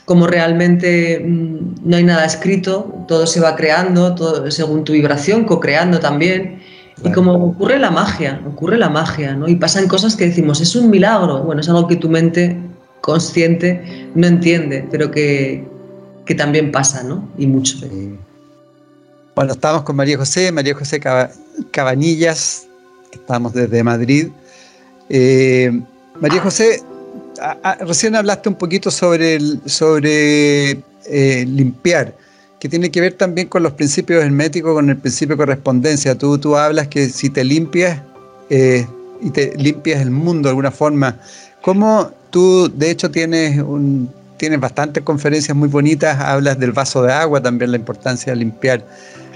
como 0.04 0.26
realmente 0.26 1.20
mm, 1.20 1.74
no 1.84 1.96
hay 1.96 2.04
nada 2.04 2.24
escrito, 2.24 3.04
todo 3.08 3.26
se 3.26 3.40
va 3.40 3.56
creando, 3.56 4.14
todo 4.14 4.50
según 4.50 4.84
tu 4.84 4.92
vibración, 4.92 5.44
co-creando 5.44 6.00
también. 6.00 6.60
Y 7.04 7.10
como 7.10 7.34
ocurre 7.34 7.78
la 7.78 7.90
magia, 7.90 8.40
ocurre 8.46 8.78
la 8.78 8.88
magia, 8.88 9.34
¿no? 9.34 9.48
Y 9.48 9.56
pasan 9.56 9.88
cosas 9.88 10.14
que 10.14 10.26
decimos, 10.26 10.60
es 10.60 10.76
un 10.76 10.88
milagro. 10.88 11.42
Bueno, 11.42 11.60
es 11.60 11.68
algo 11.68 11.88
que 11.88 11.96
tu 11.96 12.08
mente 12.08 12.56
consciente 13.00 14.08
no 14.14 14.26
entiende, 14.26 14.86
pero 14.90 15.10
que, 15.10 15.66
que 16.24 16.34
también 16.34 16.70
pasa, 16.70 17.02
¿no? 17.02 17.28
Y 17.36 17.46
mucho. 17.46 17.78
Bueno, 19.34 19.52
estamos 19.52 19.82
con 19.82 19.96
María 19.96 20.16
José, 20.16 20.52
María 20.52 20.74
José 20.74 21.00
Cabanillas, 21.70 22.68
estamos 23.12 23.52
desde 23.52 23.82
Madrid. 23.82 24.28
Eh, 25.08 25.82
María 26.20 26.40
José, 26.40 26.82
recién 27.80 28.16
hablaste 28.16 28.48
un 28.48 28.54
poquito 28.54 28.90
sobre, 28.90 29.38
sobre 29.66 30.70
eh, 31.06 31.44
limpiar, 31.46 32.14
que 32.60 32.68
tiene 32.68 32.90
que 32.90 33.00
ver 33.00 33.14
también 33.14 33.48
con 33.48 33.62
los 33.62 33.72
principios 33.72 34.22
herméticos, 34.24 34.74
con 34.74 34.88
el 34.88 34.96
principio 34.96 35.36
de 35.36 35.38
correspondencia. 35.38 36.16
Tú, 36.16 36.38
tú 36.38 36.56
hablas 36.56 36.88
que 36.88 37.08
si 37.08 37.30
te 37.30 37.44
limpias 37.44 38.00
eh, 38.50 38.86
y 39.20 39.30
te 39.30 39.56
limpias 39.56 40.00
el 40.00 40.10
mundo 40.10 40.48
de 40.48 40.50
alguna 40.50 40.70
forma, 40.70 41.18
¿cómo 41.60 42.10
tú 42.30 42.70
de 42.74 42.90
hecho 42.90 43.10
tienes, 43.10 43.60
un, 43.60 44.10
tienes 44.36 44.58
bastantes 44.58 45.04
conferencias 45.04 45.56
muy 45.56 45.68
bonitas, 45.68 46.18
hablas 46.20 46.58
del 46.58 46.72
vaso 46.72 47.02
de 47.02 47.12
agua, 47.12 47.40
también 47.40 47.70
la 47.70 47.76
importancia 47.76 48.32
de 48.32 48.38
limpiar. 48.38 48.84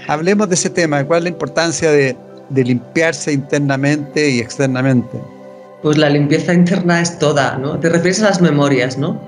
Hablemos 0.07 0.49
de 0.49 0.55
ese 0.55 0.69
tema, 0.69 1.03
cuál 1.05 1.19
es 1.19 1.23
la 1.23 1.29
importancia 1.29 1.91
de, 1.91 2.15
de 2.49 2.63
limpiarse 2.63 3.31
internamente 3.31 4.29
y 4.29 4.39
externamente? 4.39 5.36
Pues 5.81 5.97
la 5.97 6.09
limpieza 6.09 6.53
interna 6.53 7.01
es 7.01 7.19
toda, 7.19 7.57
¿no? 7.57 7.79
Te 7.79 7.89
refieres 7.89 8.21
a 8.21 8.29
las 8.29 8.41
memorias, 8.41 8.97
¿no? 8.97 9.21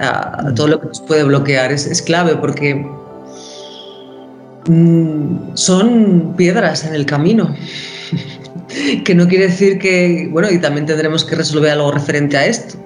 A, 0.00 0.52
todo 0.54 0.68
lo 0.68 0.80
que 0.80 0.88
nos 0.88 1.00
puede 1.02 1.24
bloquear. 1.24 1.72
Es, 1.72 1.86
es 1.86 2.02
clave 2.02 2.36
porque 2.36 2.74
mm, 4.66 5.54
son 5.54 6.34
piedras 6.36 6.84
en 6.84 6.94
el 6.94 7.06
camino. 7.06 7.54
que 9.04 9.14
no 9.14 9.28
quiere 9.28 9.48
decir 9.48 9.78
que, 9.78 10.28
bueno, 10.30 10.50
y 10.50 10.58
también 10.58 10.86
tendremos 10.86 11.24
que 11.24 11.36
resolver 11.36 11.70
algo 11.70 11.92
referente 11.92 12.36
a 12.36 12.46
esto. 12.46 12.76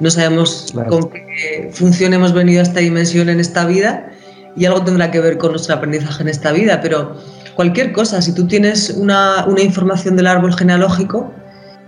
No 0.00 0.10
sabemos 0.10 0.74
con 0.88 1.10
qué 1.10 1.70
función 1.72 2.12
hemos 2.12 2.32
venido 2.32 2.60
a 2.60 2.64
esta 2.64 2.80
dimensión 2.80 3.28
en 3.28 3.40
esta 3.40 3.64
vida 3.64 4.10
y 4.54 4.66
algo 4.66 4.82
tendrá 4.82 5.10
que 5.10 5.20
ver 5.20 5.38
con 5.38 5.52
nuestro 5.52 5.74
aprendizaje 5.74 6.22
en 6.22 6.28
esta 6.28 6.52
vida, 6.52 6.80
pero 6.82 7.16
cualquier 7.54 7.92
cosa, 7.92 8.20
si 8.20 8.32
tú 8.34 8.46
tienes 8.46 8.90
una, 8.90 9.46
una 9.46 9.62
información 9.62 10.16
del 10.16 10.26
árbol 10.26 10.54
genealógico, 10.54 11.32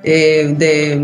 eh, 0.05 0.55
de, 0.57 1.01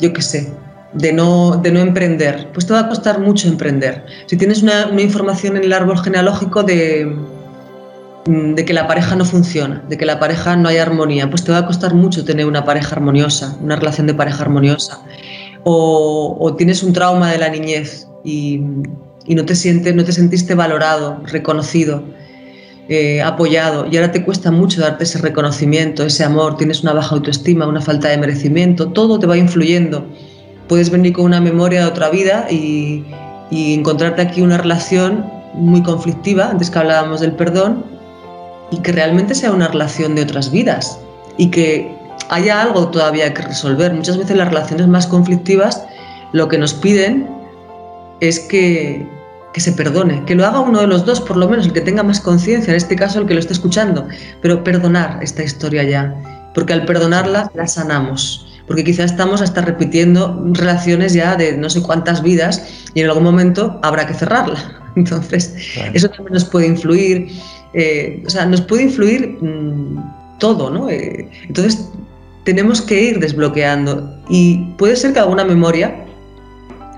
yo 0.00 0.12
qué 0.12 0.22
sé, 0.22 0.52
de 0.92 1.12
no, 1.12 1.56
de 1.56 1.72
no 1.72 1.80
emprender, 1.80 2.48
pues 2.52 2.66
te 2.66 2.72
va 2.72 2.80
a 2.80 2.88
costar 2.88 3.20
mucho 3.20 3.48
emprender. 3.48 4.04
Si 4.26 4.36
tienes 4.36 4.62
una, 4.62 4.90
información 5.00 5.56
en 5.56 5.64
el 5.64 5.72
árbol 5.72 5.98
genealógico 5.98 6.62
de, 6.62 7.14
de 8.26 8.64
que 8.64 8.72
la 8.72 8.86
pareja 8.86 9.16
no 9.16 9.24
funciona, 9.24 9.82
de 9.88 9.98
que 9.98 10.06
la 10.06 10.18
pareja 10.18 10.56
no 10.56 10.68
hay 10.68 10.78
armonía, 10.78 11.28
pues 11.28 11.44
te 11.44 11.52
va 11.52 11.58
a 11.58 11.66
costar 11.66 11.94
mucho 11.94 12.24
tener 12.24 12.46
una 12.46 12.64
pareja 12.64 12.96
armoniosa, 12.96 13.56
una 13.60 13.76
relación 13.76 14.06
de 14.06 14.14
pareja 14.14 14.42
armoniosa. 14.42 15.00
O, 15.64 16.36
o 16.38 16.54
tienes 16.54 16.82
un 16.82 16.92
trauma 16.92 17.32
de 17.32 17.38
la 17.38 17.48
niñez 17.48 18.06
y, 18.24 18.62
y 19.26 19.34
no 19.34 19.44
te 19.44 19.54
sientes, 19.56 19.94
no 19.94 20.04
te 20.04 20.12
sentiste 20.12 20.54
valorado, 20.54 21.20
reconocido, 21.24 22.04
eh, 22.88 23.20
apoyado 23.22 23.86
y 23.90 23.96
ahora 23.96 24.12
te 24.12 24.24
cuesta 24.24 24.50
mucho 24.50 24.80
darte 24.80 25.04
ese 25.04 25.18
reconocimiento, 25.18 26.04
ese 26.04 26.24
amor, 26.24 26.56
tienes 26.56 26.82
una 26.82 26.92
baja 26.92 27.14
autoestima, 27.14 27.66
una 27.66 27.80
falta 27.80 28.08
de 28.08 28.18
merecimiento, 28.18 28.88
todo 28.88 29.18
te 29.18 29.26
va 29.26 29.36
influyendo. 29.36 30.06
Puedes 30.68 30.90
venir 30.90 31.12
con 31.12 31.24
una 31.24 31.40
memoria 31.40 31.80
de 31.80 31.86
otra 31.86 32.10
vida 32.10 32.46
y, 32.50 33.04
y 33.50 33.74
encontrarte 33.74 34.22
aquí 34.22 34.42
una 34.42 34.58
relación 34.58 35.24
muy 35.54 35.82
conflictiva, 35.82 36.50
antes 36.50 36.70
que 36.70 36.78
hablábamos 36.78 37.20
del 37.20 37.32
perdón, 37.32 37.84
y 38.70 38.78
que 38.78 38.92
realmente 38.92 39.34
sea 39.34 39.52
una 39.52 39.68
relación 39.68 40.14
de 40.14 40.22
otras 40.22 40.50
vidas 40.50 40.98
y 41.36 41.50
que 41.50 41.96
haya 42.28 42.62
algo 42.62 42.88
todavía 42.88 43.32
que 43.32 43.42
resolver. 43.42 43.92
Muchas 43.94 44.18
veces 44.18 44.36
las 44.36 44.48
relaciones 44.48 44.88
más 44.88 45.06
conflictivas 45.06 45.84
lo 46.32 46.48
que 46.48 46.58
nos 46.58 46.74
piden 46.74 47.28
es 48.20 48.40
que, 48.40 49.06
que 49.56 49.62
se 49.62 49.72
perdone, 49.72 50.22
que 50.26 50.34
lo 50.34 50.44
haga 50.44 50.60
uno 50.60 50.82
de 50.82 50.86
los 50.86 51.06
dos, 51.06 51.18
por 51.18 51.38
lo 51.38 51.48
menos, 51.48 51.64
el 51.64 51.72
que 51.72 51.80
tenga 51.80 52.02
más 52.02 52.20
conciencia, 52.20 52.72
en 52.72 52.76
este 52.76 52.94
caso 52.94 53.20
el 53.20 53.26
que 53.26 53.32
lo 53.32 53.40
esté 53.40 53.54
escuchando, 53.54 54.06
pero 54.42 54.62
perdonar 54.62 55.18
esta 55.22 55.42
historia 55.42 55.82
ya, 55.82 56.14
porque 56.52 56.74
al 56.74 56.84
perdonarla 56.84 57.50
la 57.54 57.66
sanamos, 57.66 58.46
porque 58.66 58.84
quizás 58.84 59.12
estamos 59.12 59.40
hasta 59.40 59.62
repitiendo 59.62 60.44
relaciones 60.52 61.14
ya 61.14 61.36
de 61.36 61.56
no 61.56 61.70
sé 61.70 61.80
cuántas 61.80 62.22
vidas 62.22 62.62
y 62.92 63.00
en 63.00 63.06
algún 63.06 63.24
momento 63.24 63.80
habrá 63.82 64.06
que 64.06 64.12
cerrarla. 64.12 64.82
Entonces, 64.94 65.54
eso 65.94 66.10
también 66.10 66.34
nos 66.34 66.44
puede 66.44 66.66
influir, 66.66 67.30
eh, 67.72 68.22
o 68.26 68.28
sea, 68.28 68.44
nos 68.44 68.60
puede 68.60 68.82
influir 68.82 69.38
mmm, 69.40 70.38
todo, 70.38 70.68
¿no? 70.68 70.90
Eh, 70.90 71.30
entonces, 71.48 71.88
tenemos 72.44 72.82
que 72.82 73.02
ir 73.04 73.20
desbloqueando 73.20 74.20
y 74.28 74.74
puede 74.76 74.96
ser 74.96 75.14
que 75.14 75.20
alguna 75.20 75.46
memoria 75.46 76.04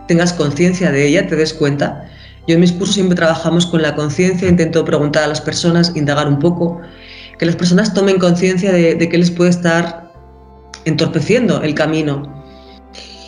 tengas 0.09 0.33
conciencia 0.33 0.91
de 0.91 1.07
ella, 1.07 1.29
te 1.29 1.37
des 1.37 1.55
cuenta, 1.55 2.09
yo 2.49 2.55
en 2.55 2.61
mis 2.61 2.73
cursos 2.73 2.95
siempre 2.95 3.15
trabajamos 3.15 3.67
con 3.67 3.83
la 3.83 3.95
conciencia, 3.95 4.49
intento 4.49 4.85
preguntar 4.85 5.25
a 5.25 5.27
las 5.27 5.41
personas, 5.41 5.93
indagar 5.95 6.27
un 6.27 6.39
poco, 6.39 6.81
que 7.39 7.45
las 7.45 7.55
personas 7.55 7.93
tomen 7.93 8.19
conciencia 8.19 8.73
de, 8.73 8.95
de 8.95 9.09
qué 9.09 9.19
les 9.19 9.31
puede 9.31 9.51
estar 9.51 10.11
entorpeciendo 10.87 11.63
el 11.63 11.75
camino. 11.75 12.23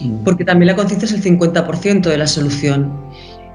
Mm. 0.01 0.25
Porque 0.25 0.45
también 0.45 0.69
la 0.69 0.77
conciencia 0.77 1.07
es 1.07 1.13
el 1.13 1.23
50% 1.23 2.01
de 2.01 2.17
la 2.17 2.27
solución. 2.27 2.91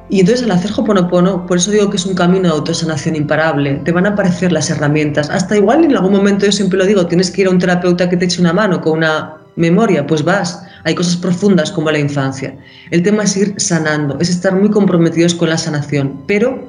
Y 0.07 0.20
entonces 0.20 0.45
al 0.45 0.51
hacer 0.51 0.72
Hoponopono, 0.78 1.47
por 1.47 1.57
eso 1.57 1.72
digo 1.72 1.89
que 1.89 1.97
es 1.97 2.05
un 2.05 2.13
camino 2.13 2.43
de 2.43 2.49
autosanación 2.49 3.16
imparable, 3.16 3.82
te 3.84 3.91
van 3.91 4.05
a 4.05 4.09
aparecer 4.09 4.51
las 4.51 4.70
herramientas. 4.70 5.32
Hasta 5.32 5.57
igual 5.57 5.84
en 5.84 5.95
algún 5.95 6.11
momento, 6.11 6.45
yo 6.45 6.51
siempre 6.51 6.78
lo 6.78 6.86
digo, 6.86 7.07
tienes 7.07 7.32
que 7.32 7.41
ir 7.41 7.47
a 7.47 7.49
un 7.49 7.57
terapeuta 7.57 8.07
que 8.07 8.18
te 8.18 8.26
eche 8.26 8.39
una 8.39 8.53
mano 8.53 8.82
con 8.82 8.99
una 8.99 9.38
memoria, 9.55 10.05
pues 10.05 10.24
vas. 10.24 10.63
Hay 10.86 10.93
cosas 10.93 11.17
profundas 11.17 11.71
como 11.71 11.89
la 11.91 11.97
infancia. 11.97 12.55
El 12.91 13.01
tema 13.01 13.23
es 13.23 13.36
ir 13.36 13.55
sanando, 13.57 14.17
es 14.19 14.29
estar 14.29 14.55
muy 14.55 14.69
comprometidos 14.69 15.33
con 15.33 15.49
la 15.49 15.57
sanación, 15.57 16.21
pero 16.27 16.63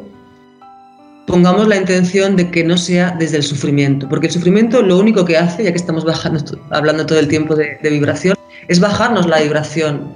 pongamos 1.26 1.68
la 1.68 1.76
intención 1.76 2.34
de 2.34 2.50
que 2.50 2.64
no 2.64 2.78
sea 2.78 3.14
desde 3.18 3.36
el 3.36 3.42
sufrimiento, 3.42 4.08
porque 4.08 4.28
el 4.28 4.32
sufrimiento 4.32 4.80
lo 4.80 4.98
único 4.98 5.24
que 5.26 5.36
hace, 5.36 5.64
ya 5.64 5.70
que 5.70 5.76
estamos 5.76 6.04
bajando, 6.04 6.40
hablando 6.70 7.04
todo 7.04 7.18
el 7.18 7.28
tiempo 7.28 7.54
de, 7.54 7.78
vibración, 7.82 8.36
es 8.68 8.80
bajarnos 8.80 9.26
la 9.26 9.40
vibración. 9.40 10.14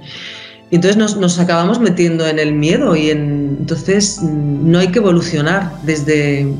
Entonces 0.71 0.97
nos, 0.97 1.37
acabamos 1.37 1.79
metiendo 1.79 2.25
en 2.25 2.39
el 2.39 2.53
miedo 2.53 2.95
y 2.95 3.11
en, 3.11 3.57
entonces 3.59 4.19
no 4.23 4.79
hay 4.79 4.87
que 4.87 4.99
evolucionar 4.99 5.71
desde, 5.83 6.51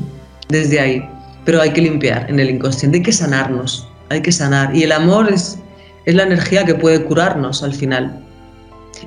desde 0.48 0.78
ahí, 0.78 1.08
pero 1.44 1.60
hay 1.60 1.70
que 1.70 1.80
limpiar 1.80 2.30
en 2.30 2.38
el 2.38 2.50
inconsciente, 2.50 2.98
hay 2.98 3.02
que 3.02 3.12
sanarnos, 3.12 3.88
hay 4.10 4.20
que 4.20 4.30
sanar. 4.30 4.76
Y 4.76 4.82
el 4.82 4.92
amor 4.92 5.32
es, 5.32 5.58
es 6.04 6.14
la 6.14 6.24
energía 6.24 6.64
que 6.64 6.74
puede 6.74 7.04
curarnos 7.04 7.62
al 7.62 7.74
final. 7.74 8.20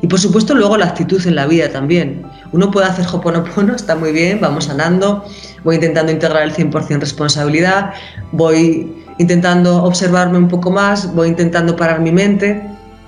Y 0.01 0.07
por 0.07 0.19
supuesto 0.19 0.53
luego 0.53 0.77
la 0.77 0.85
actitud 0.85 1.25
en 1.25 1.35
la 1.35 1.47
vida 1.47 1.69
también. 1.69 2.23
Uno 2.51 2.71
puede 2.71 2.87
hacer 2.87 3.05
hoponopono, 3.11 3.75
está 3.75 3.95
muy 3.95 4.11
bien, 4.11 4.39
vamos 4.41 4.65
sanando, 4.65 5.25
voy 5.63 5.75
intentando 5.75 6.11
integrar 6.11 6.43
el 6.43 6.53
100% 6.53 6.99
responsabilidad, 6.99 7.93
voy 8.31 8.93
intentando 9.17 9.83
observarme 9.83 10.37
un 10.37 10.47
poco 10.47 10.71
más, 10.71 11.13
voy 11.13 11.29
intentando 11.29 11.75
parar 11.75 12.01
mi 12.01 12.11
mente, 12.11 12.61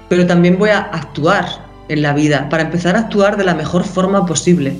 pero 0.09 0.25
también 0.25 0.57
voy 0.57 0.69
a 0.69 0.79
actuar 0.79 1.45
en 1.89 2.01
la 2.01 2.13
vida, 2.13 2.49
para 2.49 2.63
empezar 2.63 2.95
a 2.95 2.99
actuar 2.99 3.37
de 3.37 3.45
la 3.45 3.53
mejor 3.53 3.83
forma 3.83 4.25
posible, 4.25 4.77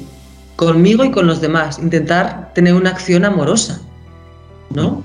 conmigo 0.55 1.05
y 1.05 1.11
con 1.11 1.27
los 1.27 1.39
demás, 1.39 1.79
intentar 1.79 2.51
tener 2.53 2.73
una 2.73 2.89
acción 2.89 3.23
amorosa, 3.25 3.79
¿no? 4.69 5.03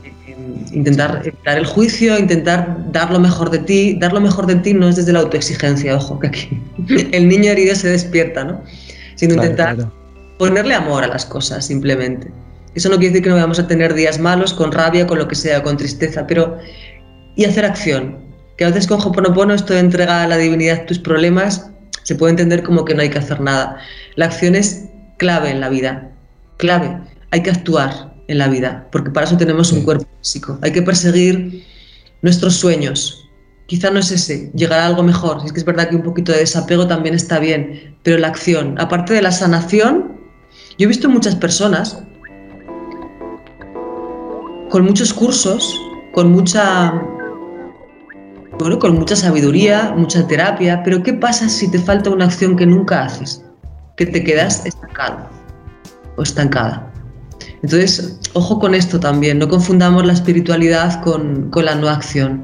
Intentar 0.72 1.22
evitar 1.24 1.58
el 1.58 1.66
juicio, 1.66 2.18
intentar 2.18 2.92
dar 2.92 3.10
lo 3.10 3.18
mejor 3.18 3.50
de 3.50 3.58
ti. 3.58 3.96
Dar 4.00 4.12
lo 4.12 4.20
mejor 4.20 4.46
de 4.46 4.56
ti 4.56 4.74
no 4.74 4.88
es 4.88 4.96
desde 4.96 5.12
la 5.12 5.20
autoexigencia, 5.20 5.96
ojo, 5.96 6.18
que 6.18 6.28
aquí 6.28 6.62
el 7.12 7.28
niño 7.28 7.50
herido 7.50 7.74
se 7.74 7.88
despierta, 7.88 8.44
¿no? 8.44 8.62
Sino 9.14 9.34
claro, 9.34 9.50
intentar 9.50 9.74
claro. 9.76 9.92
ponerle 10.38 10.74
amor 10.74 11.04
a 11.04 11.08
las 11.08 11.26
cosas, 11.26 11.66
simplemente. 11.66 12.30
Eso 12.74 12.88
no 12.88 12.96
quiere 12.96 13.10
decir 13.10 13.24
que 13.24 13.30
no 13.30 13.36
vamos 13.36 13.58
a 13.58 13.66
tener 13.66 13.92
días 13.94 14.18
malos, 14.18 14.54
con 14.54 14.72
rabia, 14.72 15.06
con 15.06 15.18
lo 15.18 15.28
que 15.28 15.34
sea, 15.34 15.62
con 15.62 15.76
tristeza, 15.76 16.26
pero. 16.26 16.58
y 17.36 17.44
hacer 17.44 17.64
acción. 17.64 18.18
Que 18.56 18.64
a 18.64 18.68
veces 18.68 18.86
con 18.86 19.00
Hoponopono 19.00 19.54
esto 19.54 19.72
de 19.72 19.80
entrega 19.80 20.22
a 20.22 20.26
la 20.26 20.36
divinidad 20.36 20.84
tus 20.84 20.98
problemas 20.98 21.70
se 22.02 22.14
puede 22.14 22.32
entender 22.32 22.62
como 22.62 22.84
que 22.84 22.94
no 22.94 23.02
hay 23.02 23.10
que 23.10 23.18
hacer 23.18 23.40
nada. 23.40 23.78
La 24.16 24.26
acción 24.26 24.54
es 24.54 24.86
clave 25.18 25.50
en 25.50 25.60
la 25.60 25.68
vida, 25.68 26.10
clave. 26.56 26.98
Hay 27.30 27.42
que 27.42 27.50
actuar, 27.50 28.11
en 28.32 28.38
la 28.38 28.48
vida, 28.48 28.88
porque 28.90 29.10
para 29.10 29.26
eso 29.26 29.36
tenemos 29.36 29.72
un 29.72 29.82
cuerpo 29.82 30.06
físico. 30.20 30.58
Hay 30.62 30.72
que 30.72 30.82
perseguir 30.82 31.64
nuestros 32.22 32.54
sueños. 32.54 33.28
Quizá 33.66 33.90
no 33.90 34.00
es 34.00 34.10
ese, 34.10 34.50
llegar 34.54 34.80
a 34.80 34.86
algo 34.86 35.02
mejor. 35.02 35.42
Es 35.44 35.52
que 35.52 35.60
es 35.60 35.64
verdad 35.64 35.88
que 35.88 35.96
un 35.96 36.02
poquito 36.02 36.32
de 36.32 36.38
desapego 36.38 36.86
también 36.86 37.14
está 37.14 37.38
bien, 37.38 37.96
pero 38.02 38.18
la 38.18 38.28
acción, 38.28 38.74
aparte 38.80 39.14
de 39.14 39.22
la 39.22 39.30
sanación, 39.30 40.18
yo 40.78 40.84
he 40.84 40.86
visto 40.86 41.08
muchas 41.08 41.36
personas 41.36 42.02
con 44.70 44.84
muchos 44.84 45.12
cursos, 45.12 45.78
con 46.12 46.32
mucha 46.32 46.92
bueno, 48.58 48.78
con 48.78 48.94
mucha 48.94 49.16
sabiduría, 49.16 49.94
mucha 49.96 50.26
terapia, 50.26 50.82
pero 50.84 51.02
¿qué 51.02 51.14
pasa 51.14 51.48
si 51.48 51.70
te 51.70 51.78
falta 51.78 52.10
una 52.10 52.26
acción 52.26 52.56
que 52.56 52.66
nunca 52.66 53.04
haces? 53.04 53.44
Que 53.96 54.06
te 54.06 54.22
quedas 54.22 54.64
estancado 54.66 55.28
o 56.16 56.22
estancada. 56.22 56.91
Entonces, 57.62 58.18
ojo 58.32 58.58
con 58.58 58.74
esto 58.74 58.98
también, 58.98 59.38
no 59.38 59.48
confundamos 59.48 60.04
la 60.04 60.12
espiritualidad 60.12 61.02
con, 61.02 61.50
con 61.50 61.64
la 61.64 61.74
no 61.74 61.88
acción. 61.88 62.42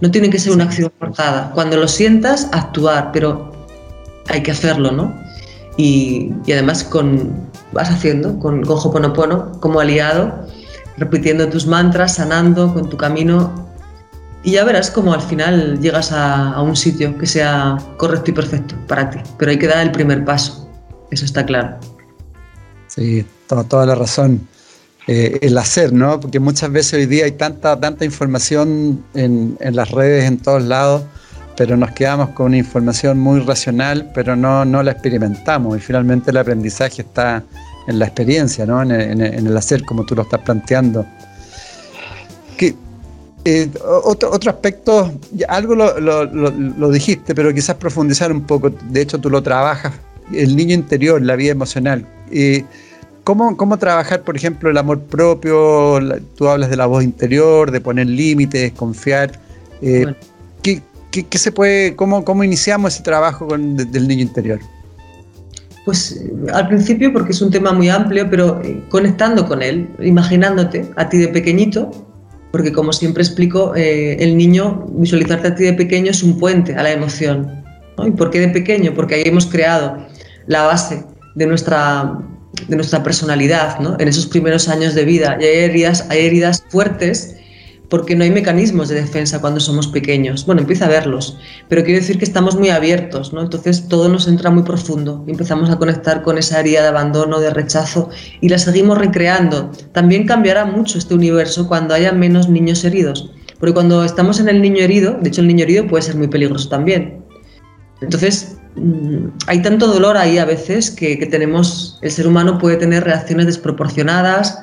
No 0.00 0.10
tiene 0.10 0.30
que 0.30 0.38
ser 0.38 0.52
una 0.52 0.64
acción 0.64 0.90
forzada. 0.98 1.50
Cuando 1.54 1.76
lo 1.76 1.86
sientas, 1.86 2.48
actuar, 2.52 3.10
pero 3.12 3.52
hay 4.28 4.42
que 4.42 4.50
hacerlo, 4.50 4.90
¿no? 4.90 5.14
Y, 5.76 6.32
y 6.44 6.52
además 6.52 6.84
con, 6.84 7.50
vas 7.72 7.90
haciendo 7.90 8.38
con, 8.38 8.62
con 8.64 8.78
Hoponopono 8.78 9.52
como 9.60 9.80
aliado, 9.80 10.46
repitiendo 10.98 11.48
tus 11.48 11.66
mantras, 11.66 12.16
sanando 12.16 12.72
con 12.74 12.88
tu 12.88 12.96
camino. 12.96 13.70
Y 14.42 14.52
ya 14.52 14.64
verás 14.64 14.90
cómo 14.90 15.14
al 15.14 15.22
final 15.22 15.78
llegas 15.80 16.10
a, 16.10 16.52
a 16.52 16.62
un 16.62 16.74
sitio 16.74 17.16
que 17.16 17.26
sea 17.26 17.78
correcto 17.96 18.32
y 18.32 18.34
perfecto 18.34 18.74
para 18.88 19.08
ti. 19.08 19.20
Pero 19.38 19.50
hay 19.52 19.58
que 19.58 19.68
dar 19.68 19.78
el 19.78 19.92
primer 19.92 20.24
paso, 20.24 20.68
eso 21.10 21.24
está 21.24 21.46
claro. 21.46 21.78
Sí, 22.94 23.24
toda, 23.46 23.64
toda 23.64 23.86
la 23.86 23.94
razón. 23.94 24.46
Eh, 25.08 25.38
el 25.42 25.58
hacer, 25.58 25.92
¿no? 25.92 26.20
Porque 26.20 26.38
muchas 26.38 26.70
veces 26.70 26.94
hoy 26.94 27.06
día 27.06 27.24
hay 27.24 27.32
tanta, 27.32 27.78
tanta 27.80 28.04
información 28.04 29.04
en, 29.14 29.56
en, 29.60 29.74
las 29.74 29.90
redes, 29.90 30.26
en 30.26 30.38
todos 30.38 30.62
lados, 30.62 31.02
pero 31.56 31.76
nos 31.76 31.90
quedamos 31.92 32.30
con 32.30 32.46
una 32.46 32.58
información 32.58 33.18
muy 33.18 33.40
racional, 33.40 34.10
pero 34.14 34.36
no, 34.36 34.64
no 34.64 34.82
la 34.82 34.92
experimentamos. 34.92 35.76
Y 35.76 35.80
finalmente 35.80 36.30
el 36.30 36.36
aprendizaje 36.36 37.02
está 37.02 37.42
en 37.88 37.98
la 37.98 38.06
experiencia, 38.06 38.64
¿no? 38.64 38.80
En, 38.82 39.20
el 39.20 39.56
hacer, 39.56 39.84
como 39.84 40.04
tú 40.04 40.14
lo 40.14 40.22
estás 40.22 40.40
planteando. 40.40 41.04
Eh, 43.44 43.68
otro, 44.04 44.30
otro 44.30 44.52
aspecto, 44.52 45.12
algo 45.48 45.74
lo, 45.74 46.90
dijiste, 46.90 47.34
pero 47.34 47.52
quizás 47.52 47.74
profundizar 47.74 48.30
un 48.30 48.42
poco, 48.42 48.70
de 48.70 49.00
hecho 49.00 49.18
tú 49.18 49.28
lo 49.28 49.42
trabajas, 49.42 49.92
el 50.32 50.56
niño 50.56 50.74
interior, 50.74 51.20
la 51.22 51.36
vida 51.36 51.52
emocional. 51.52 52.06
Eh, 52.30 52.64
¿cómo, 53.24 53.56
¿Cómo 53.56 53.78
trabajar, 53.78 54.22
por 54.22 54.36
ejemplo, 54.36 54.70
el 54.70 54.78
amor 54.78 55.00
propio? 55.00 55.98
tú 56.36 56.48
hablas 56.48 56.70
de 56.70 56.76
la 56.76 56.86
voz 56.86 57.04
interior, 57.04 57.70
de 57.70 57.80
poner 57.80 58.06
límites, 58.06 58.72
confiar. 58.72 59.38
Eh, 59.80 60.06
¿qué, 60.62 60.82
qué, 61.10 61.38
se 61.38 61.52
puede, 61.52 61.96
cómo, 61.96 62.24
cómo 62.24 62.44
iniciamos 62.44 62.94
ese 62.94 63.02
trabajo 63.02 63.46
con, 63.46 63.76
del 63.76 64.08
niño 64.08 64.22
interior? 64.22 64.60
Pues 65.84 66.24
al 66.52 66.68
principio, 66.68 67.12
porque 67.12 67.32
es 67.32 67.42
un 67.42 67.50
tema 67.50 67.72
muy 67.72 67.88
amplio, 67.88 68.30
pero 68.30 68.62
conectando 68.88 69.46
con 69.48 69.62
él, 69.62 69.88
imaginándote 70.00 70.88
a 70.96 71.08
ti 71.08 71.18
de 71.18 71.28
pequeñito, 71.28 71.90
porque 72.52 72.70
como 72.70 72.92
siempre 72.92 73.22
explico, 73.22 73.74
eh, 73.74 74.16
el 74.20 74.36
niño, 74.36 74.86
visualizarte 74.90 75.48
a 75.48 75.54
ti 75.54 75.64
de 75.64 75.72
pequeño 75.72 76.10
es 76.10 76.22
un 76.22 76.38
puente 76.38 76.74
a 76.74 76.82
la 76.82 76.92
emoción. 76.92 77.50
¿Y 78.04 78.10
por 78.10 78.30
qué 78.30 78.40
de 78.40 78.48
pequeño? 78.48 78.94
Porque 78.94 79.16
ahí 79.16 79.22
hemos 79.24 79.46
creado 79.46 80.06
la 80.46 80.62
base 80.62 81.04
de 81.34 81.46
nuestra, 81.46 82.18
de 82.68 82.76
nuestra 82.76 83.02
personalidad, 83.02 83.78
¿no? 83.80 83.96
en 83.98 84.08
esos 84.08 84.26
primeros 84.26 84.68
años 84.68 84.94
de 84.94 85.04
vida. 85.04 85.36
Y 85.40 85.44
hay 85.44 85.58
heridas, 85.64 86.06
hay 86.10 86.26
heridas 86.26 86.64
fuertes 86.68 87.36
porque 87.92 88.16
no 88.16 88.24
hay 88.24 88.30
mecanismos 88.30 88.88
de 88.88 88.94
defensa 88.94 89.38
cuando 89.38 89.60
somos 89.60 89.86
pequeños. 89.86 90.46
Bueno, 90.46 90.62
empieza 90.62 90.86
a 90.86 90.88
verlos, 90.88 91.36
pero 91.68 91.84
quiero 91.84 92.00
decir 92.00 92.16
que 92.16 92.24
estamos 92.24 92.56
muy 92.56 92.70
abiertos, 92.70 93.34
¿no? 93.34 93.42
Entonces 93.42 93.86
todo 93.86 94.08
nos 94.08 94.26
entra 94.26 94.48
muy 94.50 94.62
profundo 94.62 95.22
y 95.26 95.32
empezamos 95.32 95.68
a 95.68 95.76
conectar 95.76 96.22
con 96.22 96.38
esa 96.38 96.58
herida 96.60 96.80
de 96.80 96.88
abandono, 96.88 97.38
de 97.38 97.50
rechazo 97.50 98.08
y 98.40 98.48
la 98.48 98.56
seguimos 98.56 98.96
recreando. 98.96 99.70
También 99.92 100.26
cambiará 100.26 100.64
mucho 100.64 100.96
este 100.96 101.14
universo 101.14 101.68
cuando 101.68 101.92
haya 101.92 102.12
menos 102.12 102.48
niños 102.48 102.82
heridos, 102.82 103.30
porque 103.60 103.74
cuando 103.74 104.04
estamos 104.04 104.40
en 104.40 104.48
el 104.48 104.62
niño 104.62 104.82
herido, 104.82 105.18
de 105.20 105.28
hecho 105.28 105.42
el 105.42 105.48
niño 105.48 105.64
herido 105.64 105.86
puede 105.86 106.00
ser 106.00 106.16
muy 106.16 106.28
peligroso 106.28 106.70
también. 106.70 107.22
Entonces, 108.00 108.56
hay 109.46 109.62
tanto 109.62 109.86
dolor 109.86 110.16
ahí 110.16 110.38
a 110.38 110.44
veces 110.44 110.90
que, 110.90 111.18
que 111.18 111.26
tenemos, 111.26 111.98
el 112.02 112.10
ser 112.10 112.26
humano 112.26 112.58
puede 112.58 112.76
tener 112.76 113.04
reacciones 113.04 113.46
desproporcionadas, 113.46 114.58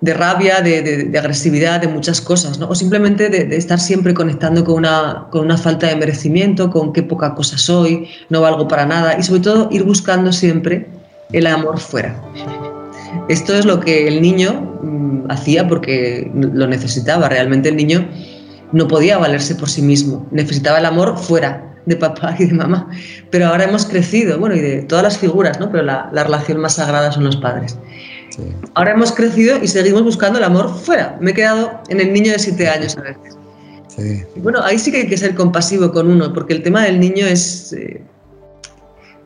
de 0.00 0.14
rabia, 0.14 0.60
de, 0.60 1.10
agresividad, 1.18 1.80
de 1.80 1.88
muchas 1.88 2.20
cosas, 2.20 2.58
¿no? 2.58 2.68
o 2.68 2.74
simplemente 2.74 3.28
de, 3.28 3.56
estar 3.56 3.80
siempre 3.80 4.14
conectando 4.14 4.64
con 4.64 4.76
una, 4.76 5.26
con 5.30 5.44
una 5.44 5.56
falta 5.56 5.88
de 5.88 5.96
merecimiento, 5.96 6.70
con 6.70 6.92
qué 6.92 7.02
poca 7.02 7.34
cosa 7.34 7.58
soy, 7.58 8.08
no 8.28 8.40
valgo 8.40 8.68
para 8.68 8.86
nada, 8.86 9.18
y 9.18 9.22
sobre 9.22 9.40
todo 9.40 9.68
ir 9.72 9.82
buscando 9.82 10.32
siempre 10.32 10.86
el 11.32 11.46
amor 11.46 11.80
fuera. 11.80 12.22
Esto 13.28 13.54
es 13.54 13.64
lo 13.64 13.80
que 13.80 14.06
el 14.06 14.22
niño 14.22 14.80
mm, 14.82 15.30
hacía 15.30 15.66
porque 15.66 16.30
lo 16.34 16.66
necesitaba, 16.68 17.28
realmente 17.28 17.68
el 17.68 17.76
niño 17.76 18.08
no 18.70 18.86
podía 18.86 19.18
valerse 19.18 19.54
por 19.56 19.68
sí 19.68 19.82
mismo, 19.82 20.28
necesitaba 20.30 20.78
el 20.78 20.86
amor 20.86 21.18
fuera 21.18 21.64
de 21.88 21.96
papá 21.96 22.36
y 22.38 22.46
de 22.46 22.54
mamá, 22.54 22.88
pero 23.30 23.46
ahora 23.46 23.64
hemos 23.64 23.86
crecido, 23.86 24.38
bueno, 24.38 24.54
y 24.54 24.60
de 24.60 24.82
todas 24.82 25.02
las 25.02 25.18
figuras, 25.18 25.58
¿no? 25.58 25.70
pero 25.70 25.82
la, 25.82 26.08
la 26.12 26.24
relación 26.24 26.60
más 26.60 26.74
sagrada 26.74 27.10
son 27.12 27.24
los 27.24 27.36
padres. 27.36 27.78
Ahora 28.74 28.92
hemos 28.92 29.12
crecido 29.12 29.62
y 29.62 29.68
seguimos 29.68 30.02
buscando 30.02 30.38
el 30.38 30.44
amor 30.44 30.72
fuera. 30.72 31.16
Me 31.20 31.32
he 31.32 31.34
quedado 31.34 31.80
en 31.88 32.00
el 32.00 32.12
niño 32.12 32.32
de 32.32 32.38
siete 32.38 32.68
años 32.68 32.96
a 32.96 33.02
veces. 33.02 33.36
bueno, 34.36 34.60
ahí 34.62 34.78
sí 34.78 34.92
que 34.92 34.98
hay 34.98 35.08
que 35.08 35.16
ser 35.16 35.34
compasivo 35.34 35.92
con 35.92 36.10
uno, 36.10 36.32
porque 36.32 36.54
el 36.54 36.62
tema 36.62 36.84
del 36.84 37.00
niño 37.00 37.26
es... 37.26 37.72
Eh, 37.72 38.00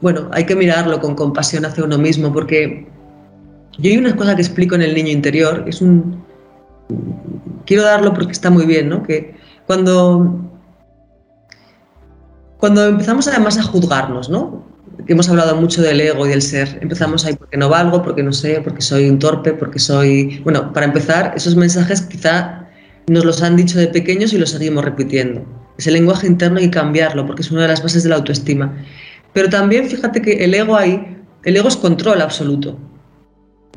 bueno, 0.01 0.29
hay 0.33 0.45
que 0.45 0.57
mirarlo 0.57 0.99
con 1.01 1.15
compasión 1.15 1.65
hacia 1.65 1.85
uno 1.85 1.99
mismo, 1.99 2.33
porque 2.33 2.87
yo 3.79 3.91
hay 3.91 3.99
una 3.99 4.17
cosa 4.17 4.35
que 4.35 4.43
explico 4.43 4.75
en 4.75 4.83
el 4.83 4.95
niño 4.95 5.11
interior, 5.11 5.65
es 5.67 5.81
un... 5.81 6.23
Quiero 7.67 7.85
darlo 7.85 8.13
porque 8.13 8.33
está 8.33 8.51
muy 8.51 8.67
bien, 8.67 8.89
¿no? 8.89 9.03
Que 9.03 9.35
cuando... 9.67 10.49
Cuando 12.63 12.87
empezamos 12.87 13.27
además 13.27 13.59
a 13.59 13.65
juzgarnos, 13.65 14.31
¿no? 14.31 14.65
que 15.05 15.15
hemos 15.15 15.29
hablado 15.29 15.57
mucho 15.57 15.83
del 15.83 16.01
ego 16.01 16.25
y 16.27 16.29
del 16.29 16.43
ser. 16.43 16.79
Empezamos 16.81 17.25
ahí 17.25 17.35
porque 17.35 17.57
no 17.57 17.69
valgo, 17.69 18.05
porque 18.05 18.23
no 18.23 18.33
sé, 18.33 18.61
porque 18.63 18.81
soy 18.81 19.11
un 19.11 19.19
torpe, 19.19 19.53
porque 19.53 19.81
soy... 19.81 20.39
Bueno, 20.45 20.73
para 20.73 20.87
empezar, 20.87 21.33
esos 21.35 21.57
mensajes 21.57 22.03
quizá 22.03 22.69
nos 23.09 23.25
los 23.25 23.43
han 23.43 23.57
dicho 23.57 23.81
de 23.81 23.89
pequeños 23.89 24.33
y 24.33 24.39
los 24.39 24.51
seguimos 24.51 24.85
repitiendo. 24.85 25.45
Ese 25.77 25.91
lenguaje 25.91 26.29
interno 26.29 26.61
hay 26.61 26.67
que 26.67 26.71
cambiarlo 26.71 27.27
porque 27.27 27.43
es 27.43 27.51
una 27.51 27.63
de 27.63 27.69
las 27.69 27.83
bases 27.83 28.05
de 28.05 28.11
la 28.11 28.15
autoestima. 28.15 28.73
Pero 29.33 29.49
también 29.49 29.89
fíjate 29.89 30.23
que 30.23 30.45
el 30.45 30.55
ego 30.55 30.77
ahí, 30.77 31.19
el 31.43 31.57
ego 31.57 31.67
es 31.67 31.77
control 31.77 32.23
absoluto. 32.23 32.79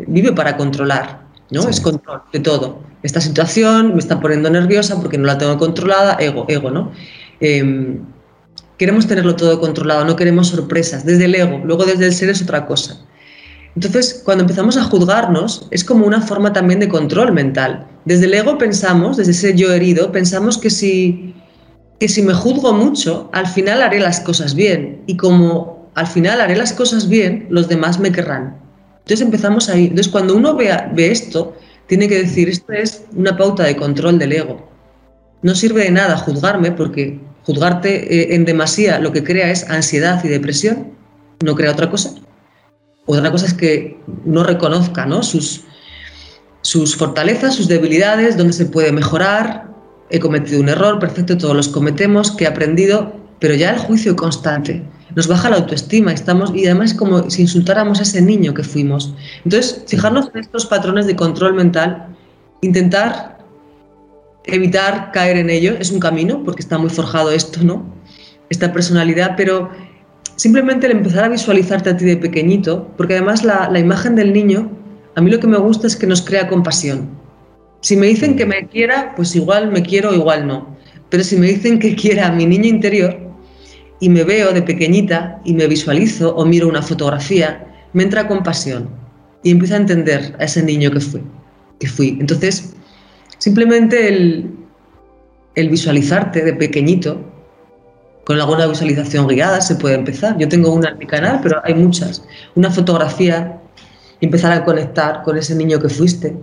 Vive 0.05 0.31
para 0.31 0.57
controlar, 0.57 1.25
¿no? 1.49 1.67
Es 1.67 1.81
control 1.81 2.21
de 2.31 2.39
todo. 2.39 2.83
Esta 3.01 3.19
situación 3.19 3.93
me 3.93 3.99
está 3.99 4.19
poniendo 4.19 4.47
nerviosa 4.51 5.01
porque 5.01 5.17
no 5.17 5.25
la 5.25 5.39
tengo 5.39 5.57
controlada, 5.57 6.17
ego, 6.19 6.45
ego, 6.47 6.69
¿no? 6.69 6.91
Eh, 7.39 7.97
Queremos 8.77 9.07
tenerlo 9.07 9.35
todo 9.35 9.59
controlado, 9.59 10.03
no 10.05 10.15
queremos 10.15 10.47
sorpresas, 10.47 11.05
desde 11.05 11.25
el 11.25 11.35
ego, 11.35 11.61
luego 11.63 11.85
desde 11.85 12.05
el 12.05 12.13
ser 12.13 12.29
es 12.29 12.41
otra 12.41 12.65
cosa. 12.65 13.05
Entonces, 13.75 14.21
cuando 14.23 14.43
empezamos 14.43 14.77
a 14.77 14.83
juzgarnos, 14.83 15.67
es 15.71 15.83
como 15.83 16.05
una 16.05 16.21
forma 16.21 16.53
también 16.53 16.79
de 16.79 16.87
control 16.87 17.33
mental. 17.33 17.85
Desde 18.05 18.25
el 18.25 18.33
ego 18.33 18.57
pensamos, 18.57 19.17
desde 19.17 19.31
ese 19.31 19.55
yo 19.55 19.71
herido, 19.73 20.11
pensamos 20.11 20.57
que 20.57 20.69
si, 20.69 21.35
que 21.99 22.07
si 22.07 22.21
me 22.21 22.33
juzgo 22.33 22.71
mucho, 22.71 23.29
al 23.33 23.47
final 23.47 23.81
haré 23.81 23.99
las 23.99 24.21
cosas 24.21 24.55
bien. 24.55 25.01
Y 25.07 25.17
como 25.17 25.89
al 25.93 26.07
final 26.07 26.39
haré 26.39 26.55
las 26.55 26.71
cosas 26.71 27.09
bien, 27.09 27.47
los 27.49 27.67
demás 27.67 27.99
me 27.99 28.13
querrán. 28.13 28.57
Entonces 28.99 29.21
empezamos 29.21 29.67
ahí. 29.67 29.87
Entonces, 29.87 30.09
cuando 30.09 30.35
uno 30.35 30.55
ve, 30.55 30.73
ve 30.93 31.11
esto, 31.11 31.55
tiene 31.87 32.07
que 32.07 32.19
decir, 32.19 32.47
esto 32.47 32.71
es 32.71 33.03
una 33.13 33.35
pauta 33.35 33.63
de 33.63 33.75
control 33.75 34.17
del 34.19 34.31
ego. 34.31 34.69
No 35.41 35.53
sirve 35.53 35.83
de 35.83 35.91
nada 35.91 36.17
juzgarme 36.17 36.71
porque 36.71 37.19
Juzgarte 37.45 38.13
eh, 38.13 38.35
en 38.35 38.45
demasía 38.45 38.99
lo 38.99 39.11
que 39.11 39.23
crea 39.23 39.51
es 39.51 39.69
ansiedad 39.69 40.23
y 40.23 40.27
depresión, 40.27 40.91
no 41.43 41.55
crea 41.55 41.71
otra 41.71 41.89
cosa. 41.89 42.11
Otra 43.05 43.31
cosa 43.31 43.45
es 43.45 43.53
que 43.53 43.99
no 44.25 44.43
reconozca 44.43 45.05
¿no? 45.05 45.21
Sus, 45.21 45.63
sus 46.61 46.95
fortalezas, 46.95 47.55
sus 47.55 47.67
debilidades, 47.67 48.37
dónde 48.37 48.53
se 48.53 48.65
puede 48.65 48.91
mejorar. 48.91 49.67
He 50.09 50.19
cometido 50.19 50.59
un 50.59 50.69
error, 50.69 50.99
perfecto, 50.99 51.37
todos 51.37 51.55
los 51.55 51.67
cometemos, 51.67 52.31
que 52.31 52.45
he 52.45 52.47
aprendido, 52.47 53.15
pero 53.39 53.53
ya 53.53 53.71
el 53.71 53.79
juicio 53.79 54.15
constante 54.15 54.83
nos 55.15 55.27
baja 55.27 55.49
la 55.49 55.57
autoestima 55.57 56.11
estamos, 56.11 56.51
y 56.53 56.65
además 56.65 56.91
es 56.91 56.97
como 56.97 57.29
si 57.29 57.43
insultáramos 57.43 57.99
a 57.99 58.03
ese 58.03 58.21
niño 58.21 58.53
que 58.53 58.63
fuimos. 58.63 59.13
Entonces, 59.43 59.83
fijarnos 59.87 60.29
en 60.33 60.41
estos 60.41 60.65
patrones 60.65 61.07
de 61.07 61.15
control 61.15 61.53
mental, 61.53 62.07
intentar 62.61 63.34
evitar 64.45 65.11
caer 65.11 65.37
en 65.37 65.49
ello, 65.49 65.75
es 65.79 65.91
un 65.91 65.99
camino, 65.99 66.43
porque 66.43 66.61
está 66.61 66.77
muy 66.77 66.89
forjado 66.89 67.31
esto, 67.31 67.63
¿no? 67.63 67.85
Esta 68.49 68.71
personalidad, 68.71 69.35
pero 69.35 69.69
simplemente 70.35 70.85
el 70.85 70.93
empezar 70.93 71.23
a 71.23 71.29
visualizarte 71.29 71.89
a 71.89 71.97
ti 71.97 72.05
de 72.05 72.17
pequeñito, 72.17 72.91
porque 72.97 73.13
además 73.13 73.43
la, 73.43 73.69
la 73.71 73.79
imagen 73.79 74.15
del 74.15 74.33
niño, 74.33 74.71
a 75.15 75.21
mí 75.21 75.31
lo 75.31 75.39
que 75.39 75.47
me 75.47 75.57
gusta 75.57 75.87
es 75.87 75.95
que 75.95 76.07
nos 76.07 76.21
crea 76.21 76.47
compasión. 76.47 77.09
Si 77.81 77.95
me 77.95 78.07
dicen 78.07 78.35
que 78.35 78.45
me 78.45 78.67
quiera, 78.67 79.13
pues 79.15 79.35
igual 79.35 79.71
me 79.71 79.81
quiero, 79.81 80.13
igual 80.13 80.47
no. 80.47 80.75
Pero 81.09 81.23
si 81.23 81.37
me 81.37 81.47
dicen 81.47 81.79
que 81.79 81.95
quiera 81.95 82.27
a 82.27 82.31
mi 82.31 82.45
niño 82.45 82.67
interior 82.67 83.17
y 83.99 84.09
me 84.09 84.23
veo 84.23 84.51
de 84.51 84.61
pequeñita 84.61 85.39
y 85.45 85.53
me 85.53 85.67
visualizo 85.67 86.35
o 86.35 86.45
miro 86.45 86.67
una 86.67 86.81
fotografía, 86.81 87.65
me 87.93 88.03
entra 88.03 88.27
compasión 88.27 88.89
y 89.43 89.51
empiezo 89.51 89.75
a 89.75 89.77
entender 89.77 90.35
a 90.39 90.43
ese 90.43 90.63
niño 90.63 90.91
que 90.91 90.99
fui. 90.99 91.21
Que 91.79 91.87
fui. 91.87 92.17
Entonces, 92.19 92.74
Simplemente 93.37 94.07
el, 94.07 95.69
visualizarte 95.69 96.43
de 96.43 96.53
pequeñito, 96.53 97.21
con 98.25 98.39
alguna 98.39 98.65
visualización 98.65 99.27
guiada 99.27 99.61
se 99.61 99.75
puede 99.75 99.95
empezar. 99.95 100.37
Yo 100.37 100.49
tengo 100.49 100.73
una 100.73 100.89
en 100.89 100.97
mi 100.97 101.05
canal, 101.05 101.39
pero 101.43 101.61
hay 101.63 101.75
muchas. 101.75 102.23
Una 102.55 102.71
fotografía, 102.71 103.61
empezar 104.21 104.51
a 104.51 104.65
conectar 104.65 105.21
con 105.23 105.37
ese 105.37 105.55
niño 105.55 105.79
que 105.79 105.89
fuiste. 105.89 106.35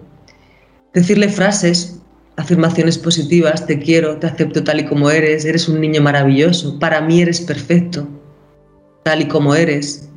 Decirle 0.95 1.29
frases, 1.29 2.01
afirmaciones 2.37 2.99
positivas, 2.99 3.67
te 3.67 3.79
quiero, 3.79 4.19
te 4.19 4.27
acepto 4.27 4.63
tal 4.63 4.81
y 4.81 4.85
como 4.85 5.11
eres, 5.11 5.45
eres 5.45 5.69
un 5.69 5.81
niño 5.81 6.01
maravilloso, 6.01 6.79
para 6.79 7.01
mí 7.01 7.23
eres 7.23 7.41
perfecto, 7.41 8.07
tal 9.03 9.23
y 9.23 9.29
como 9.29 9.55
eres. 9.55 10.09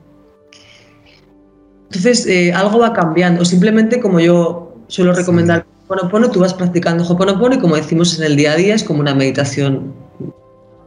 Entonces, 1.86 2.28
eh, 2.28 2.54
algo 2.54 2.80
va 2.80 2.94
cambiando, 2.94 3.42
o 3.42 3.46
simplemente 3.46 4.00
como 4.00 4.20
yo 4.20 4.76
suelo 4.88 5.14
recomendar 5.14 5.66
Hoponopono 5.88 6.32
tú 6.32 6.40
vas 6.40 6.54
practicando 6.54 7.04
Hoponopono 7.08 7.56
y 7.56 7.60
como 7.60 7.76
decimos 7.76 8.18
en 8.18 8.26
el 8.26 8.36
día 8.36 8.54
a 8.54 8.56
día, 8.56 8.74
es 8.74 8.84
como 8.84 9.02
una 9.02 9.14
meditación, 9.14 9.94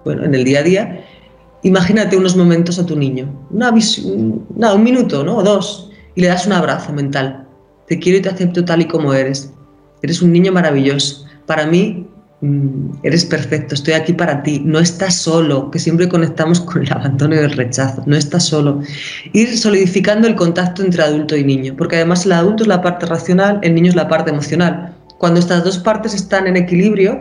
bueno, 0.05 0.24
en 0.24 0.34
el 0.34 0.44
día 0.44 0.59
a 0.59 0.62
día. 0.62 1.05
Imagínate 1.62 2.16
unos 2.16 2.36
momentos 2.36 2.78
a 2.80 2.86
tu 2.86 2.96
niño, 2.96 3.32
un 3.51 4.82
minuto, 4.82 5.22
¿no? 5.22 5.36
O 5.36 5.42
dos, 5.42 5.90
y 6.16 6.22
le 6.22 6.28
das 6.28 6.46
un 6.46 6.53
abrazo 6.53 6.92
mental. 6.92 7.46
Te 7.86 7.99
quiero 7.99 8.18
y 8.18 8.22
te 8.22 8.28
acepto 8.28 8.64
tal 8.64 8.82
y 8.82 8.88
como 8.88 9.14
eres. 9.14 9.53
Eres 10.03 10.20
un 10.20 10.32
niño 10.32 10.53
maravilloso. 10.53 11.24
Para 11.46 11.66
mí, 11.66 12.09
eres 13.03 13.24
perfecto, 13.24 13.74
estoy 13.74 13.95
aquí 13.95 14.12
para 14.12 14.43
ti. 14.43 14.62
No 14.64 14.78
estás 14.78 15.16
solo, 15.16 15.70
que 15.70 15.78
siempre 15.78 16.09
conectamos 16.09 16.61
con 16.61 16.82
el 16.82 16.93
abandono 16.93 17.34
y 17.34 17.39
el 17.39 17.51
rechazo. 17.51 18.03
No 18.07 18.16
estás 18.16 18.45
solo. 18.45 18.80
Ir 19.32 19.57
solidificando 19.57 20.28
el 20.28 20.36
contacto 20.36 20.82
entre 20.82 21.03
adulto 21.03 21.36
y 21.36 21.45
niño, 21.45 21.74
porque 21.76 21.97
además 21.97 22.26
el 22.26 22.32
adulto 22.32 22.62
es 22.62 22.68
la 22.68 22.82
parte 22.82 23.07
racional, 23.07 23.59
el 23.62 23.74
niño 23.74 23.91
es 23.91 23.97
la 23.97 24.09
parte 24.09 24.30
emocional. 24.30 24.95
cuando 25.18 25.41
estas 25.41 25.64
dos 25.64 25.78
partes 25.78 26.14
están 26.14 26.47
en 26.47 26.57
equilibrio, 26.57 27.20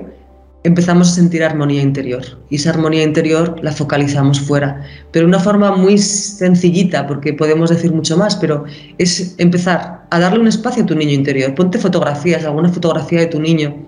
empezamos 0.64 1.10
a 1.10 1.16
sentir 1.16 1.44
armonía 1.44 1.82
interior. 1.82 2.22
Y 2.52 2.58
esa 2.58 2.70
armonía 2.70 3.02
interior 3.02 3.56
la 3.64 3.72
focalizamos 3.72 4.40
fuera. 4.40 4.84
Pero 5.12 5.26
de 5.26 5.30
una 5.30 5.40
forma 5.40 5.76
muy 5.76 5.98
sencillita, 5.98 7.08
porque 7.08 7.34
podemos 7.34 7.72
decir 7.72 7.92
mucho 7.92 8.16
más, 8.16 8.36
pero 8.36 8.66
es 9.00 9.34
empezar 9.40 10.06
a 10.12 10.20
darle 10.20 10.42
un 10.42 10.48
espacio 10.48 10.84
a 10.84 10.86
tu 10.86 10.94
niño 10.94 11.14
interior. 11.14 11.56
Ponte 11.56 11.80
fotografías, 11.80 12.46
alguna 12.46 12.70
fotografía 12.70 13.22
de 13.22 13.28
tu 13.28 13.40
niño 13.40 13.88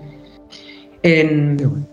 en, 1.03 1.87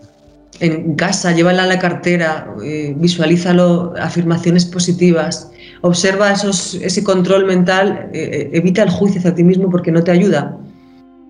en 0.59 0.95
casa, 0.95 1.31
llévala 1.31 1.63
a 1.63 1.67
la 1.67 1.79
cartera, 1.79 2.53
eh, 2.63 2.93
visualízalo, 2.97 3.93
afirmaciones 3.99 4.65
positivas, 4.65 5.51
observa 5.81 6.31
esos, 6.31 6.75
ese 6.75 7.03
control 7.03 7.45
mental, 7.45 8.09
eh, 8.13 8.29
eh, 8.31 8.49
evita 8.53 8.83
el 8.83 8.89
juicio 8.89 9.19
hacia 9.19 9.35
ti 9.35 9.43
mismo 9.43 9.69
porque 9.69 9.91
no 9.91 10.03
te 10.03 10.11
ayuda. 10.11 10.57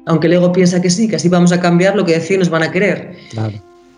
Aunque 0.06 0.28
el 0.28 0.34
ego 0.34 0.52
piensa 0.54 0.82
que 0.82 0.90
sí, 0.90 1.08
que 1.08 1.18
así 1.18 1.28
vamos 1.28 1.52
a 1.52 1.60
cambiar 1.60 1.96
lo 1.96 2.06
que 2.06 2.14
decía 2.14 2.38
nos 2.38 2.50
van 2.50 2.64
a 2.64 2.72
querer. 2.72 3.18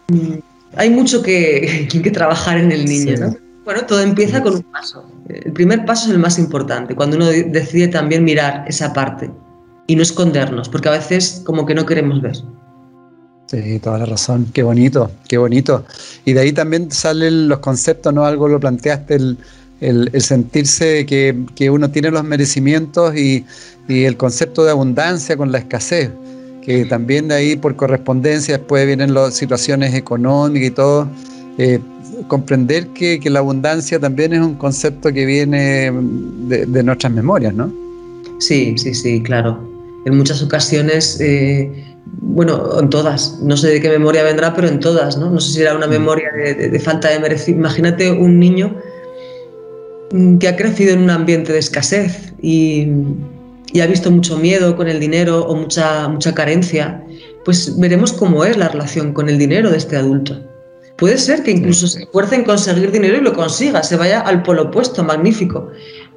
Mm, 0.07 0.39
hay 0.75 0.89
mucho 0.89 1.21
que, 1.21 1.87
que, 2.03 2.11
trabajar 2.11 2.57
en 2.57 2.71
el 2.71 2.85
niño, 2.85 3.17
¿no? 3.19 3.37
Bueno, 3.65 3.85
todo 3.85 4.01
empieza 4.01 4.41
con 4.41 4.55
un 4.55 4.63
paso. 4.63 5.05
El 5.27 5.53
primer 5.53 5.85
paso 5.85 6.07
es 6.07 6.13
el 6.13 6.19
más 6.19 6.39
importante, 6.39 6.95
cuando 6.95 7.17
uno 7.17 7.27
decide 7.27 7.87
también 7.87 8.23
mirar 8.23 8.65
esa 8.67 8.93
parte 8.93 9.29
y 9.85 9.95
no 9.95 10.01
escondernos, 10.01 10.69
porque 10.69 10.89
a 10.89 10.93
veces 10.93 11.43
como 11.45 11.67
que 11.67 11.75
no 11.75 11.85
queremos 11.85 12.19
ver. 12.19 12.37
Sí, 13.49 13.79
toda 13.79 13.97
la 13.97 14.05
razón. 14.05 14.45
Qué 14.53 14.61
bonito, 14.61 15.09
qué 15.27 15.39
bonito. 15.39 15.83
Y 16.23 16.33
de 16.33 16.41
ahí 16.41 16.53
también 16.53 16.91
salen 16.91 17.47
los 17.49 17.57
conceptos, 17.59 18.13
¿no? 18.13 18.23
Algo 18.23 18.47
lo 18.47 18.59
planteaste, 18.59 19.15
el, 19.15 19.37
el, 19.81 20.21
sentirse 20.21 21.03
que, 21.07 21.35
que, 21.55 21.71
uno 21.71 21.89
tiene 21.89 22.11
los 22.11 22.23
merecimientos 22.23 23.15
y, 23.15 23.43
y, 23.87 24.03
el 24.03 24.17
concepto 24.17 24.63
de 24.63 24.69
abundancia 24.69 25.35
con 25.35 25.51
la 25.51 25.57
escasez, 25.57 26.11
que 26.61 26.85
también 26.85 27.29
de 27.29 27.35
ahí 27.35 27.55
por 27.55 27.75
correspondencia 27.75 28.59
después 28.59 28.85
vienen 28.85 29.15
las 29.15 29.33
situaciones 29.33 29.95
económicas 29.95 30.67
y 30.67 30.71
todo. 30.71 31.07
Eh, 31.57 31.79
comprender 32.27 32.89
que, 32.89 33.19
que, 33.19 33.31
la 33.31 33.39
abundancia 33.39 33.99
también 33.99 34.31
es 34.33 34.41
un 34.41 34.55
concepto 34.55 35.11
que 35.11 35.25
viene 35.25 35.91
de, 36.49 36.67
de, 36.67 36.83
nuestras 36.83 37.11
memorias, 37.11 37.55
¿no? 37.55 37.73
Sí, 38.37 38.77
sí, 38.77 38.93
sí, 38.93 39.23
claro. 39.23 39.59
En 40.05 40.17
muchas 40.17 40.43
ocasiones... 40.43 41.19
Eh, 41.19 41.88
bueno, 42.05 42.79
en 42.79 42.89
todas, 42.89 43.39
no 43.41 43.57
sé 43.57 43.69
de 43.69 43.81
qué 43.81 43.89
memoria 43.89 44.23
vendrá, 44.23 44.53
pero 44.53 44.67
en 44.67 44.79
todas, 44.79 45.17
¿no? 45.17 45.29
No 45.29 45.39
sé 45.39 45.53
si 45.53 45.61
era 45.61 45.75
una 45.75 45.87
mm. 45.87 45.91
memoria 45.91 46.29
de, 46.31 46.79
falta 46.79 47.09
de 47.09 47.19
merecimiento. 47.19 47.67
Imagínate 47.67 48.11
un 48.11 48.39
niño 48.39 48.75
que 50.39 50.47
ha 50.47 50.55
crecido 50.55 50.93
en 50.93 51.03
un 51.03 51.09
ambiente 51.09 51.53
de 51.53 51.59
escasez 51.59 52.33
y, 52.41 52.87
ha 53.79 53.85
visto 53.85 54.09
mucho 54.09 54.37
miedo 54.37 54.75
con 54.75 54.87
el 54.87 54.99
dinero 54.99 55.45
o 55.45 55.55
mucha, 55.55 56.07
mucha 56.07 56.33
carencia, 56.33 57.03
pues 57.45 57.77
veremos 57.77 58.11
cómo 58.11 58.43
es 58.43 58.57
la 58.57 58.67
relación 58.67 59.13
con 59.13 59.29
el 59.29 59.37
dinero 59.37 59.69
de 59.69 59.77
este 59.77 59.95
adulto. 59.95 60.41
Puede 60.97 61.17
ser 61.17 61.43
que 61.43 61.51
incluso 61.51 61.87
se 61.87 62.03
esfuerce 62.03 62.35
en 62.35 62.43
conseguir 62.43 62.91
dinero 62.91 63.17
y 63.17 63.21
lo 63.21 63.33
consiga, 63.33 63.83
se 63.83 63.95
vaya 63.95 64.21
al 64.21 64.43
polo 64.43 64.63
opuesto, 64.63 65.03
magnífico 65.03 65.69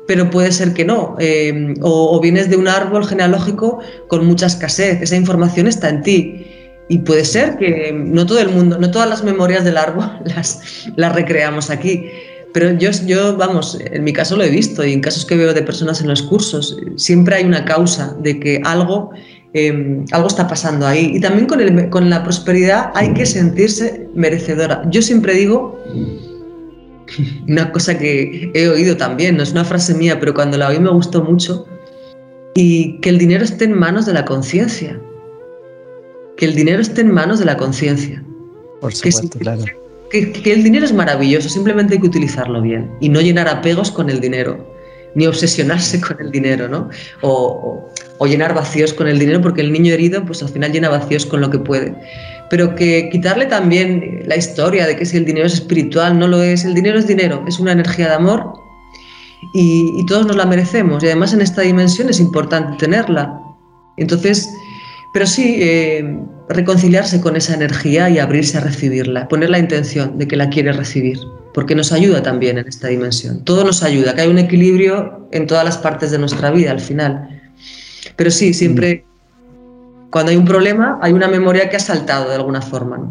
pero 0.06 0.30
puede 0.30 0.52
ser 0.52 0.72
que 0.74 0.84
no. 0.84 1.16
Eh, 1.18 1.74
o, 1.80 2.20
vienes 2.20 2.50
de 2.50 2.56
un 2.56 2.68
árbol 2.68 3.06
genealógico 3.06 3.80
con 4.08 4.26
mucha 4.26 4.46
escasez, 4.46 5.00
esa 5.00 5.16
información 5.16 5.66
está 5.66 5.88
en 5.88 6.02
ti. 6.02 6.46
Y 6.88 6.98
puede 6.98 7.24
ser 7.24 7.56
que 7.56 7.92
no 7.92 8.26
todo 8.26 8.40
el 8.40 8.48
mundo, 8.48 8.78
no 8.78 8.90
todas 8.90 9.08
las 9.08 9.22
memorias 9.22 9.64
del 9.64 9.76
árbol 9.76 10.10
las, 10.24 10.60
las 10.96 11.14
recreamos 11.14 11.70
aquí. 11.70 12.10
Pero 12.52 12.72
yo, 12.72 12.90
yo, 13.06 13.36
vamos, 13.36 13.78
en 13.80 14.04
mi 14.04 14.12
caso 14.12 14.36
lo 14.36 14.44
he 14.44 14.50
visto 14.50 14.84
y 14.84 14.92
en 14.92 15.00
casos 15.00 15.24
que 15.24 15.36
veo 15.36 15.54
de 15.54 15.62
personas 15.62 16.02
en 16.02 16.08
los 16.08 16.22
cursos, 16.22 16.76
siempre 16.96 17.36
hay 17.36 17.44
una 17.44 17.64
causa 17.64 18.14
de 18.20 18.38
que 18.38 18.60
algo, 18.62 19.10
em, 19.54 20.04
algo 20.10 20.28
está 20.28 20.46
pasando 20.46 20.86
ahí. 20.86 21.12
Y 21.14 21.20
también 21.20 21.46
con, 21.46 21.60
el, 21.62 21.88
con 21.88 22.10
la 22.10 22.22
prosperidad 22.22 22.90
hay 22.94 23.14
que 23.14 23.24
sentirse 23.24 24.06
merecedora. 24.14 24.82
Yo 24.90 25.00
siempre 25.00 25.32
digo 25.32 25.78
una 27.48 27.70
cosa 27.72 27.98
que 27.98 28.50
he 28.54 28.68
oído 28.68 28.96
también, 28.96 29.36
no 29.36 29.42
es 29.42 29.52
una 29.52 29.64
frase 29.64 29.94
mía, 29.94 30.18
pero 30.18 30.34
cuando 30.34 30.56
la 30.56 30.68
oí 30.68 30.78
me 30.78 30.90
gustó 30.90 31.22
mucho, 31.22 31.66
y 32.54 32.98
que 33.00 33.08
el 33.08 33.18
dinero 33.18 33.44
esté 33.44 33.64
en 33.64 33.72
manos 33.72 34.06
de 34.06 34.12
la 34.12 34.24
conciencia. 34.24 35.00
Que 36.36 36.46
el 36.46 36.54
dinero 36.54 36.82
esté 36.82 37.00
en 37.02 37.10
manos 37.10 37.38
de 37.38 37.44
la 37.44 37.56
conciencia. 37.56 38.22
Por 38.80 38.92
supuesto, 38.92 39.38
claro. 39.38 39.64
Que, 40.10 40.52
el 40.52 40.62
dinero 40.62 40.84
es 40.84 40.92
maravilloso, 40.92 41.48
simplemente 41.48 41.94
hay 41.94 42.00
que 42.00 42.06
utilizarlo 42.06 42.60
bien 42.60 42.90
y 43.00 43.08
no 43.08 43.20
llenar 43.22 43.48
apegos 43.48 43.90
con 43.90 44.10
el 44.10 44.20
dinero, 44.20 44.58
ni 45.14 45.26
obsesionarse 45.26 46.00
con 46.06 46.20
el 46.20 46.30
dinero, 46.30 46.68
¿no? 46.68 46.90
O, 47.22 47.88
o 48.18 48.26
llenar 48.26 48.54
vacíos 48.54 48.92
con 48.92 49.08
el 49.08 49.18
dinero, 49.18 49.40
porque 49.40 49.62
el 49.62 49.72
niño 49.72 49.94
herido, 49.94 50.24
pues 50.24 50.42
al 50.42 50.50
final 50.50 50.72
llena 50.72 50.90
vacíos 50.90 51.24
con 51.24 51.40
lo 51.40 51.50
que 51.50 51.58
puede 51.58 51.94
pero 52.52 52.74
que 52.74 53.08
quitarle 53.10 53.46
también 53.46 54.24
la 54.26 54.36
historia 54.36 54.86
de 54.86 54.94
que 54.94 55.06
si 55.06 55.16
el 55.16 55.24
dinero 55.24 55.46
es 55.46 55.54
espiritual, 55.54 56.18
no 56.18 56.28
lo 56.28 56.42
es. 56.42 56.66
El 56.66 56.74
dinero 56.74 56.98
es 56.98 57.06
dinero, 57.06 57.42
es 57.48 57.58
una 57.58 57.72
energía 57.72 58.08
de 58.08 58.14
amor 58.14 58.52
y, 59.54 60.04
todos 60.06 60.26
nos 60.26 60.36
la 60.36 60.44
merecemos. 60.44 61.02
Y 61.02 61.06
además 61.06 61.32
en 61.32 61.40
esta 61.40 61.62
dimensión 61.62 62.10
es 62.10 62.20
importante 62.20 62.76
tenerla. 62.76 63.40
Entonces, 63.96 64.50
pero 65.14 65.26
sí, 65.26 65.60
eh, 65.62 66.04
reconciliarse 66.50 67.22
con 67.22 67.36
esa 67.36 67.54
energía 67.54 68.10
y 68.10 68.18
abrirse 68.18 68.58
a 68.58 68.60
recibirla, 68.60 69.28
poner 69.28 69.48
la 69.48 69.58
intención 69.58 70.18
de 70.18 70.28
que 70.28 70.36
la 70.36 70.50
quiere 70.50 70.74
recibir, 70.74 71.18
porque 71.54 71.74
nos 71.74 71.90
ayuda 71.90 72.22
también 72.22 72.58
en 72.58 72.68
esta 72.68 72.88
dimensión. 72.88 73.42
Todo 73.44 73.64
nos 73.64 73.82
ayuda, 73.82 74.14
que 74.14 74.20
hay 74.20 74.28
un 74.28 74.38
equilibrio 74.38 75.26
en 75.32 75.46
todas 75.46 75.64
las 75.64 75.78
partes 75.78 76.10
de 76.10 76.18
nuestra 76.18 76.50
vida 76.50 76.70
al 76.70 76.80
final. 76.80 77.40
Pero 78.16 78.30
sí, 78.30 78.52
siempre 78.52 79.06
cuando 80.12 80.30
hay 80.30 80.36
un 80.36 80.44
problema, 80.44 80.98
hay 81.00 81.14
una 81.14 81.26
memoria 81.26 81.70
que 81.70 81.76
ha 81.76 81.80
saltado 81.80 82.28
de 82.28 82.34
alguna 82.34 82.60
forma. 82.60 83.10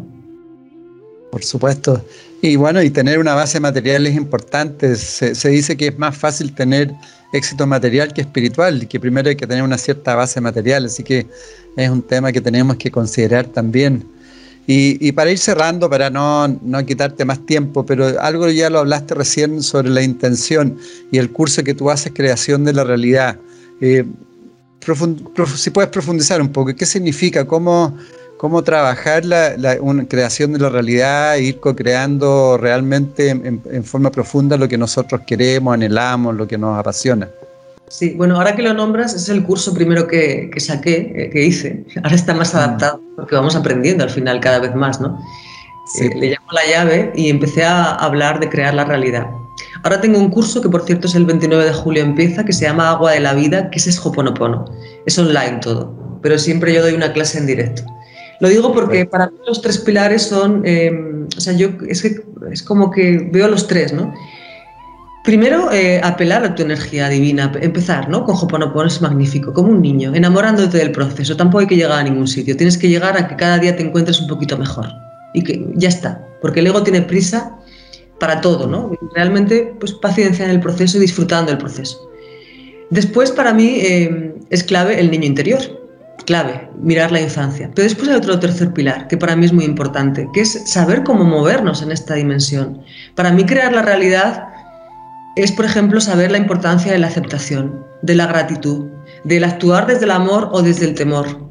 Por 1.31 1.43
supuesto. 1.43 2.05
Y 2.43 2.55
bueno, 2.57 2.81
y 2.83 2.91
tener 2.91 3.17
una 3.17 3.33
base 3.33 3.59
material 3.59 4.05
es 4.05 4.15
importante. 4.15 4.95
Se, 4.95 5.49
dice 5.49 5.75
que 5.75 5.87
es 5.87 5.97
más 5.97 6.15
fácil 6.15 6.53
tener 6.53 6.93
éxito 7.33 7.65
material 7.65 8.13
que 8.13 8.21
espiritual, 8.21 8.83
y 8.83 8.85
que 8.85 8.99
primero 8.99 9.29
hay 9.29 9.35
que 9.35 9.47
tener 9.47 9.63
una 9.63 9.79
cierta 9.79 10.13
base 10.13 10.39
material, 10.41 10.85
así 10.85 11.01
que 11.01 11.25
es 11.75 11.89
un 11.89 12.03
tema 12.03 12.31
que 12.31 12.39
tenemos 12.39 12.75
que 12.75 12.91
considerar 12.91 13.47
también. 13.47 14.05
Y, 14.67 15.11
para 15.13 15.31
ir 15.31 15.39
cerrando, 15.39 15.89
para 15.89 16.11
no, 16.11 16.47
no, 16.47 16.85
quitarte 16.85 17.25
más 17.25 17.43
tiempo, 17.45 17.83
pero 17.83 18.21
algo 18.21 18.47
ya 18.49 18.69
lo 18.69 18.79
hablaste 18.79 19.15
recién 19.15 19.63
sobre 19.63 19.89
la 19.89 20.03
intención 20.03 20.77
y 21.11 21.17
el 21.17 21.31
curso 21.31 21.63
que 21.63 21.73
tú 21.73 21.89
haces, 21.89 22.13
Creación 22.15 22.63
de 22.63 22.73
la 22.73 22.83
Realidad. 22.83 23.37
Eh, 23.81 24.05
si 25.55 25.69
puedes 25.69 25.89
profundizar 25.89 26.41
un 26.41 26.49
poco, 26.49 26.75
¿qué 26.75 26.85
significa? 26.85 27.45
¿Cómo, 27.45 27.97
cómo 28.37 28.63
trabajar 28.63 29.23
la, 29.25 29.55
creación 30.07 30.53
de 30.53 30.59
la 30.59 30.69
realidad 30.69 31.35
e 31.35 31.43
ir 31.43 31.59
co-creando 31.59 32.57
realmente 32.57 33.29
en, 33.29 33.83
forma 33.83 34.11
profunda 34.11 34.57
lo 34.57 34.67
que 34.67 34.77
nosotros 34.77 35.21
queremos, 35.27 35.73
anhelamos, 35.73 36.35
lo 36.35 36.47
que 36.47 36.57
nos 36.57 36.77
apasiona? 36.77 37.29
Sí, 37.87 38.13
bueno, 38.15 38.37
ahora 38.37 38.55
que 38.55 38.61
lo 38.61 38.73
nombras, 38.73 39.13
es 39.13 39.27
el 39.27 39.43
curso 39.43 39.73
primero 39.73 40.07
que, 40.07 40.49
que 40.53 40.59
saqué, 40.61 41.11
eh, 41.13 41.29
que 41.29 41.43
hice. 41.43 41.83
Ahora 42.03 42.15
está 42.15 42.33
más 42.33 42.53
mm. 42.53 42.57
adaptado, 42.57 43.01
porque 43.17 43.35
vamos 43.35 43.55
aprendiendo 43.55 44.05
al 44.05 44.09
final 44.09 44.39
cada 44.39 44.59
vez 44.59 44.73
más, 44.73 45.01
¿no? 45.01 45.19
Eh, 45.99 46.09
le 46.15 46.29
llamo 46.29 46.47
la 46.53 46.65
llave 46.71 47.11
y 47.15 47.29
empecé 47.29 47.63
a 47.65 47.95
hablar 47.95 48.39
de 48.39 48.49
crear 48.49 48.73
la 48.73 48.85
realidad. 48.85 49.27
Ahora 49.83 49.99
tengo 49.99 50.19
un 50.19 50.29
curso 50.29 50.61
que, 50.61 50.69
por 50.69 50.85
cierto, 50.85 51.07
es 51.07 51.15
el 51.15 51.25
29 51.25 51.65
de 51.65 51.73
julio 51.73 52.03
empieza, 52.03 52.45
que 52.45 52.53
se 52.53 52.65
llama 52.65 52.91
Agua 52.91 53.13
de 53.13 53.19
la 53.19 53.33
Vida, 53.33 53.69
que 53.71 53.79
es 53.79 54.05
Hoponopono. 54.05 54.65
Es 55.05 55.17
online 55.17 55.59
todo, 55.61 56.19
pero 56.21 56.37
siempre 56.37 56.73
yo 56.73 56.83
doy 56.83 56.93
una 56.93 57.13
clase 57.13 57.39
en 57.39 57.47
directo. 57.47 57.83
Lo 58.39 58.49
digo 58.49 58.73
porque 58.73 59.05
para 59.05 59.27
mí 59.27 59.37
los 59.47 59.61
tres 59.61 59.79
pilares 59.79 60.23
son, 60.23 60.65
em, 60.65 61.27
o 61.35 61.39
sea, 61.39 61.53
yo 61.53 61.69
es, 61.87 62.01
que, 62.01 62.23
es 62.51 62.63
como 62.63 62.89
que 62.91 63.29
veo 63.31 63.47
los 63.47 63.67
tres, 63.67 63.93
¿no? 63.93 64.13
Primero, 65.23 65.71
eh, 65.71 66.01
apelar 66.03 66.43
a 66.43 66.55
tu 66.55 66.63
energía 66.63 67.07
divina, 67.07 67.51
empezar, 67.61 68.09
¿no? 68.09 68.23
Con 68.23 68.35
Hoponopono 68.35 68.87
es 68.87 68.99
magnífico, 69.01 69.53
como 69.53 69.69
un 69.69 69.81
niño, 69.81 70.13
enamorándote 70.15 70.77
del 70.79 70.91
proceso. 70.91 71.37
Tampoco 71.37 71.59
hay 71.59 71.67
que 71.67 71.75
llegar 71.75 71.99
a 71.99 72.03
ningún 72.03 72.27
sitio, 72.27 72.57
tienes 72.57 72.77
que 72.77 72.89
llegar 72.89 73.15
a 73.15 73.27
que 73.27 73.35
cada 73.35 73.59
día 73.59 73.75
te 73.75 73.83
encuentres 73.83 74.19
un 74.19 74.27
poquito 74.27 74.57
mejor. 74.57 74.87
Y 75.33 75.43
que 75.43 75.63
ya 75.75 75.89
está, 75.89 76.19
porque 76.41 76.59
el 76.59 76.67
ego 76.67 76.81
tiene 76.81 77.03
prisa 77.03 77.55
para 78.21 78.39
todo, 78.39 78.67
¿no? 78.67 78.91
Realmente, 79.15 79.75
pues 79.79 79.93
paciencia 79.93 80.45
en 80.45 80.51
el 80.51 80.59
proceso 80.59 80.97
y 80.97 81.01
disfrutando 81.01 81.49
del 81.49 81.57
proceso. 81.57 82.07
Después, 82.91 83.31
para 83.31 83.51
mí, 83.51 83.79
eh, 83.81 84.35
es 84.51 84.63
clave 84.63 84.99
el 84.99 85.09
niño 85.09 85.25
interior, 85.25 85.59
clave, 86.27 86.69
mirar 86.79 87.11
la 87.11 87.19
infancia. 87.19 87.71
Pero 87.73 87.85
después 87.85 88.09
hay 88.09 88.17
otro 88.17 88.39
tercer 88.39 88.73
pilar, 88.73 89.07
que 89.07 89.17
para 89.17 89.35
mí 89.35 89.47
es 89.47 89.53
muy 89.53 89.65
importante, 89.65 90.29
que 90.35 90.41
es 90.41 90.69
saber 90.69 91.03
cómo 91.03 91.23
movernos 91.23 91.81
en 91.81 91.91
esta 91.91 92.13
dimensión. 92.13 92.83
Para 93.15 93.31
mí, 93.31 93.43
crear 93.43 93.73
la 93.73 93.81
realidad 93.81 94.49
es, 95.35 95.51
por 95.51 95.65
ejemplo, 95.65 95.99
saber 95.99 96.31
la 96.31 96.37
importancia 96.37 96.91
de 96.91 96.99
la 96.99 97.07
aceptación, 97.07 97.83
de 98.03 98.13
la 98.13 98.27
gratitud, 98.27 98.85
del 99.23 99.45
actuar 99.45 99.87
desde 99.87 100.05
el 100.05 100.11
amor 100.11 100.47
o 100.51 100.61
desde 100.61 100.85
el 100.85 100.93
temor, 100.93 101.49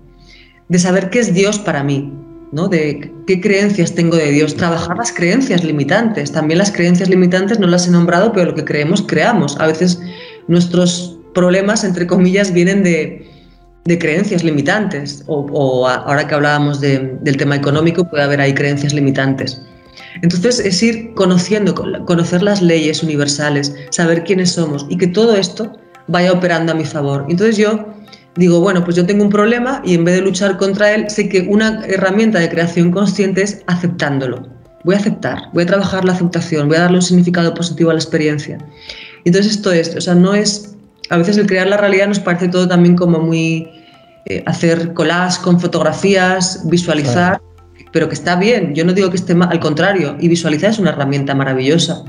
de 0.69 0.79
saber 0.79 1.11
qué 1.11 1.19
es 1.19 1.35
Dios 1.35 1.59
para 1.59 1.83
mí, 1.83 2.15
¿no? 2.53 2.69
De 2.69 3.13
qué 3.27 3.41
creencias 3.41 3.95
tengo 3.95 4.17
de 4.17 4.31
Dios, 4.31 4.57
trabajar 4.57 4.97
las 4.97 5.13
creencias 5.13 5.65
limitantes. 5.65 6.33
También 6.33 6.59
las 6.59 6.73
creencias 6.73 7.09
limitantes 7.09 7.59
no 7.59 7.67
las 7.67 7.87
he 7.87 7.91
nombrado, 7.91 8.33
pero 8.33 8.47
lo 8.47 8.55
que 8.55 8.65
creemos, 8.65 9.03
creamos. 9.03 9.59
A 9.61 9.67
veces 9.67 10.01
nuestros 10.49 11.19
problemas, 11.35 11.85
entre 11.85 12.07
comillas, 12.07 12.53
vienen 12.53 12.83
de, 12.83 13.29
de 13.85 13.99
creencias 13.99 14.45
limitantes, 14.45 15.23
o, 15.27 15.87
ahora 15.89 16.27
que 16.27 16.35
hablábamos 16.35 16.81
del 16.81 17.37
tema 17.37 17.57
económico, 17.57 18.09
puede 18.09 18.25
haber 18.25 18.41
ahí 18.41 18.55
creencias 18.55 18.93
limitantes. 18.93 19.61
Entonces 20.23 20.61
es 20.61 20.83
ir 20.83 21.15
conociendo, 21.15 21.75
conocer 22.05 22.43
las 22.43 22.61
leyes 22.63 23.03
universales, 23.03 23.75
saber 23.91 24.25
quiénes 24.25 24.53
somos 24.53 24.87
y 24.89 24.97
que 24.97 25.07
todo 25.07 25.37
esto 25.37 25.73
vaya 26.09 26.33
operando 26.33 26.73
a 26.73 26.75
mi 26.75 26.85
favor. 26.85 27.27
Entonces 27.29 27.57
yo 27.57 27.87
digo, 28.37 28.61
bueno, 28.61 28.85
pues 28.85 28.97
yo 28.97 29.07
tengo 29.07 29.25
un 29.25 29.31
problema 29.31 29.83
y 29.85 29.95
en 29.95 30.05
vez 30.05 30.17
de 30.17 30.23
luchar 30.23 30.57
contra 30.57 30.93
él, 30.95 31.11
sé 31.11 31.29
que 31.29 31.43
una 31.43 31.85
herramienta 31.87 32.39
de 32.39 32.49
creación 32.49 32.91
consciente 32.91 33.43
es 33.43 33.63
aceptándolo. 33.67 34.49
Voy 34.85 34.95
a 34.95 34.99
aceptar, 34.99 35.51
voy 35.53 35.65
a 35.65 35.67
trabajar 35.67 36.05
la 36.05 36.13
aceptación, 36.13 36.69
voy 36.69 36.77
a 36.77 36.81
darle 36.81 36.97
un 36.97 37.03
significado 37.03 37.53
positivo 37.55 37.91
a 37.91 37.95
la 37.95 37.99
experiencia. 37.99 38.59
Entonces 39.25 39.53
esto 39.53 39.73
es, 39.73 39.95
o 39.95 40.01
sea, 40.01 40.15
no 40.15 40.35
es, 40.35 40.77
a 41.11 41.19
veces 41.19 41.37
el 41.37 41.47
crear 41.47 41.67
la 41.67 41.77
realidad 41.77 42.09
nos 42.09 42.21
parece 42.21 42.49
todo 42.49 42.67
también 42.67 42.97
como 42.97 43.19
muy 43.19 43.69
eh, 44.27 44.43
hacer 44.47 44.95
collage 44.95 45.43
con 45.43 45.61
fotografías, 45.61 46.63
visualizar, 46.69 47.41
pero 47.93 48.09
que 48.09 48.15
está 48.15 48.37
bien, 48.37 48.75
yo 48.75 48.85
no 48.85 48.93
digo 48.93 49.11
que 49.11 49.17
esté 49.17 49.35
mal, 49.35 49.49
al 49.51 49.61
contrario, 49.61 50.17
y 50.21 50.29
visualizar 50.29 50.71
es 50.71 50.79
una 50.79 50.91
herramienta 50.91 51.35
maravillosa. 51.35 52.05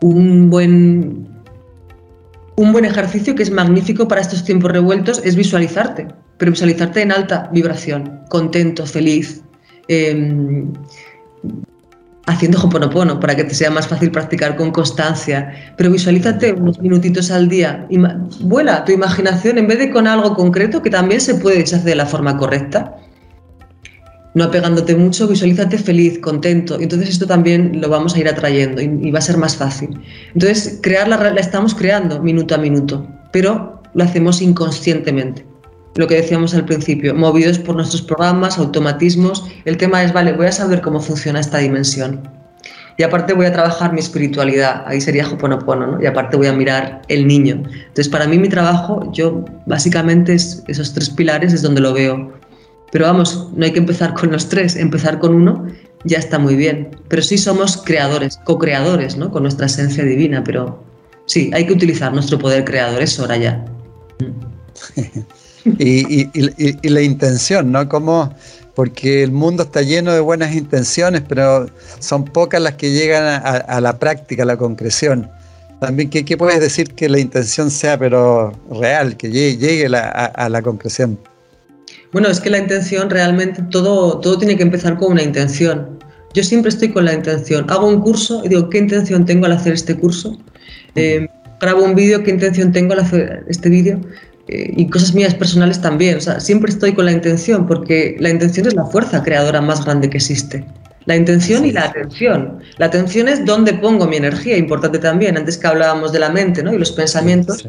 Un 0.00 0.48
buen 0.48 1.28
un 2.58 2.72
buen 2.72 2.84
ejercicio 2.84 3.36
que 3.36 3.44
es 3.44 3.52
magnífico 3.52 4.08
para 4.08 4.20
estos 4.20 4.42
tiempos 4.42 4.72
revueltos 4.72 5.22
es 5.24 5.36
visualizarte, 5.36 6.08
pero 6.38 6.50
visualizarte 6.50 7.02
en 7.02 7.12
alta 7.12 7.48
vibración, 7.52 8.22
contento, 8.28 8.84
feliz, 8.84 9.42
em, 9.86 10.72
haciendo 12.26 12.58
hoponopono 12.60 13.20
para 13.20 13.36
que 13.36 13.44
te 13.44 13.54
sea 13.54 13.70
más 13.70 13.86
fácil 13.86 14.10
practicar 14.10 14.56
con 14.56 14.72
constancia. 14.72 15.54
Pero 15.76 15.92
visualízate 15.92 16.52
unos 16.52 16.80
minutitos 16.80 17.30
al 17.30 17.48
día. 17.48 17.86
y 17.88 17.96
vuela 18.40 18.84
tu 18.84 18.90
imaginación 18.90 19.56
en 19.56 19.68
vez 19.68 19.78
de 19.78 19.90
con 19.90 20.08
algo 20.08 20.34
concreto 20.34 20.82
que 20.82 20.90
también 20.90 21.20
se 21.20 21.36
puede 21.36 21.62
hacer 21.62 21.82
de 21.82 21.94
la 21.94 22.06
forma 22.06 22.36
correcta 22.36 22.96
no 24.38 24.44
apegándote 24.44 24.94
mucho, 24.94 25.26
visualízate 25.26 25.78
feliz, 25.78 26.20
contento. 26.20 26.78
Entonces 26.80 27.08
esto 27.10 27.26
también 27.26 27.80
lo 27.80 27.88
vamos 27.88 28.14
a 28.14 28.20
ir 28.20 28.28
atrayendo 28.28 28.80
y, 28.80 29.10
va 29.10 29.18
a 29.18 29.22
ser 29.22 29.36
más 29.36 29.56
fácil. 29.56 30.00
Entonces, 30.32 30.78
crear 30.80 31.08
la, 31.08 31.16
la 31.16 31.40
estamos 31.40 31.74
creando 31.74 32.22
minuto 32.22 32.54
a 32.54 32.58
minuto, 32.58 33.04
pero 33.32 33.82
lo 33.94 34.04
hacemos 34.04 34.40
inconscientemente. 34.40 35.44
Lo 35.96 36.06
que 36.06 36.14
decíamos 36.14 36.54
al 36.54 36.64
principio, 36.64 37.16
movidos 37.16 37.58
por 37.58 37.74
nuestros 37.74 38.00
programas, 38.00 38.58
automatismos. 38.58 39.44
El 39.64 39.76
tema 39.76 40.04
es, 40.04 40.12
vale, 40.12 40.32
voy 40.32 40.46
a 40.46 40.52
saber 40.52 40.82
cómo 40.82 41.00
funciona 41.00 41.40
esta 41.40 41.58
dimensión. 41.58 42.20
Y 42.96 43.02
aparte 43.02 43.32
voy 43.32 43.46
a 43.46 43.52
trabajar 43.52 43.92
mi 43.92 43.98
espiritualidad, 43.98 44.84
ahí 44.86 45.00
sería 45.00 45.28
Hoponopono, 45.28 45.86
¿no? 45.86 46.02
Y 46.02 46.06
aparte 46.06 46.36
voy 46.36 46.46
a 46.46 46.52
mirar 46.52 47.02
el 47.08 47.26
niño. 47.26 47.54
Entonces, 47.64 48.08
para 48.08 48.28
mí 48.28 48.38
mi 48.38 48.48
trabajo, 48.48 49.10
yo 49.12 49.44
básicamente 49.66 50.34
es, 50.34 50.62
esos 50.68 50.94
tres 50.94 51.10
pilares 51.10 51.52
es 51.52 51.62
donde 51.62 51.80
lo 51.80 51.92
veo 51.92 52.38
pero 52.90 53.04
vamos, 53.06 53.48
no 53.54 53.64
hay 53.64 53.72
que 53.72 53.78
empezar 53.78 54.14
con 54.14 54.30
los 54.30 54.48
tres, 54.48 54.76
empezar 54.76 55.18
con 55.18 55.34
uno 55.34 55.66
ya 56.04 56.18
está 56.18 56.38
muy 56.38 56.56
bien. 56.56 56.90
Pero 57.08 57.22
sí 57.22 57.38
somos 57.38 57.76
creadores, 57.76 58.38
co-creadores, 58.44 59.16
¿no? 59.16 59.30
Con 59.30 59.42
nuestra 59.42 59.66
esencia 59.66 60.04
divina, 60.04 60.42
pero 60.44 60.82
sí, 61.26 61.50
hay 61.52 61.66
que 61.66 61.72
utilizar 61.72 62.12
nuestro 62.12 62.38
poder 62.38 62.64
creador, 62.64 63.02
es 63.02 63.18
hora 63.18 63.36
ya. 63.36 63.64
y, 65.78 66.88
la 66.88 67.02
intención, 67.02 67.72
¿no? 67.72 67.88
Como, 67.88 68.34
porque 68.74 69.22
el 69.22 69.32
mundo 69.32 69.64
está 69.64 69.82
lleno 69.82 70.12
de 70.12 70.20
buenas 70.20 70.54
intenciones, 70.54 71.22
pero 71.28 71.68
son 71.98 72.24
pocas 72.24 72.60
las 72.60 72.74
que 72.74 72.92
llegan 72.92 73.42
a, 73.44 73.80
la 73.80 73.98
práctica, 73.98 74.44
a 74.44 74.46
la 74.46 74.56
concreción. 74.56 75.30
También, 75.80 76.10
¿qué, 76.10 76.36
puedes 76.36 76.60
decir 76.60 76.94
que 76.94 77.08
la 77.08 77.20
intención 77.20 77.70
sea, 77.70 77.98
pero 77.98 78.52
real, 78.70 79.16
que 79.16 79.30
llegue, 79.30 79.86
a 79.94 80.48
la 80.48 80.62
concreción? 80.62 81.18
Bueno, 82.12 82.28
es 82.28 82.40
que 82.40 82.50
la 82.50 82.58
intención 82.58 83.10
realmente, 83.10 83.62
todo, 83.70 84.18
todo 84.20 84.38
tiene 84.38 84.56
que 84.56 84.62
empezar 84.62 84.96
con 84.96 85.12
una 85.12 85.22
intención. 85.22 85.98
Yo 86.34 86.42
siempre 86.42 86.70
estoy 86.70 86.90
con 86.90 87.04
la 87.04 87.12
intención. 87.12 87.66
Hago 87.70 87.86
un 87.86 88.00
curso 88.00 88.42
y 88.44 88.48
digo, 88.48 88.68
¿qué 88.70 88.78
intención 88.78 89.26
tengo 89.26 89.46
al 89.46 89.52
hacer 89.52 89.74
este 89.74 89.94
curso? 89.94 90.38
Eh, 90.94 91.28
grabo 91.60 91.84
un 91.84 91.94
vídeo, 91.94 92.22
¿qué 92.22 92.30
intención 92.30 92.72
tengo 92.72 92.94
al 92.94 93.00
hacer 93.00 93.44
este 93.48 93.68
vídeo? 93.68 94.00
Eh, 94.48 94.72
y 94.76 94.88
cosas 94.88 95.14
mías 95.14 95.34
personales 95.34 95.80
también. 95.80 96.16
O 96.16 96.20
sea, 96.20 96.40
siempre 96.40 96.70
estoy 96.70 96.94
con 96.94 97.04
la 97.04 97.12
intención, 97.12 97.66
porque 97.66 98.16
la 98.18 98.30
intención 98.30 98.66
es 98.66 98.74
la 98.74 98.86
fuerza 98.86 99.22
creadora 99.22 99.60
más 99.60 99.84
grande 99.84 100.08
que 100.08 100.16
existe. 100.16 100.64
La 101.04 101.16
intención 101.16 101.64
y 101.64 101.72
la 101.72 101.84
atención. 101.84 102.58
La 102.76 102.86
atención 102.86 103.28
es 103.28 103.44
dónde 103.44 103.74
pongo 103.74 104.06
mi 104.06 104.16
energía, 104.16 104.56
importante 104.56 104.98
también. 104.98 105.36
Antes 105.36 105.56
que 105.56 105.66
hablábamos 105.66 106.12
de 106.12 106.18
la 106.18 106.30
mente 106.30 106.62
¿no? 106.62 106.72
y 106.72 106.78
los 106.78 106.92
pensamientos 106.92 107.66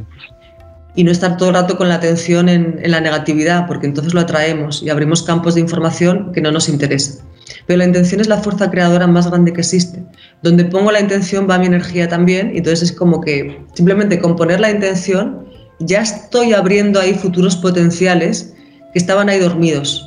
y 0.99 1.03
no 1.05 1.11
estar 1.11 1.37
todo 1.37 1.47
el 1.47 1.55
rato 1.55 1.77
con 1.77 1.87
la 1.87 1.95
atención 1.95 2.49
en, 2.49 2.77
la 2.83 2.99
negatividad, 2.99 3.67
porque 3.67 3.87
entonces 3.87 4.13
lo 4.13 4.19
atraemos 4.19 4.83
y 4.83 4.89
abrimos 4.89 5.23
campos 5.23 5.55
de 5.55 5.61
información 5.61 6.33
que 6.33 6.41
no 6.41 6.51
nos 6.51 6.67
interesa. 6.67 7.23
Pero 7.67 7.77
la 7.77 7.85
intención 7.85 8.19
es 8.19 8.27
la 8.27 8.39
fuerza 8.39 8.69
creadora 8.69 9.07
más 9.07 9.25
grande 9.29 9.53
que 9.53 9.61
existe. 9.61 10.03
Donde 10.43 10.65
pongo 10.65 10.91
la 10.91 10.99
intención 10.99 11.47
va 11.49 11.57
mi 11.57 11.67
energía 11.67 12.09
también, 12.09 12.51
y 12.53 12.57
entonces 12.57 12.89
es 12.89 12.97
como 12.97 13.21
que 13.21 13.65
simplemente 13.75 14.19
con 14.19 14.35
poner 14.35 14.59
la 14.59 14.71
intención 14.71 15.47
ya 15.79 16.01
estoy 16.01 16.51
abriendo 16.51 16.99
ahí 16.99 17.13
futuros 17.13 17.55
potenciales 17.55 18.53
que 18.91 18.99
estaban 18.99 19.29
ahí 19.29 19.39
dormidos. 19.39 20.05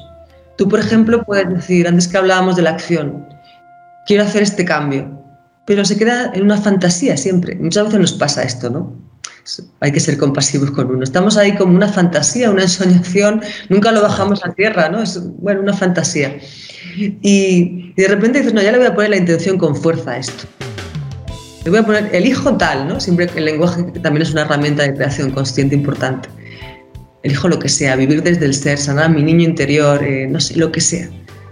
Tú, 0.59 0.68
por 0.68 0.78
ejemplo, 0.78 1.24
puedes 1.24 1.49
decir, 1.49 1.88
antes 1.88 2.07
que 2.07 2.18
hablábamos 2.18 2.57
de 2.57 2.64
la 2.64 2.70
acción, 2.72 3.26
quiero 4.05 4.24
hacer 4.24 4.43
este 4.43 4.66
cambio, 4.66 5.11
pero 5.64 5.86
se 5.86 5.97
queda 5.97 6.32
en 6.34 6.43
una 6.43 6.59
fantasía 6.59 7.16
siempre. 7.16 7.57
Muchas 7.57 7.86
veces 7.86 7.99
nos 7.99 8.12
pasa 8.12 8.43
esto, 8.43 8.68
¿no? 8.68 9.11
Hay 9.80 9.93
que 9.93 10.01
ser 10.01 10.18
compasivos 10.18 10.70
con 10.70 10.90
uno. 10.90 11.03
Estamos 11.03 11.36
ahí 11.36 11.55
como 11.57 11.74
una 11.74 11.88
fantasía, 11.88 12.51
una 12.51 12.62
ensoñación, 12.62 13.43
nunca 13.68 13.93
lo 13.93 14.03
bajamos 14.03 14.45
a 14.45 14.53
tierra, 14.53 14.88
¿no? 14.88 15.03
Es, 15.03 15.20
bueno, 15.38 15.61
una 15.61 15.74
fantasía. 15.74 16.38
Y, 16.97 17.93
de 17.95 18.09
repente 18.09 18.38
dices, 18.38 18.55
no, 18.55 18.62
ya 18.62 18.72
le 18.72 18.78
voy 18.78 18.86
a 18.86 18.95
poner 18.95 19.11
la 19.11 19.16
intención 19.16 19.59
con 19.59 19.74
fuerza 19.74 20.12
a 20.12 20.18
esto. 20.18 20.45
Le 21.64 21.70
voy 21.70 21.80
a 21.80 21.82
poner 21.84 22.11
el 22.12 22.26
hijo 22.26 22.57
tal, 22.57 22.88
¿no? 22.88 23.01
Siempre 23.01 23.28
el 23.34 23.45
lenguaje 23.45 23.82
también 24.03 24.22
es 24.22 24.32
una 24.32 24.43
herramienta 24.43 24.82
de 24.82 24.95
creación 24.95 25.30
consciente 25.30 25.74
importante. 25.74 26.28
Elijo 27.22 27.49
lo 27.49 27.59
que 27.59 27.68
sea, 27.68 27.95
vivir 27.95 28.22
desde 28.22 28.47
el 28.47 28.55
ser, 28.55 28.78
sanar 28.78 29.05
a 29.05 29.09
mi 29.09 29.22
niño 29.22 29.45
interior, 29.45 30.03
eh, 30.03 30.26
no 30.26 30.40
sé, 30.40 30.57
lo 30.57 30.72
que 30.72 30.80
sea. 30.80 31.09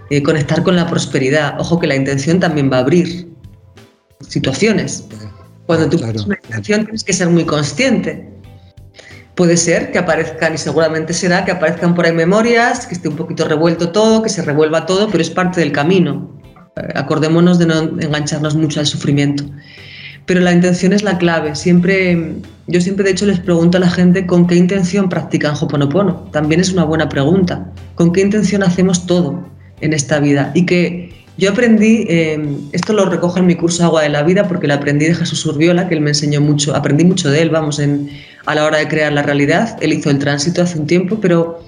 Eh, 0.09 0.21
conectar 0.21 0.63
con 0.63 0.75
la 0.75 0.85
prosperidad. 0.87 1.57
Ojo 1.59 1.79
que 1.79 1.87
la 1.87 1.95
intención 1.95 2.41
también 2.41 2.69
va 2.69 2.77
a 2.77 2.79
abrir 2.81 3.29
situaciones 4.27 5.05
cuando 5.65 5.89
tú 5.89 5.97
claro, 5.97 6.23
una 6.25 6.37
intención 6.43 6.83
tienes 6.83 7.03
que 7.03 7.13
ser 7.13 7.29
muy 7.29 7.45
consciente. 7.45 8.29
Puede 9.35 9.55
ser 9.57 9.91
que 9.91 9.99
aparezcan, 9.99 10.53
y 10.53 10.57
seguramente 10.57 11.13
será, 11.13 11.45
que 11.45 11.51
aparezcan 11.51 11.95
por 11.95 12.05
ahí 12.05 12.11
memorias, 12.11 12.85
que 12.85 12.93
esté 12.93 13.07
un 13.07 13.15
poquito 13.15 13.47
revuelto 13.47 13.91
todo, 13.91 14.21
que 14.21 14.29
se 14.29 14.41
revuelva 14.41 14.85
todo, 14.85 15.07
pero 15.09 15.21
es 15.21 15.29
parte 15.29 15.61
del 15.61 15.71
camino. 15.71 16.37
Eh, 16.75 16.87
acordémonos 16.95 17.57
de 17.57 17.65
no 17.65 17.79
engancharnos 17.79 18.55
mucho 18.55 18.79
al 18.79 18.87
sufrimiento. 18.87 19.43
Pero 20.25 20.41
la 20.41 20.51
intención 20.51 20.93
es 20.93 21.03
la 21.03 21.17
clave. 21.17 21.55
Siempre, 21.55 22.35
yo 22.67 22.81
siempre 22.81 23.05
de 23.05 23.11
hecho 23.11 23.25
les 23.25 23.39
pregunto 23.39 23.77
a 23.77 23.81
la 23.81 23.89
gente 23.89 24.25
con 24.25 24.47
qué 24.47 24.55
intención 24.55 25.09
practican 25.09 25.55
Hoponopono. 25.59 26.29
También 26.31 26.61
es 26.61 26.71
una 26.71 26.83
buena 26.83 27.09
pregunta. 27.09 27.71
¿Con 27.95 28.13
qué 28.13 28.21
intención 28.21 28.63
hacemos 28.63 29.05
todo 29.07 29.43
en 29.81 29.93
esta 29.93 30.19
vida? 30.19 30.51
Y 30.53 30.65
que 30.65 31.20
yo 31.37 31.51
aprendí, 31.51 32.05
eh, 32.09 32.39
esto 32.71 32.93
lo 32.93 33.05
recojo 33.05 33.39
en 33.39 33.45
mi 33.45 33.55
curso 33.55 33.83
Agua 33.83 34.03
de 34.03 34.09
la 34.09 34.23
Vida 34.23 34.47
porque 34.47 34.67
lo 34.67 34.73
aprendí 34.73 35.05
de 35.05 35.15
Jesús 35.15 35.45
Urbiola, 35.45 35.87
que 35.87 35.95
él 35.95 36.01
me 36.01 36.11
enseñó 36.11 36.41
mucho, 36.41 36.75
aprendí 36.75 37.03
mucho 37.03 37.29
de 37.29 37.41
él, 37.41 37.49
vamos, 37.49 37.79
en, 37.79 38.09
a 38.45 38.55
la 38.55 38.65
hora 38.65 38.79
de 38.79 38.87
crear 38.87 39.13
la 39.13 39.23
realidad. 39.23 39.77
Él 39.81 39.93
hizo 39.93 40.09
el 40.09 40.19
tránsito 40.19 40.61
hace 40.61 40.77
un 40.77 40.87
tiempo, 40.87 41.19
pero 41.21 41.63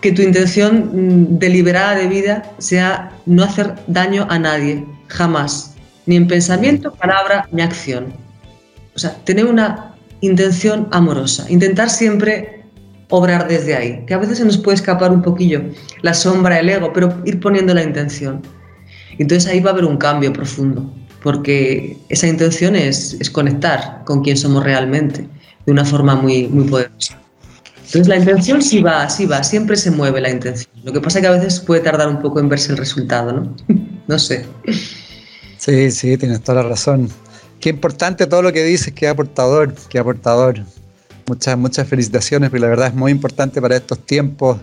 que 0.00 0.12
tu 0.12 0.22
intención 0.22 0.90
mm, 0.92 1.38
deliberada 1.38 1.94
de 1.96 2.08
vida 2.08 2.42
sea 2.58 3.12
no 3.26 3.44
hacer 3.44 3.74
daño 3.86 4.26
a 4.30 4.38
nadie, 4.38 4.84
jamás, 5.08 5.74
ni 6.06 6.16
en 6.16 6.26
pensamiento, 6.26 6.92
palabra, 6.92 7.48
ni 7.52 7.62
acción. 7.62 8.12
O 8.94 8.98
sea, 8.98 9.14
tener 9.24 9.46
una 9.46 9.94
intención 10.20 10.88
amorosa, 10.90 11.46
intentar 11.50 11.90
siempre 11.90 12.53
obrar 13.14 13.48
desde 13.48 13.74
ahí, 13.74 14.04
que 14.06 14.14
a 14.14 14.18
veces 14.18 14.38
se 14.38 14.44
nos 14.44 14.58
puede 14.58 14.76
escapar 14.76 15.10
un 15.10 15.22
poquillo 15.22 15.62
la 16.02 16.14
sombra, 16.14 16.58
el 16.58 16.68
ego, 16.68 16.92
pero 16.92 17.16
ir 17.24 17.40
poniendo 17.40 17.74
la 17.74 17.82
intención. 17.82 18.42
Entonces 19.18 19.50
ahí 19.50 19.60
va 19.60 19.70
a 19.70 19.72
haber 19.72 19.84
un 19.84 19.96
cambio 19.96 20.32
profundo, 20.32 20.92
porque 21.22 21.96
esa 22.08 22.26
intención 22.26 22.76
es, 22.76 23.18
conectar 23.30 24.02
con 24.04 24.22
quien 24.22 24.36
somos 24.36 24.64
realmente, 24.64 25.26
de 25.66 25.72
una 25.72 25.84
forma 25.84 26.14
muy, 26.14 26.48
muy 26.48 26.64
poderosa. 26.64 27.18
Entonces 27.86 28.08
la 28.08 28.16
intención 28.16 28.60
sí 28.60 28.82
va, 28.82 29.08
sí 29.08 29.26
va, 29.26 29.44
siempre 29.44 29.76
se 29.76 29.90
mueve 29.90 30.20
la 30.20 30.30
intención. 30.30 30.70
Lo 30.82 30.92
que 30.92 31.00
pasa 31.00 31.18
es 31.18 31.22
que 31.22 31.28
a 31.28 31.32
veces 31.32 31.60
puede 31.60 31.80
tardar 31.80 32.08
un 32.08 32.20
poco 32.20 32.40
en 32.40 32.48
verse 32.48 32.72
el 32.72 32.78
resultado, 32.78 33.32
¿no? 33.32 33.56
no 34.08 34.18
sé. 34.18 34.46
Sí, 35.58 35.90
sí, 35.90 36.16
tienes 36.16 36.40
toda 36.42 36.62
la 36.62 36.68
razón. 36.68 37.08
Qué 37.60 37.70
importante 37.70 38.26
todo 38.26 38.42
lo 38.42 38.52
que 38.52 38.64
dices, 38.64 38.92
qué 38.92 39.08
aportador, 39.08 39.74
qué 39.88 39.98
aportador. 39.98 40.64
Muchas, 41.26 41.56
muchas 41.56 41.88
felicitaciones, 41.88 42.50
porque 42.50 42.60
la 42.60 42.68
verdad 42.68 42.88
es 42.88 42.94
muy 42.94 43.10
importante 43.10 43.60
para 43.60 43.76
estos 43.76 43.98
tiempos 44.04 44.58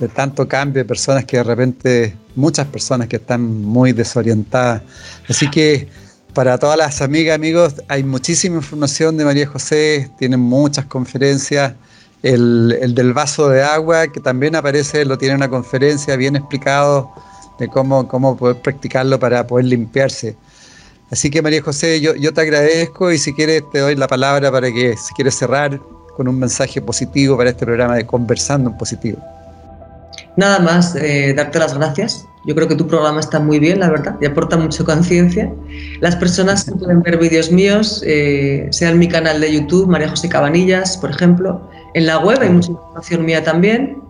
de 0.00 0.08
tanto 0.08 0.48
cambio 0.48 0.82
de 0.82 0.88
personas 0.88 1.24
que 1.24 1.36
de 1.36 1.42
repente, 1.44 2.16
muchas 2.34 2.66
personas 2.66 3.06
que 3.06 3.16
están 3.16 3.42
muy 3.42 3.92
desorientadas. 3.92 4.82
Así 5.28 5.48
que 5.50 5.88
para 6.34 6.58
todas 6.58 6.78
las 6.78 7.02
amigas, 7.02 7.34
amigos, 7.34 7.74
hay 7.88 8.02
muchísima 8.02 8.56
información 8.56 9.16
de 9.16 9.24
María 9.24 9.46
José, 9.46 10.10
tienen 10.18 10.40
muchas 10.40 10.86
conferencias 10.86 11.74
el, 12.22 12.94
del 12.94 13.12
vaso 13.12 13.48
de 13.48 13.62
agua, 13.62 14.08
que 14.08 14.20
también 14.20 14.56
aparece, 14.56 15.04
lo 15.04 15.18
tiene 15.18 15.34
una 15.34 15.48
conferencia 15.48 16.16
bien 16.16 16.36
explicado 16.36 17.10
de 17.58 17.68
cómo, 17.68 18.06
cómo 18.08 18.36
poder 18.36 18.60
practicarlo 18.62 19.18
para 19.18 19.46
poder 19.46 19.66
limpiarse. 19.66 20.36
Así 21.10 21.30
que 21.30 21.42
María 21.42 21.60
José, 21.62 22.00
yo, 22.00 22.14
yo 22.14 22.32
te 22.32 22.40
agradezco 22.40 23.10
y 23.10 23.18
si 23.18 23.34
quieres 23.34 23.64
te 23.72 23.80
doy 23.80 23.96
la 23.96 24.06
palabra 24.06 24.52
para 24.52 24.72
que 24.72 24.96
si 24.96 25.12
quieres 25.14 25.34
cerrar 25.34 25.80
con 26.20 26.28
un 26.28 26.38
mensaje 26.38 26.82
positivo 26.82 27.38
para 27.38 27.48
este 27.48 27.64
programa 27.64 27.96
de 27.96 28.04
Conversando 28.04 28.68
en 28.68 28.76
Positivo. 28.76 29.16
Nada 30.36 30.58
más, 30.58 30.94
eh, 30.96 31.32
darte 31.34 31.58
las 31.58 31.72
gracias. 31.72 32.26
Yo 32.46 32.54
creo 32.54 32.68
que 32.68 32.76
tu 32.76 32.86
programa 32.86 33.20
está 33.20 33.40
muy 33.40 33.58
bien, 33.58 33.80
la 33.80 33.88
verdad, 33.88 34.16
y 34.20 34.26
aporta 34.26 34.58
mucho 34.58 34.84
conciencia. 34.84 35.50
Las 36.02 36.16
personas 36.16 36.64
que 36.64 36.72
pueden 36.72 37.00
ver 37.00 37.16
vídeos 37.16 37.50
míos, 37.50 38.02
eh, 38.04 38.68
sea 38.70 38.90
en 38.90 38.98
mi 38.98 39.08
canal 39.08 39.40
de 39.40 39.50
YouTube, 39.50 39.88
María 39.88 40.10
José 40.10 40.28
Cabanillas, 40.28 40.98
por 40.98 41.08
ejemplo, 41.08 41.70
en 41.94 42.04
la 42.04 42.18
web 42.18 42.38
hay 42.42 42.50
mucha 42.50 42.70
información 42.70 43.24
mía 43.24 43.42
también, 43.42 44.02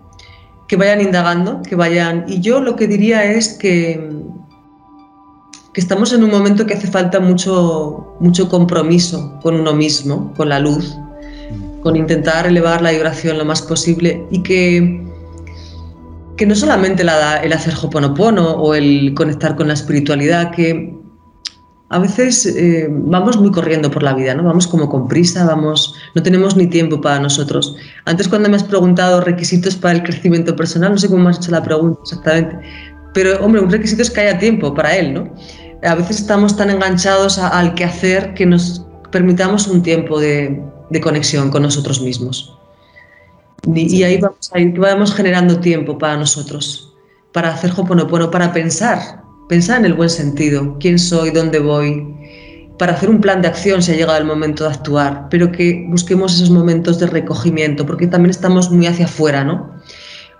que 0.66 0.74
vayan 0.74 1.00
indagando, 1.00 1.62
que 1.62 1.76
vayan... 1.76 2.24
Y 2.26 2.40
yo 2.40 2.60
lo 2.60 2.74
que 2.74 2.88
diría 2.88 3.22
es 3.22 3.50
que, 3.50 4.20
que 5.72 5.80
estamos 5.80 6.12
en 6.12 6.24
un 6.24 6.30
momento 6.32 6.66
que 6.66 6.74
hace 6.74 6.88
falta 6.88 7.20
mucho, 7.20 8.16
mucho 8.18 8.48
compromiso 8.48 9.38
con 9.44 9.54
uno 9.54 9.72
mismo, 9.74 10.34
con 10.36 10.48
la 10.48 10.58
luz, 10.58 10.98
con 11.82 11.96
intentar 11.96 12.46
elevar 12.46 12.82
la 12.82 12.90
vibración 12.90 13.38
lo 13.38 13.44
más 13.44 13.62
posible 13.62 14.24
y 14.30 14.42
que 14.42 15.10
que 16.40 16.46
no 16.46 16.54
solamente 16.54 17.04
la, 17.04 17.36
el 17.36 17.52
hacer 17.52 17.74
hoponopono 17.82 18.52
o 18.52 18.74
el 18.74 19.12
conectar 19.12 19.56
con 19.56 19.68
la 19.68 19.74
espiritualidad, 19.74 20.50
que 20.52 20.98
a 21.90 21.98
veces 21.98 22.46
eh, 22.46 22.88
vamos 22.88 23.38
muy 23.38 23.50
corriendo 23.50 23.90
por 23.90 24.02
la 24.02 24.14
vida, 24.14 24.34
¿no? 24.34 24.44
Vamos 24.44 24.66
como 24.66 24.88
con 24.88 25.06
prisa, 25.06 25.44
vamos, 25.44 25.94
no 26.14 26.22
tenemos 26.22 26.56
ni 26.56 26.66
tiempo 26.66 26.98
para 26.98 27.20
nosotros. 27.20 27.76
Antes 28.06 28.26
cuando 28.26 28.48
me 28.48 28.56
has 28.56 28.64
preguntado 28.64 29.20
requisitos 29.20 29.76
para 29.76 29.96
el 29.96 30.02
crecimiento 30.02 30.56
personal, 30.56 30.92
no 30.92 30.96
sé 30.96 31.08
cómo 31.10 31.24
me 31.24 31.28
has 31.28 31.36
hecho 31.36 31.50
la 31.50 31.62
pregunta 31.62 32.00
exactamente, 32.04 32.58
pero 33.12 33.44
hombre, 33.44 33.60
un 33.60 33.70
requisito 33.70 34.00
es 34.00 34.10
que 34.10 34.22
haya 34.22 34.38
tiempo 34.38 34.72
para 34.72 34.96
él, 34.96 35.12
¿no? 35.12 35.34
A 35.82 35.94
veces 35.94 36.20
estamos 36.20 36.56
tan 36.56 36.70
enganchados 36.70 37.38
al 37.38 37.74
quehacer 37.74 38.32
que 38.32 38.46
nos 38.46 38.82
permitamos 39.10 39.66
un 39.66 39.82
tiempo 39.82 40.18
de, 40.18 40.58
de 40.90 41.00
conexión 41.00 41.50
con 41.50 41.62
nosotros 41.62 42.00
mismos. 42.00 42.56
Y, 43.74 44.02
ahí 44.02 44.18
vamos, 44.18 44.50
ahí 44.52 44.72
vamos 44.72 45.14
generando 45.14 45.60
tiempo 45.60 45.98
para 45.98 46.16
nosotros, 46.16 46.92
para 47.32 47.52
hacer 47.52 47.72
Hoponopono, 47.76 48.30
para 48.30 48.52
pensar, 48.52 49.22
pensar 49.48 49.80
en 49.80 49.86
el 49.86 49.94
buen 49.94 50.10
sentido, 50.10 50.76
quién 50.80 50.98
soy, 50.98 51.30
dónde 51.30 51.58
voy, 51.58 52.06
para 52.78 52.94
hacer 52.94 53.10
un 53.10 53.20
plan 53.20 53.42
de 53.42 53.48
acción 53.48 53.82
si 53.82 53.92
ha 53.92 53.96
llegado 53.96 54.16
el 54.16 54.24
momento 54.24 54.64
de 54.64 54.70
actuar, 54.70 55.26
pero 55.30 55.52
que 55.52 55.84
busquemos 55.90 56.34
esos 56.34 56.48
momentos 56.48 56.98
de 56.98 57.06
recogimiento, 57.06 57.84
porque 57.84 58.06
también 58.06 58.30
estamos 58.30 58.70
muy 58.70 58.86
hacia 58.86 59.04
afuera, 59.04 59.44
¿no? 59.44 59.74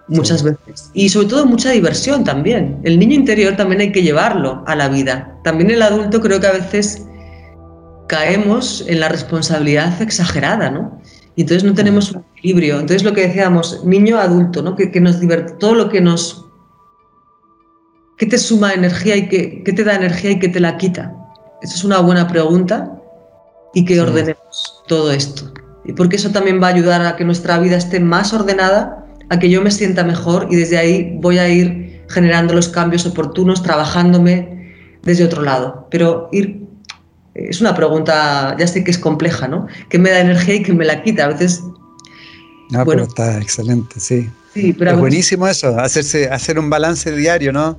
Muchas 0.08 0.42
veces. 0.42 0.90
Y 0.94 1.10
sobre 1.10 1.28
todo 1.28 1.46
mucha 1.46 1.70
diversión 1.70 2.24
también. 2.24 2.80
El 2.82 2.98
niño 2.98 3.14
interior 3.14 3.56
también 3.56 3.82
hay 3.82 3.92
que 3.92 4.02
llevarlo 4.02 4.64
a 4.66 4.74
la 4.74 4.88
vida. 4.88 5.38
También 5.44 5.70
el 5.70 5.82
adulto 5.82 6.20
creo 6.20 6.40
que 6.40 6.46
a 6.48 6.52
veces 6.52 7.06
caemos 8.10 8.84
en 8.88 8.98
la 8.98 9.08
responsabilidad 9.08 10.02
exagerada, 10.02 10.68
¿no? 10.68 11.00
Y 11.36 11.42
entonces 11.42 11.62
no 11.62 11.74
tenemos 11.74 12.10
un 12.10 12.24
equilibrio. 12.36 12.80
Entonces 12.80 13.04
lo 13.04 13.12
que 13.12 13.28
decíamos, 13.28 13.84
niño 13.84 14.18
adulto, 14.18 14.62
¿no? 14.62 14.74
que, 14.74 15.00
nos 15.00 15.20
divierte, 15.20 15.52
todo 15.60 15.74
lo 15.74 15.88
que 15.88 16.00
nos... 16.00 16.44
¿Qué 18.18 18.26
te 18.26 18.36
suma 18.36 18.74
energía 18.74 19.16
y 19.16 19.28
qué, 19.28 19.62
te 19.64 19.84
da 19.84 19.94
energía 19.94 20.32
y 20.32 20.40
qué 20.40 20.48
te 20.48 20.58
la 20.58 20.76
quita? 20.76 21.14
Esa 21.62 21.74
es 21.76 21.84
una 21.84 22.00
buena 22.00 22.26
pregunta 22.26 23.00
y 23.74 23.84
que 23.84 24.00
ordenemos 24.00 24.82
todo 24.88 25.12
esto. 25.12 25.52
Y 25.84 25.92
porque 25.92 26.16
eso 26.16 26.30
también 26.30 26.60
va 26.60 26.66
a 26.66 26.74
ayudar 26.74 27.06
a 27.06 27.14
que 27.14 27.24
nuestra 27.24 27.60
vida 27.60 27.76
esté 27.76 28.00
más 28.00 28.32
ordenada, 28.32 29.06
a 29.28 29.38
que 29.38 29.48
yo 29.48 29.62
me 29.62 29.70
sienta 29.70 30.02
mejor 30.02 30.48
y 30.50 30.56
desde 30.56 30.78
ahí 30.78 31.16
voy 31.20 31.38
a 31.38 31.48
ir 31.48 32.04
generando 32.08 32.54
los 32.54 32.68
cambios 32.68 33.06
oportunos, 33.06 33.62
trabajándome 33.62 34.74
desde 35.04 35.24
otro 35.24 35.42
lado. 35.42 35.86
Pero 35.92 36.28
ir 36.32 36.69
es 37.34 37.60
una 37.60 37.74
pregunta, 37.74 38.56
ya 38.58 38.66
sé 38.66 38.82
que 38.84 38.90
es 38.90 38.98
compleja, 38.98 39.48
¿no? 39.48 39.66
¿Qué 39.88 39.98
me 39.98 40.10
da 40.10 40.20
energía 40.20 40.56
y 40.56 40.62
qué 40.62 40.72
me 40.72 40.84
la 40.84 41.02
quita? 41.02 41.24
A 41.24 41.28
veces. 41.28 41.62
No, 42.70 42.84
bueno, 42.84 42.86
pero 42.86 43.04
está 43.04 43.38
excelente, 43.38 43.98
sí. 43.98 44.30
sí 44.54 44.72
pero 44.72 44.92
es 44.92 44.98
buenísimo 44.98 45.48
eso, 45.48 45.78
hacerse, 45.78 46.28
hacer 46.28 46.58
un 46.58 46.70
balance 46.70 47.10
diario, 47.12 47.52
¿no? 47.52 47.78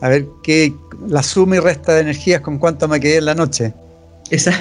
A 0.00 0.08
ver 0.08 0.26
qué 0.42 0.72
la 1.06 1.22
suma 1.22 1.56
y 1.56 1.58
resta 1.60 1.94
de 1.94 2.00
energías 2.00 2.40
con 2.40 2.58
cuánto 2.58 2.88
me 2.88 3.00
quedé 3.00 3.16
en 3.16 3.26
la 3.26 3.34
noche. 3.34 3.74
Exacto. 4.30 4.60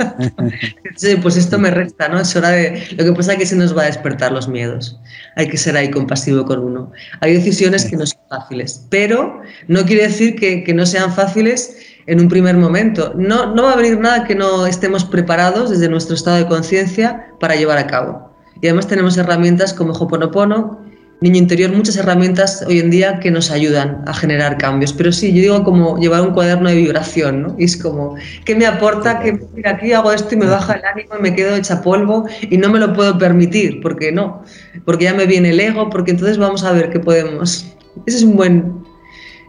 sí, 0.96 1.16
pues 1.16 1.36
esto 1.36 1.58
me 1.58 1.70
resta, 1.70 2.08
¿no? 2.08 2.20
Es 2.20 2.34
hora 2.34 2.50
de. 2.50 2.82
Lo 2.96 3.04
que 3.04 3.12
pasa 3.12 3.32
es 3.32 3.38
que 3.38 3.46
se 3.46 3.56
nos 3.56 3.76
va 3.76 3.82
a 3.82 3.86
despertar 3.86 4.32
los 4.32 4.48
miedos. 4.48 4.98
Hay 5.36 5.48
que 5.48 5.56
ser 5.56 5.76
ahí 5.76 5.90
compasivo 5.90 6.44
con 6.44 6.60
uno. 6.60 6.92
Hay 7.20 7.34
decisiones 7.34 7.84
que 7.84 7.96
no 7.96 8.06
son 8.06 8.20
fáciles, 8.28 8.86
pero 8.88 9.40
no 9.68 9.84
quiere 9.84 10.08
decir 10.08 10.36
que, 10.36 10.64
que 10.64 10.74
no 10.74 10.86
sean 10.86 11.12
fáciles 11.12 11.76
en 12.10 12.18
un 12.18 12.28
primer 12.28 12.56
momento. 12.56 13.12
No, 13.16 13.54
no 13.54 13.62
va 13.62 13.72
a 13.72 13.76
venir 13.76 13.98
nada 14.00 14.24
que 14.24 14.34
no 14.34 14.66
estemos 14.66 15.04
preparados 15.04 15.70
desde 15.70 15.88
nuestro 15.88 16.16
estado 16.16 16.38
de 16.38 16.46
conciencia 16.46 17.28
para 17.38 17.54
llevar 17.54 17.78
a 17.78 17.86
cabo. 17.86 18.32
Y 18.60 18.66
además 18.66 18.88
tenemos 18.88 19.16
herramientas 19.16 19.72
como 19.72 19.92
Hoponopono, 19.92 20.80
Niño 21.20 21.36
Interior, 21.36 21.70
muchas 21.70 21.96
herramientas 21.96 22.64
hoy 22.66 22.80
en 22.80 22.90
día 22.90 23.20
que 23.20 23.30
nos 23.30 23.52
ayudan 23.52 24.02
a 24.06 24.14
generar 24.14 24.58
cambios. 24.58 24.92
Pero 24.92 25.12
sí, 25.12 25.32
yo 25.32 25.40
digo 25.40 25.62
como 25.62 25.98
llevar 25.98 26.22
un 26.22 26.32
cuaderno 26.32 26.68
de 26.68 26.74
vibración, 26.74 27.42
¿no? 27.42 27.54
Y 27.58 27.64
es 27.64 27.76
como, 27.76 28.16
¿qué 28.44 28.56
me 28.56 28.66
aporta? 28.66 29.20
Que 29.20 29.38
aquí 29.64 29.92
hago 29.92 30.10
esto 30.12 30.34
y 30.34 30.38
me 30.38 30.46
baja 30.46 30.72
el 30.72 30.84
ánimo 30.84 31.10
y 31.16 31.22
me 31.22 31.34
quedo 31.36 31.54
hecha 31.54 31.80
polvo 31.80 32.26
y 32.40 32.56
no 32.58 32.70
me 32.70 32.80
lo 32.80 32.92
puedo 32.92 33.16
permitir, 33.18 33.80
porque 33.82 34.10
no, 34.10 34.42
porque 34.84 35.04
ya 35.04 35.14
me 35.14 35.26
viene 35.26 35.50
el 35.50 35.60
ego, 35.60 35.90
porque 35.90 36.10
entonces 36.10 36.38
vamos 36.38 36.64
a 36.64 36.72
ver 36.72 36.90
qué 36.90 36.98
podemos. 36.98 37.66
Ese 38.06 38.16
es 38.16 38.22
un 38.24 38.34
buen, 38.34 38.79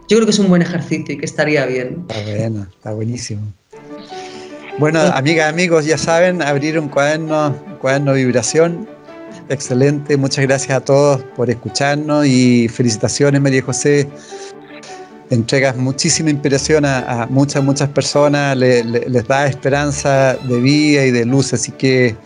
yo 0.08 0.16
creo 0.16 0.24
que 0.24 0.30
es 0.30 0.38
un 0.38 0.48
buen 0.48 0.62
ejercicio 0.62 1.14
y 1.14 1.18
que 1.18 1.24
estaría 1.24 1.66
bien. 1.66 2.04
Está 2.08 2.22
bueno, 2.30 2.66
está 2.70 2.92
buenísimo. 2.92 3.52
Bueno, 4.78 5.00
amigas, 5.00 5.52
amigos, 5.52 5.84
ya 5.84 5.98
saben, 5.98 6.42
abrir 6.42 6.78
un 6.78 6.88
cuaderno, 6.88 7.54
cuaderno 7.80 8.14
de 8.14 8.24
vibración. 8.24 8.88
Excelente, 9.48 10.16
muchas 10.16 10.46
gracias 10.46 10.76
a 10.76 10.80
todos 10.80 11.22
por 11.36 11.50
escucharnos 11.50 12.26
y 12.26 12.68
felicitaciones, 12.68 13.40
María 13.40 13.62
José. 13.62 14.08
Entregas 15.30 15.76
muchísima 15.76 16.30
inspiración 16.30 16.84
a, 16.84 17.26
muchas, 17.30 17.62
muchas 17.62 17.88
personas, 17.90 18.56
les 18.56 19.26
da 19.28 19.46
esperanza 19.46 20.34
de 20.34 20.60
vida 20.60 21.04
y 21.06 21.10
de 21.10 21.24
luz, 21.24 21.52
así 21.54 21.72
que 21.72 22.16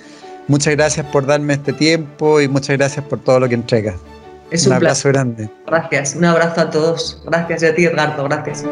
muchas 0.49 0.75
gracias 0.75 1.07
por 1.07 1.27
darme 1.27 1.55
este 1.55 1.73
tiempo 1.73 2.41
y 2.41 2.49
muchas 2.49 2.77
gracias 2.77 3.05
por 3.07 3.21
todo 3.21 3.41
lo 3.41 3.49
que 3.49 3.55
entregas. 3.55 3.95
Es 4.51 4.67
un, 4.67 4.73
abrazo 4.75 5.09
grande. 5.09 5.51
Gracias, 5.67 6.15
un 6.15 6.25
abrazo 6.25 6.61
a 6.61 6.71
todos. 6.71 7.23
Gracias 7.27 7.63
y 7.63 7.67
a 7.67 7.75
ti, 7.75 7.85
Edgardo, 7.85 8.25
gracias. 8.25 8.65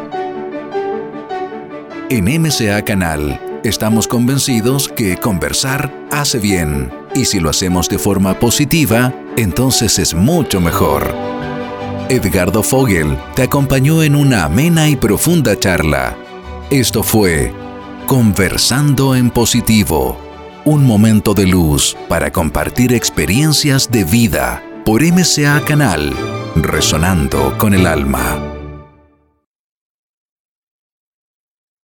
En 2.11 2.25
MCA 2.43 2.83
Canal 2.85 3.41
estamos 3.65 4.07
convencidos 4.07 4.89
que 4.89 5.17
conversar 5.17 5.91
hace 6.13 6.39
bien 6.39 6.93
y 7.15 7.25
si 7.25 7.41
lo 7.41 7.51
hacemos 7.51 7.89
de 7.89 7.99
forma 7.99 8.39
positiva, 8.39 9.13
entonces 9.37 9.99
es 9.99 10.15
mucho 10.15 10.61
mejor. 10.61 11.15
Edgardo 12.09 12.63
Fogel 12.63 13.17
te 13.35 13.43
acompañó 13.43 14.03
en 14.03 14.15
una 14.15 14.45
amena 14.45 14.89
y 14.89 14.97
profunda 14.97 15.59
charla. 15.59 16.17
Esto 16.71 17.03
fue 17.03 17.53
Conversando 18.07 19.17
en 19.17 19.31
Positivo, 19.31 20.19
un 20.67 20.85
momento 20.85 21.33
de 21.33 21.47
luz 21.47 21.97
para 22.09 22.31
compartir 22.31 22.93
experiencias 22.93 23.91
de 23.91 24.05
vida 24.05 24.63
por 24.85 25.03
MCA 25.03 25.63
Canal, 25.65 26.13
resonando 26.57 27.57
con 27.57 27.73
el 27.73 27.87
alma. 27.87 28.54